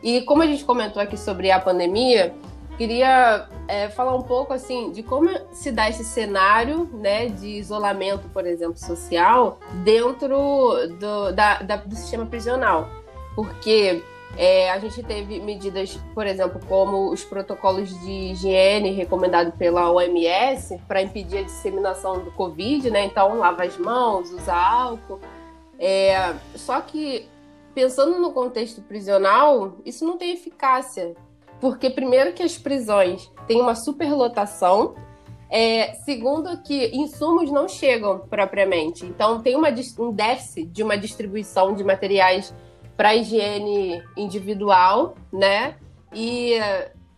E 0.00 0.20
como 0.22 0.42
a 0.42 0.46
gente 0.46 0.64
comentou 0.64 1.02
aqui 1.02 1.16
sobre 1.16 1.50
a 1.50 1.58
pandemia, 1.58 2.32
queria 2.78 3.48
é, 3.66 3.88
falar 3.88 4.14
um 4.14 4.22
pouco 4.22 4.52
assim 4.52 4.92
de 4.92 5.02
como 5.02 5.28
se 5.50 5.72
dá 5.72 5.88
esse 5.88 6.04
cenário 6.04 6.88
né, 6.92 7.26
de 7.26 7.48
isolamento, 7.48 8.28
por 8.28 8.46
exemplo, 8.46 8.78
social 8.78 9.58
dentro 9.82 10.28
do, 11.00 11.32
da, 11.32 11.62
da, 11.62 11.76
do 11.78 11.96
sistema 11.96 12.26
prisional. 12.26 12.88
Porque 13.34 14.04
é, 14.36 14.70
a 14.70 14.78
gente 14.78 15.02
teve 15.02 15.40
medidas, 15.40 15.98
por 16.12 16.26
exemplo, 16.26 16.60
como 16.68 17.10
os 17.10 17.22
protocolos 17.22 17.88
de 18.00 18.10
higiene 18.10 18.90
recomendados 18.90 19.54
pela 19.54 19.90
OMS 19.90 20.80
para 20.88 21.02
impedir 21.02 21.38
a 21.38 21.42
disseminação 21.42 22.24
do 22.24 22.32
Covid, 22.32 22.90
né? 22.90 23.04
Então, 23.04 23.38
lava 23.38 23.62
as 23.62 23.76
mãos, 23.78 24.30
usa 24.30 24.52
álcool. 24.52 25.20
É, 25.78 26.34
só 26.56 26.80
que, 26.80 27.28
pensando 27.74 28.18
no 28.18 28.32
contexto 28.32 28.82
prisional, 28.82 29.76
isso 29.84 30.04
não 30.04 30.18
tem 30.18 30.32
eficácia. 30.32 31.14
Porque, 31.60 31.88
primeiro, 31.88 32.32
que 32.32 32.42
as 32.42 32.58
prisões 32.58 33.30
têm 33.46 33.60
uma 33.60 33.76
superlotação, 33.76 34.96
é, 35.48 35.94
segundo, 36.04 36.60
que 36.62 36.88
insumos 36.88 37.52
não 37.52 37.68
chegam 37.68 38.18
propriamente. 38.18 39.06
Então, 39.06 39.40
tem 39.40 39.54
uma, 39.54 39.68
um 40.00 40.12
déficit 40.12 40.66
de 40.66 40.82
uma 40.82 40.98
distribuição 40.98 41.72
de 41.72 41.84
materiais 41.84 42.52
para 42.96 43.14
higiene 43.14 44.02
individual, 44.16 45.16
né? 45.32 45.76
E 46.12 46.54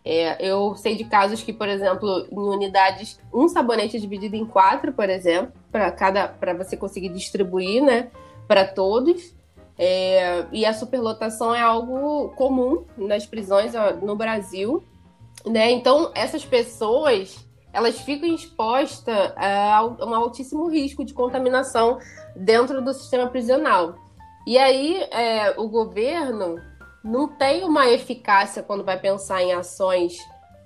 é, 0.09 0.37
eu 0.39 0.77
sei 0.77 0.95
de 0.95 1.05
casos 1.05 1.43
que, 1.43 1.53
por 1.53 1.69
exemplo, 1.69 2.29
em 2.31 2.39
unidades, 2.39 3.19
um 3.35 3.49
sabonete 3.49 3.97
é 3.97 4.01
dividido 4.01 4.37
em 4.37 4.47
quatro, 4.47 4.93
por 4.93 5.11
exemplo, 5.11 5.53
para 5.73 5.91
cada, 5.91 6.29
para 6.29 6.55
você 6.55 6.77
conseguir 6.77 7.09
distribuir, 7.09 7.83
né, 7.83 8.11
para 8.47 8.65
todos. 8.65 9.35
É, 9.77 10.47
e 10.53 10.65
a 10.65 10.73
superlotação 10.73 11.55
é 11.55 11.61
algo 11.61 12.31
comum 12.31 12.85
nas 12.97 13.27
prisões 13.27 13.73
no 14.01 14.17
Brasil, 14.17 14.83
né? 15.45 15.71
Então 15.71 16.11
essas 16.15 16.47
pessoas 16.47 17.45
elas 17.75 18.01
ficam 18.01 18.27
expostas 18.35 19.33
a 19.37 19.85
um 19.85 20.15
altíssimo 20.15 20.67
risco 20.67 21.05
de 21.05 21.13
contaminação 21.13 21.99
dentro 22.35 22.81
do 22.81 22.95
sistema 22.95 23.27
prisional. 23.27 23.97
E 24.47 24.57
aí 24.57 25.03
é, 25.11 25.55
o 25.59 25.69
governo 25.69 26.61
não 27.03 27.27
tem 27.27 27.65
uma 27.65 27.89
eficácia 27.91 28.63
quando 28.63 28.85
vai 28.85 28.99
pensar 28.99 29.43
em 29.43 29.53
ações 29.53 30.17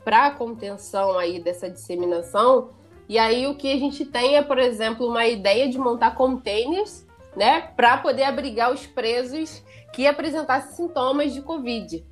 para 0.04 0.30
contenção 0.32 1.18
aí 1.18 1.40
dessa 1.40 1.70
disseminação. 1.70 2.70
E 3.08 3.18
aí 3.18 3.46
o 3.46 3.56
que 3.56 3.72
a 3.72 3.78
gente 3.78 4.04
tem 4.04 4.36
é, 4.36 4.42
por 4.42 4.58
exemplo, 4.58 5.06
uma 5.08 5.26
ideia 5.26 5.68
de 5.68 5.78
montar 5.78 6.14
containers, 6.14 7.06
né, 7.34 7.72
para 7.74 7.96
poder 7.98 8.24
abrigar 8.24 8.72
os 8.72 8.86
presos 8.86 9.62
que 9.92 10.06
apresentassem 10.06 10.72
sintomas 10.72 11.32
de 11.32 11.40
Covid. 11.40 12.04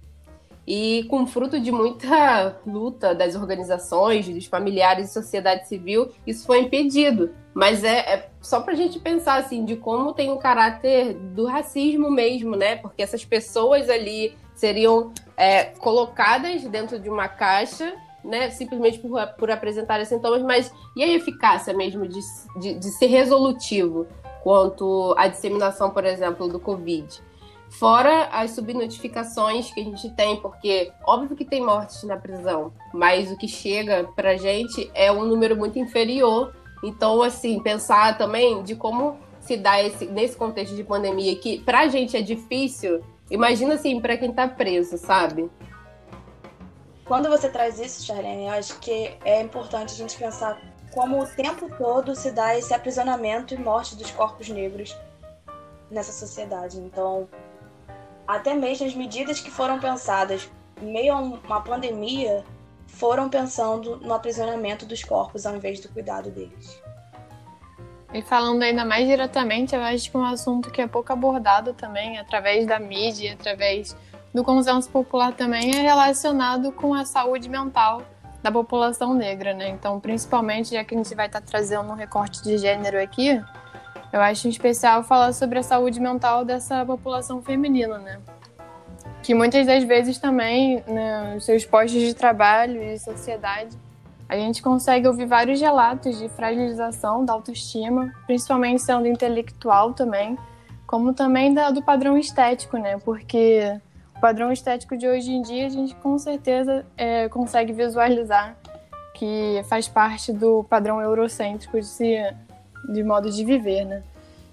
E 0.71 1.05
com 1.05 1.27
fruto 1.27 1.59
de 1.59 1.73
muita 1.73 2.61
luta 2.67 3.15
das 3.15 3.35
organizações, 3.35 4.29
dos 4.29 4.45
familiares 4.45 5.09
e 5.09 5.13
sociedade 5.15 5.67
civil, 5.67 6.11
isso 6.27 6.45
foi 6.45 6.61
impedido. 6.61 7.31
Mas 7.55 7.83
é, 7.83 8.01
é 8.01 8.31
só 8.43 8.61
para 8.61 8.75
a 8.75 8.77
gente 8.77 9.01
pensar 9.01 9.37
assim 9.37 9.65
de 9.65 9.77
como 9.77 10.13
tem 10.13 10.31
o 10.31 10.37
caráter 10.37 11.15
do 11.15 11.47
racismo 11.47 12.11
mesmo, 12.11 12.55
né? 12.55 12.77
Porque 12.77 13.03
essas 13.03 13.25
pessoas 13.25 13.89
ali 13.89 14.37
seriam 14.55 15.11
é, 15.39 15.65
colocadas 15.65 16.63
dentro 16.65 16.99
de 16.99 17.09
uma 17.09 17.29
caixa, 17.29 17.95
né? 18.23 18.51
Simplesmente 18.51 18.99
por, 18.99 19.27
por 19.39 19.51
apresentarem 19.51 20.05
sintomas, 20.05 20.43
mas 20.43 20.71
e 20.95 21.03
a 21.03 21.09
eficácia 21.09 21.73
mesmo 21.73 22.07
de, 22.07 22.21
de, 22.61 22.75
de 22.75 22.91
ser 22.91 23.07
resolutivo 23.07 24.07
quanto 24.43 25.15
à 25.17 25.29
disseminação, 25.29 25.89
por 25.89 26.05
exemplo, 26.05 26.47
do 26.47 26.61
Covid? 26.61 27.27
Fora 27.71 28.25
as 28.33 28.53
subnotificações 28.53 29.71
que 29.71 29.81
a 29.81 29.85
gente 29.85 30.11
tem, 30.11 30.41
porque 30.41 30.91
óbvio 31.07 31.37
que 31.37 31.45
tem 31.45 31.65
mortes 31.65 32.03
na 32.05 32.17
prisão, 32.17 32.73
mas 32.93 33.31
o 33.31 33.37
que 33.37 33.47
chega 33.47 34.09
pra 34.17 34.37
gente 34.37 34.91
é 34.95 35.13
um 35.13 35.25
número 35.25 35.57
muito 35.57 35.79
inferior. 35.79 36.55
Então, 36.83 37.23
assim, 37.23 37.61
pensar 37.61 38.17
também 38.17 38.63
de 38.63 38.75
como 38.75 39.19
se 39.41 39.57
dá 39.57 39.83
esse, 39.83 40.07
nesse 40.07 40.37
contexto 40.37 40.75
de 40.75 40.85
pandemia, 40.85 41.37
que 41.37 41.61
pra 41.61 41.89
gente 41.89 42.17
é 42.17 42.23
difícil, 42.23 43.03
imagina 43.31 43.75
assim, 43.75 44.01
pra 44.01 44.17
quem 44.17 44.33
tá 44.33 44.49
preso, 44.49 44.97
sabe? 44.97 45.51
Quando 47.05 47.29
você 47.29 47.49
traz 47.49 47.81
isso, 47.81 48.05
Charlene, 48.05 48.45
eu 48.45 48.53
acho 48.53 48.79
que 48.81 49.17
é 49.25 49.41
importante 49.41 49.95
a 49.95 49.97
gente 49.97 50.17
pensar 50.19 50.61
como 50.93 51.23
o 51.23 51.27
tempo 51.27 51.71
todo 51.77 52.15
se 52.15 52.31
dá 52.31 52.57
esse 52.57 52.75
aprisionamento 52.75 53.55
e 53.55 53.59
morte 53.59 53.97
dos 53.97 54.11
corpos 54.11 54.49
negros 54.49 54.97
nessa 55.91 56.13
sociedade. 56.13 56.79
Então, 56.79 57.29
até 58.29 58.53
mesmo 58.53 58.87
as 58.87 58.95
medidas 58.95 59.41
que 59.41 59.51
foram 59.51 59.81
pensadas 59.81 60.51
meio 60.83 61.15
a 61.15 61.19
uma 61.19 61.63
pandemia 61.63 62.45
foram 62.87 63.31
pensando 63.31 63.97
no 63.97 64.13
aprisionamento 64.13 64.85
dos 64.85 65.03
corpos 65.03 65.47
ao 65.47 65.57
invés 65.57 65.81
do 65.81 65.89
cuidado 65.89 66.31
deles. 66.31 66.81
E 68.13 68.23
falando 68.23 68.63
ainda 68.63 68.85
mais 68.85 69.07
diretamente, 69.07 69.75
eu 69.75 69.83
acho 69.83 70.11
que 70.11 70.17
um 70.17 70.25
assunto 70.25 70.71
que 70.71 70.81
é 70.81 70.87
pouco 70.87 71.13
abordado 71.13 71.73
também, 71.73 72.19
através 72.19 72.67
da 72.67 72.79
mídia, 72.79 73.35
através 73.35 73.97
do 74.33 74.45
consenso 74.45 74.89
popular 74.91 75.33
também, 75.33 75.77
é 75.77 75.83
relacionado 75.83 76.73
com 76.73 76.95
a 76.95 77.05
saúde 77.05 77.49
mental 77.49 78.03
da 78.43 78.51
população 78.51 79.13
negra, 79.13 79.53
né? 79.53 79.69
Então, 79.69 80.01
principalmente, 80.01 80.75
já 80.75 80.85
que 80.85 80.95
a 80.95 80.99
gente 80.99 81.15
vai 81.15 81.27
estar 81.27 81.41
trazendo 81.41 81.91
um 81.91 81.95
recorte 81.95 82.43
de 82.43 82.57
gênero 82.57 83.01
aqui, 83.01 83.43
eu 84.13 84.21
acho 84.21 84.47
em 84.47 84.51
especial 84.51 85.03
falar 85.03 85.33
sobre 85.33 85.59
a 85.59 85.63
saúde 85.63 86.01
mental 86.01 86.45
dessa 86.45 86.85
população 86.85 87.43
feminina, 87.43 87.99
né? 87.99 88.19
Que 89.23 89.35
muitas 89.35 89.67
das 89.67 89.85
vezes 89.85 90.19
também, 90.19 90.83
né, 90.87 91.35
nos 91.35 91.45
seus 91.45 91.65
postos 91.65 92.01
de 92.01 92.15
trabalho 92.15 92.83
e 92.83 92.99
sociedade, 92.99 93.77
a 94.29 94.37
gente 94.37 94.63
consegue 94.63 95.07
ouvir 95.07 95.27
vários 95.27 95.61
relatos 95.61 96.19
de 96.19 96.29
fragilização 96.29 97.25
da 97.25 97.33
autoestima, 97.33 98.13
principalmente 98.27 98.83
sendo 98.83 99.07
intelectual 99.07 99.93
também, 99.95 100.39
como 100.87 101.15
também 101.15 101.53
da, 101.53 101.71
do 101.71 101.83
padrão 101.83 102.17
estético, 102.17 102.77
né? 102.77 102.99
Porque 103.05 103.79
o 104.17 104.21
padrão 104.21 104.53
estético 104.53 104.97
de 104.97 105.07
hoje 105.07 105.33
em 105.33 105.43
dia 105.43 105.67
a 105.67 105.71
gente 105.71 105.95
com 105.97 106.19
certeza 106.19 106.85
é, 106.97 107.29
consegue 107.29 107.73
visualizar 107.73 108.57
que 109.15 109.63
faz 109.69 109.89
parte 109.89 110.33
do 110.33 110.65
padrão 110.65 111.01
eurocêntrico 111.01 111.79
de 111.81 111.87
se 111.87 112.35
de 112.89 113.03
modo 113.03 113.31
de 113.31 113.45
viver, 113.45 113.85
né? 113.85 114.03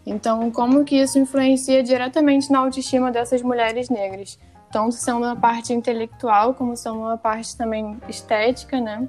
Então, 0.05 0.51
como 0.51 0.83
que 0.85 0.97
isso 0.97 1.17
influencia 1.17 1.81
diretamente 1.81 2.51
na 2.51 2.59
autoestima 2.59 3.11
dessas 3.11 3.41
mulheres 3.41 3.89
negras? 3.89 4.37
Tanto 4.71 4.93
sendo 4.93 5.19
uma 5.19 5.35
parte 5.35 5.73
intelectual, 5.73 6.53
como 6.53 6.75
sendo 6.75 6.99
uma 6.99 7.17
parte 7.17 7.57
também 7.57 7.97
estética, 8.07 8.79
né? 8.79 9.07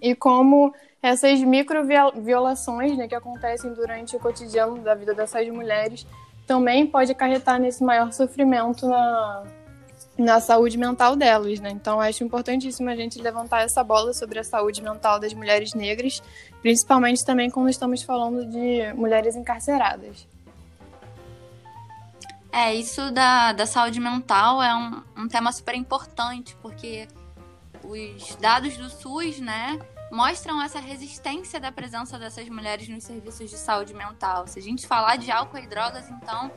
E 0.00 0.14
como 0.14 0.72
essas 1.02 1.40
microviolações 1.40 2.96
né, 2.96 3.06
que 3.06 3.14
acontecem 3.14 3.72
durante 3.72 4.16
o 4.16 4.20
cotidiano 4.20 4.78
da 4.78 4.94
vida 4.94 5.14
dessas 5.14 5.48
mulheres 5.48 6.06
também 6.46 6.86
pode 6.86 7.12
acarretar 7.12 7.60
nesse 7.60 7.82
maior 7.82 8.12
sofrimento 8.12 8.86
na, 8.86 9.44
na 10.20 10.40
saúde 10.40 10.76
mental 10.76 11.16
delas, 11.16 11.58
né? 11.60 11.70
Então 11.70 12.00
acho 12.00 12.22
importantíssimo 12.22 12.88
a 12.90 12.96
gente 12.96 13.20
levantar 13.20 13.62
essa 13.62 13.82
bola 13.82 14.12
sobre 14.12 14.38
a 14.38 14.44
saúde 14.44 14.82
mental 14.82 15.18
das 15.18 15.32
mulheres 15.32 15.74
negras, 15.74 16.22
principalmente 16.60 17.24
também 17.24 17.50
quando 17.50 17.68
estamos 17.68 18.02
falando 18.02 18.44
de 18.46 18.92
mulheres 18.94 19.34
encarceradas. 19.34 20.28
É, 22.52 22.74
isso 22.74 23.10
da, 23.12 23.52
da 23.52 23.64
saúde 23.64 24.00
mental 24.00 24.62
é 24.62 24.74
um, 24.74 25.02
um 25.16 25.28
tema 25.28 25.52
super 25.52 25.74
importante, 25.74 26.56
porque 26.60 27.08
os 27.84 28.34
dados 28.36 28.76
do 28.76 28.90
SUS, 28.90 29.38
né, 29.38 29.78
mostram 30.10 30.60
essa 30.60 30.80
resistência 30.80 31.60
da 31.60 31.70
presença 31.70 32.18
dessas 32.18 32.48
mulheres 32.48 32.88
nos 32.88 33.04
serviços 33.04 33.48
de 33.48 33.56
saúde 33.56 33.94
mental. 33.94 34.46
Se 34.48 34.58
a 34.58 34.62
gente 34.62 34.86
falar 34.86 35.16
de 35.16 35.30
álcool 35.30 35.58
e 35.58 35.66
drogas, 35.66 36.10
então 36.10 36.50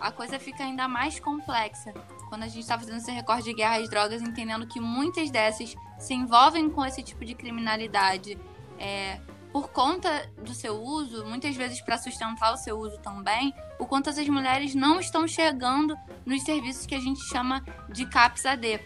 a 0.00 0.12
coisa 0.12 0.38
fica 0.38 0.62
ainda 0.62 0.86
mais 0.86 1.18
complexa 1.18 1.92
quando 2.30 2.44
a 2.44 2.48
gente 2.48 2.60
está 2.60 2.78
fazendo 2.78 2.98
esse 2.98 3.10
recorde 3.10 3.42
de 3.42 3.52
guerra 3.52 3.78
às 3.78 3.90
drogas, 3.90 4.22
entendendo 4.22 4.66
que 4.66 4.80
muitas 4.80 5.30
dessas 5.30 5.76
se 5.98 6.14
envolvem 6.14 6.70
com 6.70 6.86
esse 6.86 7.02
tipo 7.02 7.24
de 7.24 7.34
criminalidade 7.34 8.38
é, 8.78 9.20
por 9.52 9.68
conta 9.70 10.30
do 10.38 10.54
seu 10.54 10.80
uso, 10.80 11.26
muitas 11.26 11.56
vezes 11.56 11.80
para 11.80 11.98
sustentar 11.98 12.54
o 12.54 12.56
seu 12.56 12.78
uso 12.78 12.98
também, 12.98 13.52
o 13.80 13.84
quanto 13.84 14.08
essas 14.08 14.28
mulheres 14.28 14.76
não 14.76 15.00
estão 15.00 15.26
chegando 15.26 15.98
nos 16.24 16.42
serviços 16.44 16.86
que 16.86 16.94
a 16.94 17.00
gente 17.00 17.20
chama 17.24 17.64
de 17.88 18.06
CAPS-AD, 18.06 18.80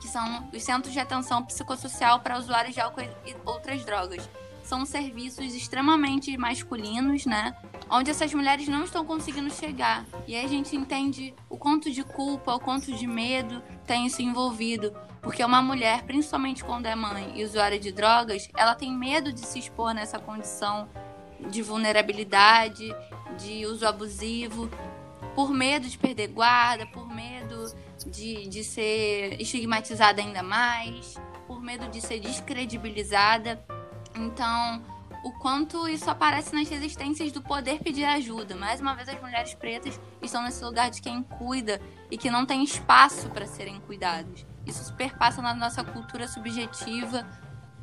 que 0.00 0.08
são 0.08 0.48
os 0.50 0.62
Centros 0.62 0.94
de 0.94 1.00
Atenção 1.00 1.44
Psicossocial 1.44 2.20
para 2.20 2.38
Usuários 2.38 2.74
de 2.74 2.80
Álcool 2.80 3.02
e 3.02 3.36
outras 3.44 3.84
drogas 3.84 4.26
são 4.62 4.84
serviços 4.84 5.54
extremamente 5.54 6.36
masculinos, 6.36 7.26
né? 7.26 7.54
Onde 7.90 8.10
essas 8.10 8.32
mulheres 8.32 8.68
não 8.68 8.84
estão 8.84 9.04
conseguindo 9.04 9.50
chegar. 9.50 10.04
E 10.26 10.34
aí 10.34 10.44
a 10.44 10.48
gente 10.48 10.76
entende 10.76 11.34
o 11.48 11.56
quanto 11.56 11.90
de 11.90 12.04
culpa, 12.04 12.54
o 12.54 12.60
quanto 12.60 12.92
de 12.92 13.06
medo 13.06 13.62
tem 13.86 14.06
isso 14.06 14.22
envolvido. 14.22 14.92
Porque 15.20 15.44
uma 15.44 15.60
mulher, 15.60 16.02
principalmente 16.04 16.64
quando 16.64 16.86
é 16.86 16.94
mãe 16.94 17.32
e 17.36 17.44
usuária 17.44 17.78
de 17.78 17.92
drogas, 17.92 18.48
ela 18.56 18.74
tem 18.74 18.92
medo 18.92 19.32
de 19.32 19.40
se 19.40 19.58
expor 19.58 19.92
nessa 19.92 20.18
condição 20.18 20.88
de 21.50 21.62
vulnerabilidade, 21.62 22.94
de 23.38 23.66
uso 23.66 23.86
abusivo, 23.86 24.70
por 25.34 25.50
medo 25.50 25.88
de 25.88 25.96
perder 25.96 26.28
guarda, 26.28 26.86
por 26.86 27.08
medo 27.08 27.72
de, 28.06 28.46
de 28.48 28.64
ser 28.64 29.40
estigmatizada 29.40 30.20
ainda 30.20 30.42
mais, 30.42 31.16
por 31.46 31.62
medo 31.62 31.88
de 31.88 32.00
ser 32.00 32.20
descredibilizada. 32.20 33.62
Então, 34.20 34.82
o 35.24 35.32
quanto 35.32 35.88
isso 35.88 36.10
aparece 36.10 36.54
nas 36.54 36.68
resistências 36.68 37.32
do 37.32 37.42
poder 37.42 37.80
pedir 37.80 38.04
ajuda. 38.04 38.54
Mais 38.54 38.80
uma 38.80 38.94
vez, 38.94 39.08
as 39.08 39.20
mulheres 39.20 39.54
pretas 39.54 40.00
estão 40.20 40.42
nesse 40.42 40.62
lugar 40.64 40.90
de 40.90 41.00
quem 41.00 41.22
cuida 41.22 41.80
e 42.10 42.18
que 42.18 42.30
não 42.30 42.44
tem 42.44 42.62
espaço 42.62 43.28
para 43.30 43.46
serem 43.46 43.80
cuidadas. 43.80 44.46
Isso 44.66 44.84
se 44.84 44.92
perpassa 44.92 45.40
na 45.40 45.54
nossa 45.54 45.82
cultura 45.82 46.28
subjetiva, 46.28 47.26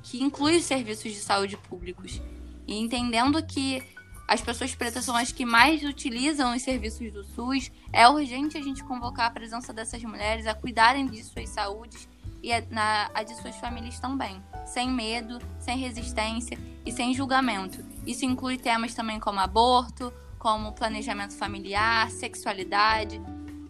que 0.04 0.24
inclui 0.24 0.58
os 0.58 0.64
serviços 0.64 1.12
de 1.12 1.20
saúde 1.20 1.58
públicos. 1.58 2.22
E 2.68 2.78
entendendo 2.78 3.44
que 3.46 3.84
as 4.28 4.42
pessoas 4.42 4.76
pretas 4.76 5.06
são 5.06 5.16
as 5.16 5.32
que 5.32 5.46
mais 5.46 5.84
utilizam 5.84 6.56
os 6.56 6.62
serviços 6.62 7.12
do 7.14 7.24
SUS, 7.24 7.72
é 7.94 8.08
urgente 8.08 8.58
a 8.58 8.62
gente 8.62 8.84
convocar 8.84 9.28
a 9.28 9.32
presença 9.32 9.74
dessas 9.74 10.04
mulheres 10.04 10.46
a 10.46 10.54
cuidarem 10.54 11.08
de 11.08 11.24
suas 11.24 11.50
saúdes 11.50 12.10
e 12.42 12.54
a, 12.54 12.64
na, 12.70 13.10
a 13.14 13.24
de 13.24 13.36
suas 13.36 13.56
famílias 13.56 14.00
também, 14.00 14.42
sem 14.66 14.90
medo, 14.90 15.40
sem 15.60 15.78
resistência 15.78 16.58
e 16.86 16.92
sem 16.92 17.14
julgamento. 17.14 17.84
Isso 18.06 18.26
inclui 18.26 18.58
temas 18.58 18.94
também 18.94 19.20
como 19.20 19.40
aborto, 19.40 20.14
como 20.38 20.74
planejamento 20.74 21.36
familiar, 21.36 22.10
sexualidade. 22.12 23.22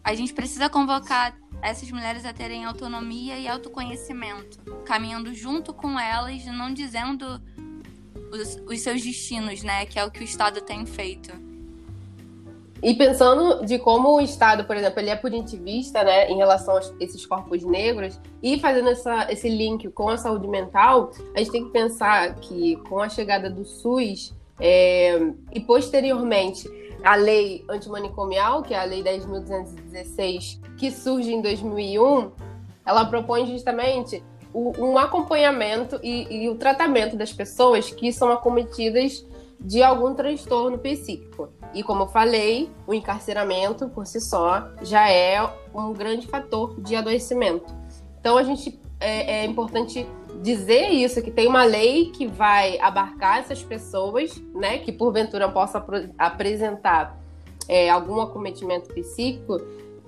A 0.03 0.13
gente 0.13 0.33
precisa 0.33 0.69
convocar 0.69 1.35
essas 1.61 1.89
mulheres 1.91 2.25
a 2.25 2.33
terem 2.33 2.65
autonomia 2.65 3.37
e 3.39 3.47
autoconhecimento, 3.47 4.59
caminhando 4.85 5.33
junto 5.33 5.73
com 5.73 5.99
elas, 5.99 6.45
não 6.45 6.73
dizendo 6.73 7.41
os, 8.31 8.55
os 8.67 8.81
seus 8.81 9.01
destinos, 9.01 9.63
né? 9.63 9.85
Que 9.85 9.99
é 9.99 10.05
o 10.05 10.11
que 10.11 10.19
o 10.19 10.23
Estado 10.23 10.61
tem 10.61 10.85
feito. 10.85 11.46
E 12.81 12.93
pensando 12.93 13.65
de 13.65 13.79
como 13.79 14.15
o 14.15 14.21
Estado, 14.21 14.63
por 14.65 14.75
exemplo, 14.75 14.99
ele 14.99 15.09
é 15.09 15.15
punitivista, 15.15 16.03
né, 16.03 16.29
em 16.29 16.37
relação 16.37 16.77
a 16.77 16.81
esses 16.99 17.25
corpos 17.25 17.63
negros, 17.63 18.19
e 18.41 18.59
fazendo 18.59 18.89
essa, 18.89 19.31
esse 19.31 19.49
link 19.49 19.89
com 19.89 20.09
a 20.09 20.17
saúde 20.17 20.47
mental, 20.47 21.11
a 21.35 21.39
gente 21.39 21.51
tem 21.51 21.65
que 21.65 21.71
pensar 21.71 22.35
que 22.35 22.75
com 22.87 22.99
a 22.99 23.09
chegada 23.09 23.49
do 23.49 23.65
SUS 23.65 24.33
é, 24.59 25.19
e 25.53 25.59
posteriormente 25.59 26.69
a 27.03 27.15
lei 27.15 27.63
antimanicomial, 27.69 28.63
que 28.63 28.73
é 28.73 28.79
a 28.79 28.83
lei 28.83 29.03
10.216, 29.03 30.59
que 30.77 30.91
surge 30.91 31.33
em 31.33 31.41
2001, 31.41 32.31
ela 32.85 33.05
propõe 33.05 33.45
justamente 33.45 34.23
o, 34.53 34.73
um 34.77 34.97
acompanhamento 34.97 35.99
e, 36.01 36.43
e 36.43 36.49
o 36.49 36.55
tratamento 36.55 37.15
das 37.15 37.31
pessoas 37.31 37.91
que 37.91 38.11
são 38.11 38.31
acometidas 38.31 39.25
de 39.59 39.81
algum 39.83 40.13
transtorno 40.13 40.77
psíquico. 40.77 41.49
E 41.73 41.83
como 41.83 42.03
eu 42.03 42.07
falei, 42.07 42.69
o 42.85 42.93
encarceramento 42.93 43.89
por 43.89 44.05
si 44.05 44.21
só 44.21 44.69
já 44.81 45.09
é 45.09 45.41
um 45.73 45.93
grande 45.93 46.27
fator 46.27 46.79
de 46.81 46.95
adoecimento. 46.95 47.73
Então 48.19 48.37
a 48.37 48.43
gente 48.43 48.79
é, 48.99 49.41
é 49.41 49.45
importante 49.45 50.07
dizer 50.41 50.89
isso, 50.89 51.21
que 51.21 51.31
tem 51.31 51.47
uma 51.47 51.63
lei 51.63 52.11
que 52.11 52.27
vai 52.27 52.79
abarcar 52.79 53.39
essas 53.39 53.63
pessoas, 53.63 54.41
né, 54.53 54.77
que 54.79 54.91
porventura 54.91 55.49
possa 55.49 55.83
apresentar 56.17 57.17
é, 57.67 57.89
algum 57.89 58.21
acometimento 58.21 58.93
psíquico. 58.93 59.59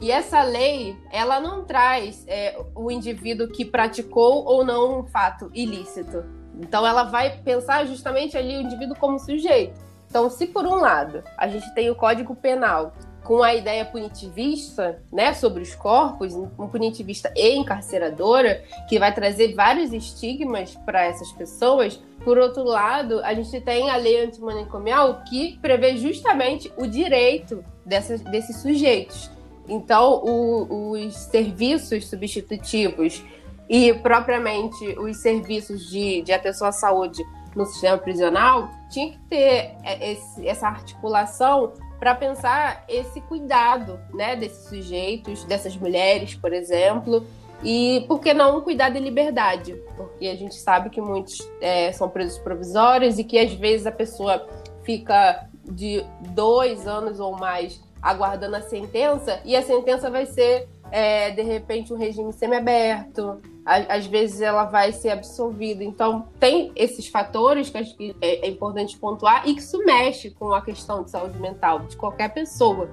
E 0.01 0.11
essa 0.11 0.41
lei, 0.43 0.95
ela 1.11 1.41
não 1.41 1.65
traz 1.65 2.23
é, 2.27 2.57
o 2.73 2.89
indivíduo 2.89 3.49
que 3.49 3.65
praticou 3.65 4.45
ou 4.45 4.63
não 4.63 4.99
um 4.99 5.03
fato 5.03 5.51
ilícito. 5.53 6.23
Então 6.60 6.86
ela 6.86 7.03
vai 7.03 7.38
pensar 7.38 7.86
justamente 7.86 8.38
ali 8.38 8.57
o 8.57 8.62
indivíduo 8.62 8.95
como 8.97 9.18
sujeito. 9.18 9.80
Então, 10.10 10.30
se 10.30 10.47
por 10.47 10.66
um 10.66 10.76
lado 10.76 11.24
a 11.38 11.47
gente 11.47 11.74
tem 11.74 11.89
o 11.89 11.95
Código 11.95 12.36
Penal 12.36 12.93
com 13.24 13.43
a 13.43 13.53
ideia 13.53 13.86
punitivista, 13.86 15.03
né, 15.12 15.34
sobre 15.34 15.62
os 15.62 15.76
corpos, 15.76 16.34
um 16.34 16.68
punitivista 16.68 17.32
e 17.36 17.55
encarceradora, 17.55 18.64
que 18.88 18.97
vai 18.97 19.14
trazer 19.14 19.53
vários 19.53 19.93
estigmas 19.93 20.76
para 20.84 21.03
essas 21.03 21.32
pessoas. 21.34 22.01
Por 22.24 22.39
outro 22.39 22.64
lado, 22.64 23.24
a 23.24 23.34
gente 23.36 23.62
tem 23.62 23.89
a 23.89 23.97
lei 23.97 24.24
antimanicomial 24.24 25.22
que 25.30 25.60
prevê 25.62 25.95
justamente 25.97 26.74
o 26.76 26.88
direito 26.88 27.64
dessas, 27.86 28.22
desses 28.22 28.62
sujeitos. 28.62 29.30
Então, 29.68 30.24
o, 30.26 30.91
os 30.93 31.14
serviços 31.14 32.07
substitutivos 32.07 33.24
e 33.70 33.93
propriamente 33.93 34.84
os 34.97 35.17
serviços 35.17 35.88
de, 35.89 36.24
de 36.24 36.34
atenção 36.34 36.67
à 36.67 36.72
saúde 36.72 37.24
no 37.55 37.65
sistema 37.65 37.97
prisional, 37.97 38.70
tinha 38.89 39.11
que 39.11 39.20
ter 39.30 39.76
é, 39.84 40.11
esse, 40.11 40.47
essa 40.47 40.67
articulação 40.67 41.74
para 41.99 42.15
pensar 42.15 42.84
esse 42.88 43.22
cuidado 43.22 43.99
né, 44.13 44.36
desses 44.36 44.70
sujeitos, 44.70 45.43
dessas 45.43 45.76
mulheres, 45.76 46.34
por 46.34 46.53
exemplo, 46.53 47.26
e 47.61 48.05
por 48.07 48.20
que 48.20 48.34
não 48.34 48.61
cuidar 48.61 48.89
de 48.89 48.99
liberdade? 48.99 49.76
Porque 49.97 50.28
a 50.28 50.36
gente 50.36 50.55
sabe 50.55 50.89
que 50.89 51.01
muitos 51.01 51.38
é, 51.59 51.91
são 51.91 52.09
presos 52.09 52.39
provisórios 52.39 53.20
e 53.20 53.24
que 53.24 53.38
às 53.38 53.53
vezes 53.53 53.86
a 53.86 53.91
pessoa 53.91 54.47
fica 54.84 55.47
de 55.65 56.03
dois 56.30 56.88
anos 56.88 57.20
ou 57.20 57.38
mais 57.38 57.82
aguardando 58.01 58.55
a 58.55 58.61
sentença 58.61 59.41
e 59.43 59.55
a 59.55 59.61
sentença 59.61 60.09
vai 60.09 60.26
ser 60.26 60.70
é, 60.91 61.31
de 61.31 61.41
repente 61.41 61.93
um 61.93 61.97
regime 61.97 62.31
semiaberto, 62.33 63.41
às 63.65 64.07
vezes 64.07 64.41
ela 64.41 64.65
vai 64.65 64.91
ser 64.91 65.09
absolvida. 65.09 65.83
Então, 65.83 66.27
tem 66.39 66.71
esses 66.75 67.07
fatores 67.07 67.69
que 67.69 67.77
acho 67.77 67.95
que 67.95 68.15
é, 68.19 68.47
é 68.47 68.49
importante 68.49 68.97
pontuar 68.97 69.47
e 69.47 69.53
que 69.53 69.61
isso 69.61 69.77
mexe 69.85 70.31
com 70.31 70.53
a 70.53 70.61
questão 70.61 71.03
de 71.03 71.11
saúde 71.11 71.39
mental 71.39 71.79
de 71.79 71.95
qualquer 71.95 72.33
pessoa. 72.33 72.89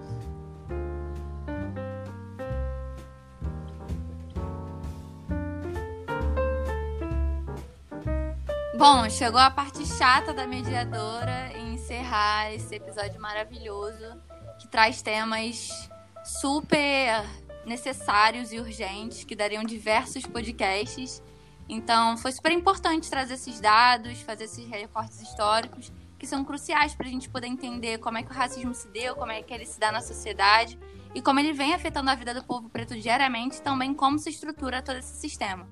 Bom, 8.77 9.09
chegou 9.09 9.41
a 9.41 9.51
parte 9.51 9.87
chata 9.87 10.35
da 10.35 10.47
mediadora 10.47 11.51
em 11.57 11.75
encerrar 11.75 12.53
esse 12.53 12.75
episódio 12.75 13.19
maravilhoso 13.19 14.21
que 14.59 14.69
traz 14.69 15.01
temas 15.01 15.89
super 16.23 17.25
necessários 17.67 18.53
e 18.53 18.59
urgentes 18.59 19.25
que 19.25 19.35
dariam 19.35 19.65
diversos 19.65 20.25
podcasts. 20.25 21.23
Então, 21.69 22.17
foi 22.17 22.31
super 22.31 22.53
importante 22.53 23.11
trazer 23.11 23.35
esses 23.35 23.61
dados, 23.61 24.21
fazer 24.21 24.45
esses 24.45 24.67
recortes 24.67 25.21
históricos 25.21 25.93
que 26.19 26.27
são 26.27 26.45
cruciais 26.45 26.95
para 26.95 27.07
a 27.07 27.11
gente 27.11 27.29
poder 27.29 27.49
entender 27.49 27.99
como 27.99 28.17
é 28.17 28.23
que 28.23 28.31
o 28.31 28.35
racismo 28.35 28.73
se 28.73 28.89
deu, 28.89 29.17
como 29.17 29.33
é 29.33 29.43
que 29.43 29.53
ele 29.53 29.67
se 29.67 29.79
dá 29.79 29.93
na 29.93 30.01
sociedade 30.01 30.79
e 31.15 31.21
como 31.21 31.41
ele 31.41 31.53
vem 31.53 31.75
afetando 31.75 32.09
a 32.09 32.15
vida 32.15 32.33
do 32.33 32.45
povo 32.45 32.71
preto 32.71 32.99
diariamente, 32.99 33.61
também 33.61 33.93
como 33.93 34.19
se 34.19 34.31
estrutura 34.31 34.81
todo 34.81 34.97
esse 34.97 35.21
sistema. 35.21 35.69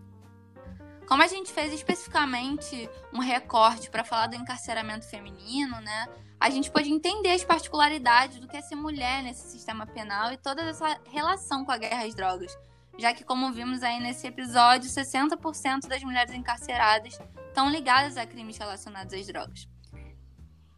Como 1.06 1.22
a 1.22 1.26
gente 1.26 1.52
fez 1.52 1.72
especificamente 1.72 2.88
um 3.12 3.18
recorte 3.18 3.90
para 3.90 4.04
falar 4.04 4.28
do 4.28 4.36
encarceramento 4.36 5.08
feminino, 5.08 5.80
né? 5.80 6.08
A 6.40 6.50
gente 6.50 6.70
pode 6.70 6.90
entender 6.90 7.30
as 7.30 7.44
particularidades 7.44 8.38
do 8.38 8.48
que 8.48 8.56
é 8.56 8.62
ser 8.62 8.74
mulher 8.74 9.22
nesse 9.22 9.50
sistema 9.50 9.86
penal 9.86 10.32
e 10.32 10.36
toda 10.36 10.62
essa 10.62 11.00
relação 11.10 11.64
com 11.64 11.72
a 11.72 11.78
guerra 11.78 12.04
às 12.04 12.14
drogas. 12.14 12.56
Já 12.98 13.12
que, 13.12 13.24
como 13.24 13.52
vimos 13.52 13.82
aí 13.82 14.00
nesse 14.00 14.26
episódio, 14.26 14.88
60% 14.88 15.88
das 15.88 16.02
mulheres 16.02 16.32
encarceradas 16.32 17.18
estão 17.48 17.68
ligadas 17.68 18.16
a 18.16 18.26
crimes 18.26 18.56
relacionados 18.56 19.12
às 19.12 19.26
drogas. 19.26 19.68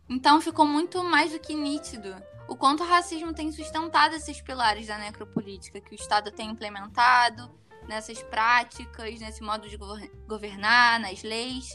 Então 0.08 0.40
ficou 0.40 0.66
muito 0.66 1.02
mais 1.04 1.32
do 1.32 1.38
que 1.38 1.54
nítido 1.54 2.14
o 2.48 2.56
quanto 2.56 2.82
o 2.82 2.86
racismo 2.86 3.34
tem 3.34 3.50
sustentado 3.50 4.14
esses 4.14 4.40
pilares 4.40 4.86
da 4.86 4.98
necropolítica 4.98 5.80
que 5.80 5.92
o 5.92 5.96
Estado 5.96 6.30
tem 6.30 6.50
implementado, 6.50 7.50
nessas 7.88 8.22
práticas, 8.22 9.20
nesse 9.20 9.42
modo 9.42 9.68
de 9.68 9.78
governar, 10.26 11.00
nas 11.00 11.22
leis, 11.22 11.68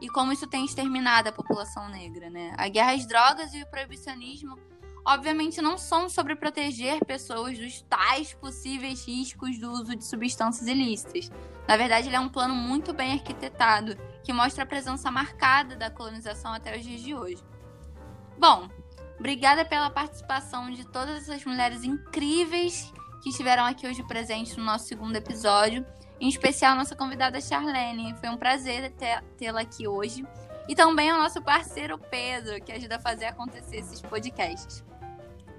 e 0.00 0.08
como 0.08 0.32
isso 0.32 0.46
tem 0.46 0.64
exterminado 0.64 1.28
a 1.28 1.32
população 1.32 1.88
negra, 1.88 2.28
né? 2.28 2.52
A 2.56 2.68
guerra 2.68 2.92
às 2.92 3.06
drogas 3.06 3.54
e 3.54 3.62
o 3.62 3.66
proibicionismo 3.66 4.58
obviamente 5.04 5.60
não 5.60 5.76
são 5.76 6.08
sobre 6.08 6.34
proteger 6.34 7.04
pessoas 7.04 7.58
dos 7.58 7.82
tais 7.82 8.32
possíveis 8.34 9.06
riscos 9.06 9.58
do 9.58 9.70
uso 9.70 9.94
de 9.94 10.04
substâncias 10.04 10.66
ilícitas. 10.66 11.30
Na 11.68 11.76
verdade, 11.76 12.08
ele 12.08 12.16
é 12.16 12.20
um 12.20 12.28
plano 12.28 12.54
muito 12.54 12.92
bem 12.92 13.12
arquitetado 13.12 13.96
que 14.22 14.32
mostra 14.32 14.64
a 14.64 14.66
presença 14.66 15.10
marcada 15.10 15.76
da 15.76 15.90
colonização 15.90 16.54
até 16.54 16.76
os 16.76 16.82
dias 16.82 17.02
de 17.02 17.14
hoje. 17.14 17.42
Bom, 18.38 18.68
obrigada 19.18 19.64
pela 19.64 19.90
participação 19.90 20.70
de 20.70 20.84
todas 20.86 21.28
essas 21.28 21.44
mulheres 21.44 21.84
incríveis 21.84 22.92
que 23.24 23.30
estiveram 23.30 23.64
aqui 23.64 23.86
hoje 23.86 24.02
presentes 24.02 24.54
no 24.54 24.62
nosso 24.62 24.86
segundo 24.86 25.16
episódio, 25.16 25.82
em 26.20 26.28
especial 26.28 26.76
nossa 26.76 26.94
convidada 26.94 27.40
Charlene. 27.40 28.14
Foi 28.16 28.28
um 28.28 28.36
prazer 28.36 28.92
tê-la 29.38 29.62
aqui 29.62 29.88
hoje. 29.88 30.26
E 30.68 30.74
também 30.74 31.10
o 31.10 31.16
nosso 31.16 31.40
parceiro 31.40 31.98
Pedro, 31.98 32.62
que 32.62 32.70
ajuda 32.70 32.96
a 32.96 33.00
fazer 33.00 33.24
acontecer 33.24 33.76
esses 33.76 34.02
podcasts. 34.02 34.84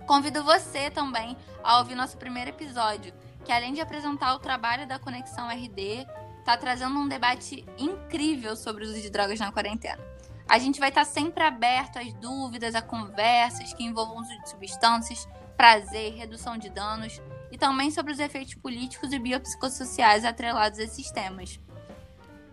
Convido 0.05 0.43
você 0.43 0.91
também 0.91 1.35
a 1.63 1.79
ouvir 1.79 1.95
nosso 1.95 2.19
primeiro 2.19 2.51
episódio, 2.51 3.11
que 3.43 3.51
além 3.51 3.73
de 3.73 3.81
apresentar 3.81 4.35
o 4.35 4.39
trabalho 4.39 4.87
da 4.87 4.99
Conexão 4.99 5.49
RD, 5.49 6.05
está 6.37 6.55
trazendo 6.55 6.99
um 6.99 7.07
debate 7.07 7.65
incrível 7.79 8.55
sobre 8.55 8.85
o 8.85 8.87
uso 8.87 9.01
de 9.01 9.09
drogas 9.09 9.39
na 9.39 9.51
quarentena. 9.51 9.99
A 10.47 10.59
gente 10.59 10.79
vai 10.79 10.89
estar 10.89 11.03
sempre 11.03 11.43
aberto 11.43 11.97
às 11.97 12.13
dúvidas, 12.13 12.75
a 12.75 12.81
conversas 12.83 13.73
que 13.73 13.83
envolvam 13.83 14.21
uso 14.21 14.39
de 14.43 14.51
substâncias, 14.51 15.27
prazer, 15.57 16.13
redução 16.13 16.59
de 16.59 16.69
danos 16.69 17.19
e 17.51 17.57
também 17.57 17.91
sobre 17.91 18.11
os 18.11 18.19
efeitos 18.19 18.55
políticos 18.55 19.11
e 19.13 19.19
biopsicossociais 19.19 20.25
atrelados 20.25 20.79
a 20.79 20.83
esses 20.83 21.11
temas. 21.11 21.59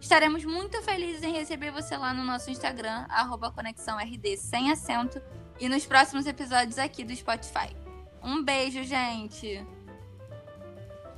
Estaremos 0.01 0.45
muito 0.45 0.83
felizes 0.83 1.23
em 1.23 1.33
receber 1.33 1.71
você 1.71 1.97
lá 1.97 2.13
no 2.13 2.25
nosso 2.25 2.51
Instagram, 2.51 3.07
ConexãoRD 3.55 4.37
sem 4.37 4.71
acento, 4.71 5.23
e 5.61 5.69
nos 5.69 5.87
próximos 5.87 6.27
episódios 6.27 6.79
aqui 6.79 7.05
do 7.05 7.15
Spotify. 7.15 7.77
Um 8.23 8.43
beijo, 8.43 8.83
gente! 8.83 9.65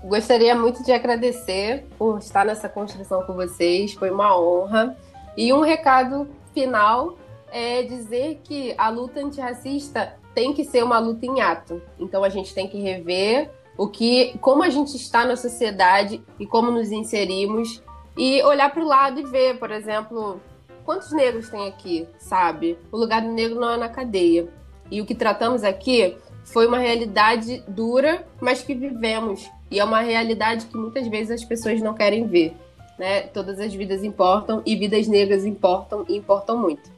Gostaria 0.05 0.55
muito 0.55 0.85
de 0.85 0.93
agradecer 0.93 1.87
por 1.99 2.19
estar 2.19 2.45
nessa 2.45 2.69
construção 2.69 3.23
com 3.23 3.33
vocês, 3.33 3.95
foi 3.95 4.11
uma 4.11 4.39
honra. 4.39 4.95
E 5.35 5.51
um 5.51 5.61
recado 5.61 6.29
final 6.53 7.17
é 7.51 7.83
dizer 7.83 8.41
que 8.45 8.75
a 8.77 8.91
luta 8.91 9.21
antirracista 9.21 10.15
tem 10.35 10.53
que 10.53 10.63
ser 10.63 10.85
uma 10.85 10.99
luta 10.99 11.25
em 11.25 11.41
ato. 11.41 11.81
Então 11.99 12.23
a 12.23 12.29
gente 12.29 12.53
tem 12.53 12.69
que 12.69 12.79
rever 12.81 13.51
o 13.77 13.89
que, 13.89 14.37
como 14.41 14.63
a 14.63 14.71
gente 14.71 14.97
está 14.97 15.25
na 15.25 15.37
sociedade 15.37 16.23
e 16.39 16.47
como 16.47 16.71
nos 16.71 16.93
inserimos 16.93 17.83
e 18.17 18.43
olhar 18.43 18.73
para 18.73 18.83
o 18.83 18.87
lado 18.87 19.21
e 19.21 19.25
ver, 19.25 19.59
por 19.59 19.71
exemplo, 19.71 20.41
quantos 20.85 21.11
negros 21.13 21.49
tem 21.49 21.67
aqui, 21.67 22.07
sabe? 22.19 22.79
O 22.93 22.97
lugar 22.97 23.23
do 23.23 23.33
negro 23.33 23.59
não 23.59 23.73
é 23.73 23.77
na 23.77 23.89
cadeia. 23.89 24.49
E 24.91 25.01
o 25.01 25.07
que 25.07 25.15
tratamos 25.15 25.65
aqui 25.65 26.17
foi 26.45 26.67
uma 26.67 26.79
realidade 26.79 27.65
dura, 27.67 28.25
mas 28.41 28.63
que 28.63 28.75
vivemos. 28.75 29.51
E 29.71 29.81
é 29.81 29.85
uma 29.85 30.01
realidade 30.01 30.67
que 30.67 30.77
muitas 30.77 31.09
vezes 31.09 31.43
as 31.43 31.45
pessoas 31.45 31.81
não 31.81 31.95
querem 31.95 32.27
ver. 32.27 32.55
Né? 32.99 33.23
Todas 33.23 33.59
as 33.59 33.75
vidas 33.75 34.05
importam 34.05 34.63
e 34.65 34.77
vidas 34.77 35.09
negras 35.09 35.45
importam 35.45 36.05
e 36.09 36.17
importam 36.17 36.57
muito. 36.57 36.95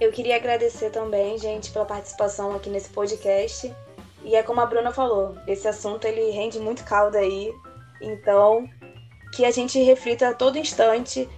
Eu 0.00 0.10
queria 0.10 0.36
agradecer 0.36 0.88
também, 0.88 1.36
gente, 1.36 1.70
pela 1.70 1.84
participação 1.84 2.54
aqui 2.54 2.70
nesse 2.70 2.88
podcast. 2.88 3.70
E 4.22 4.34
é 4.34 4.42
como 4.42 4.60
a 4.60 4.66
Bruna 4.66 4.92
falou, 4.92 5.36
esse 5.46 5.66
assunto 5.66 6.04
ele 6.04 6.30
rende 6.30 6.58
muito 6.58 6.84
caldo 6.84 7.16
aí. 7.16 7.52
Então, 8.00 8.68
que 9.34 9.44
a 9.44 9.50
gente 9.50 9.82
reflita 9.82 10.28
a 10.28 10.34
todo 10.34 10.58
instante 10.58 11.28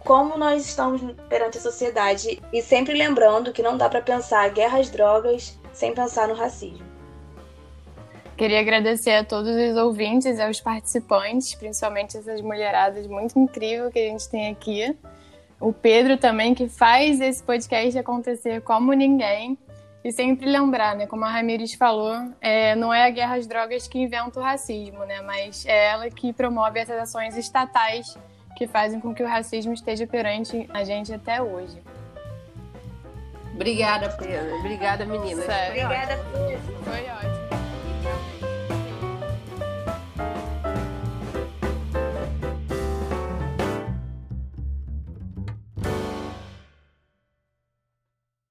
como 0.00 0.36
nós 0.38 0.66
estamos 0.66 1.02
perante 1.28 1.58
a 1.58 1.60
sociedade 1.60 2.40
e 2.52 2.62
sempre 2.62 2.94
lembrando 2.94 3.52
que 3.52 3.62
não 3.62 3.76
dá 3.76 3.88
para 3.88 4.00
pensar 4.00 4.48
guerra 4.50 4.78
às 4.78 4.90
drogas 4.90 5.58
sem 5.72 5.94
pensar 5.94 6.26
no 6.26 6.34
racismo. 6.34 6.90
Queria 8.36 8.60
agradecer 8.60 9.12
a 9.12 9.24
todos 9.24 9.54
os 9.54 9.76
ouvintes 9.76 10.38
e 10.38 10.42
aos 10.42 10.60
participantes, 10.60 11.54
principalmente 11.54 12.16
essas 12.16 12.40
mulheradas 12.40 13.06
muito 13.06 13.38
incríveis 13.38 13.92
que 13.92 13.98
a 13.98 14.08
gente 14.08 14.28
tem 14.30 14.50
aqui. 14.50 14.96
O 15.60 15.74
Pedro 15.74 16.16
também, 16.16 16.54
que 16.54 16.66
faz 16.66 17.20
esse 17.20 17.42
podcast 17.42 17.98
acontecer 17.98 18.62
como 18.62 18.94
ninguém. 18.94 19.58
E 20.02 20.10
sempre 20.12 20.46
lembrar, 20.46 20.96
né, 20.96 21.06
como 21.06 21.24
a 21.24 21.30
Ramires 21.30 21.74
falou, 21.74 22.32
é, 22.40 22.74
não 22.74 22.92
é 22.92 23.04
a 23.04 23.10
guerra 23.10 23.36
às 23.36 23.46
drogas 23.46 23.86
que 23.86 23.98
inventa 23.98 24.40
o 24.40 24.42
racismo, 24.42 25.04
né, 25.04 25.20
mas 25.20 25.66
é 25.66 25.88
ela 25.88 26.08
que 26.08 26.32
promove 26.32 26.80
essas 26.80 26.98
ações 26.98 27.36
estatais 27.36 28.16
que 28.56 28.66
fazem 28.66 28.98
com 28.98 29.14
que 29.14 29.22
o 29.22 29.26
racismo 29.26 29.72
esteja 29.72 30.06
perante 30.06 30.68
a 30.72 30.84
gente 30.84 31.12
até 31.12 31.42
hoje. 31.42 31.82
Obrigada, 33.54 34.08
Pedro. 34.18 34.58
Obrigada, 34.60 35.04
meninas. 35.04 35.44
Sério. 35.44 35.84
Obrigada. 35.84 36.16
Foi 36.84 37.10
ótimo. 37.10 37.59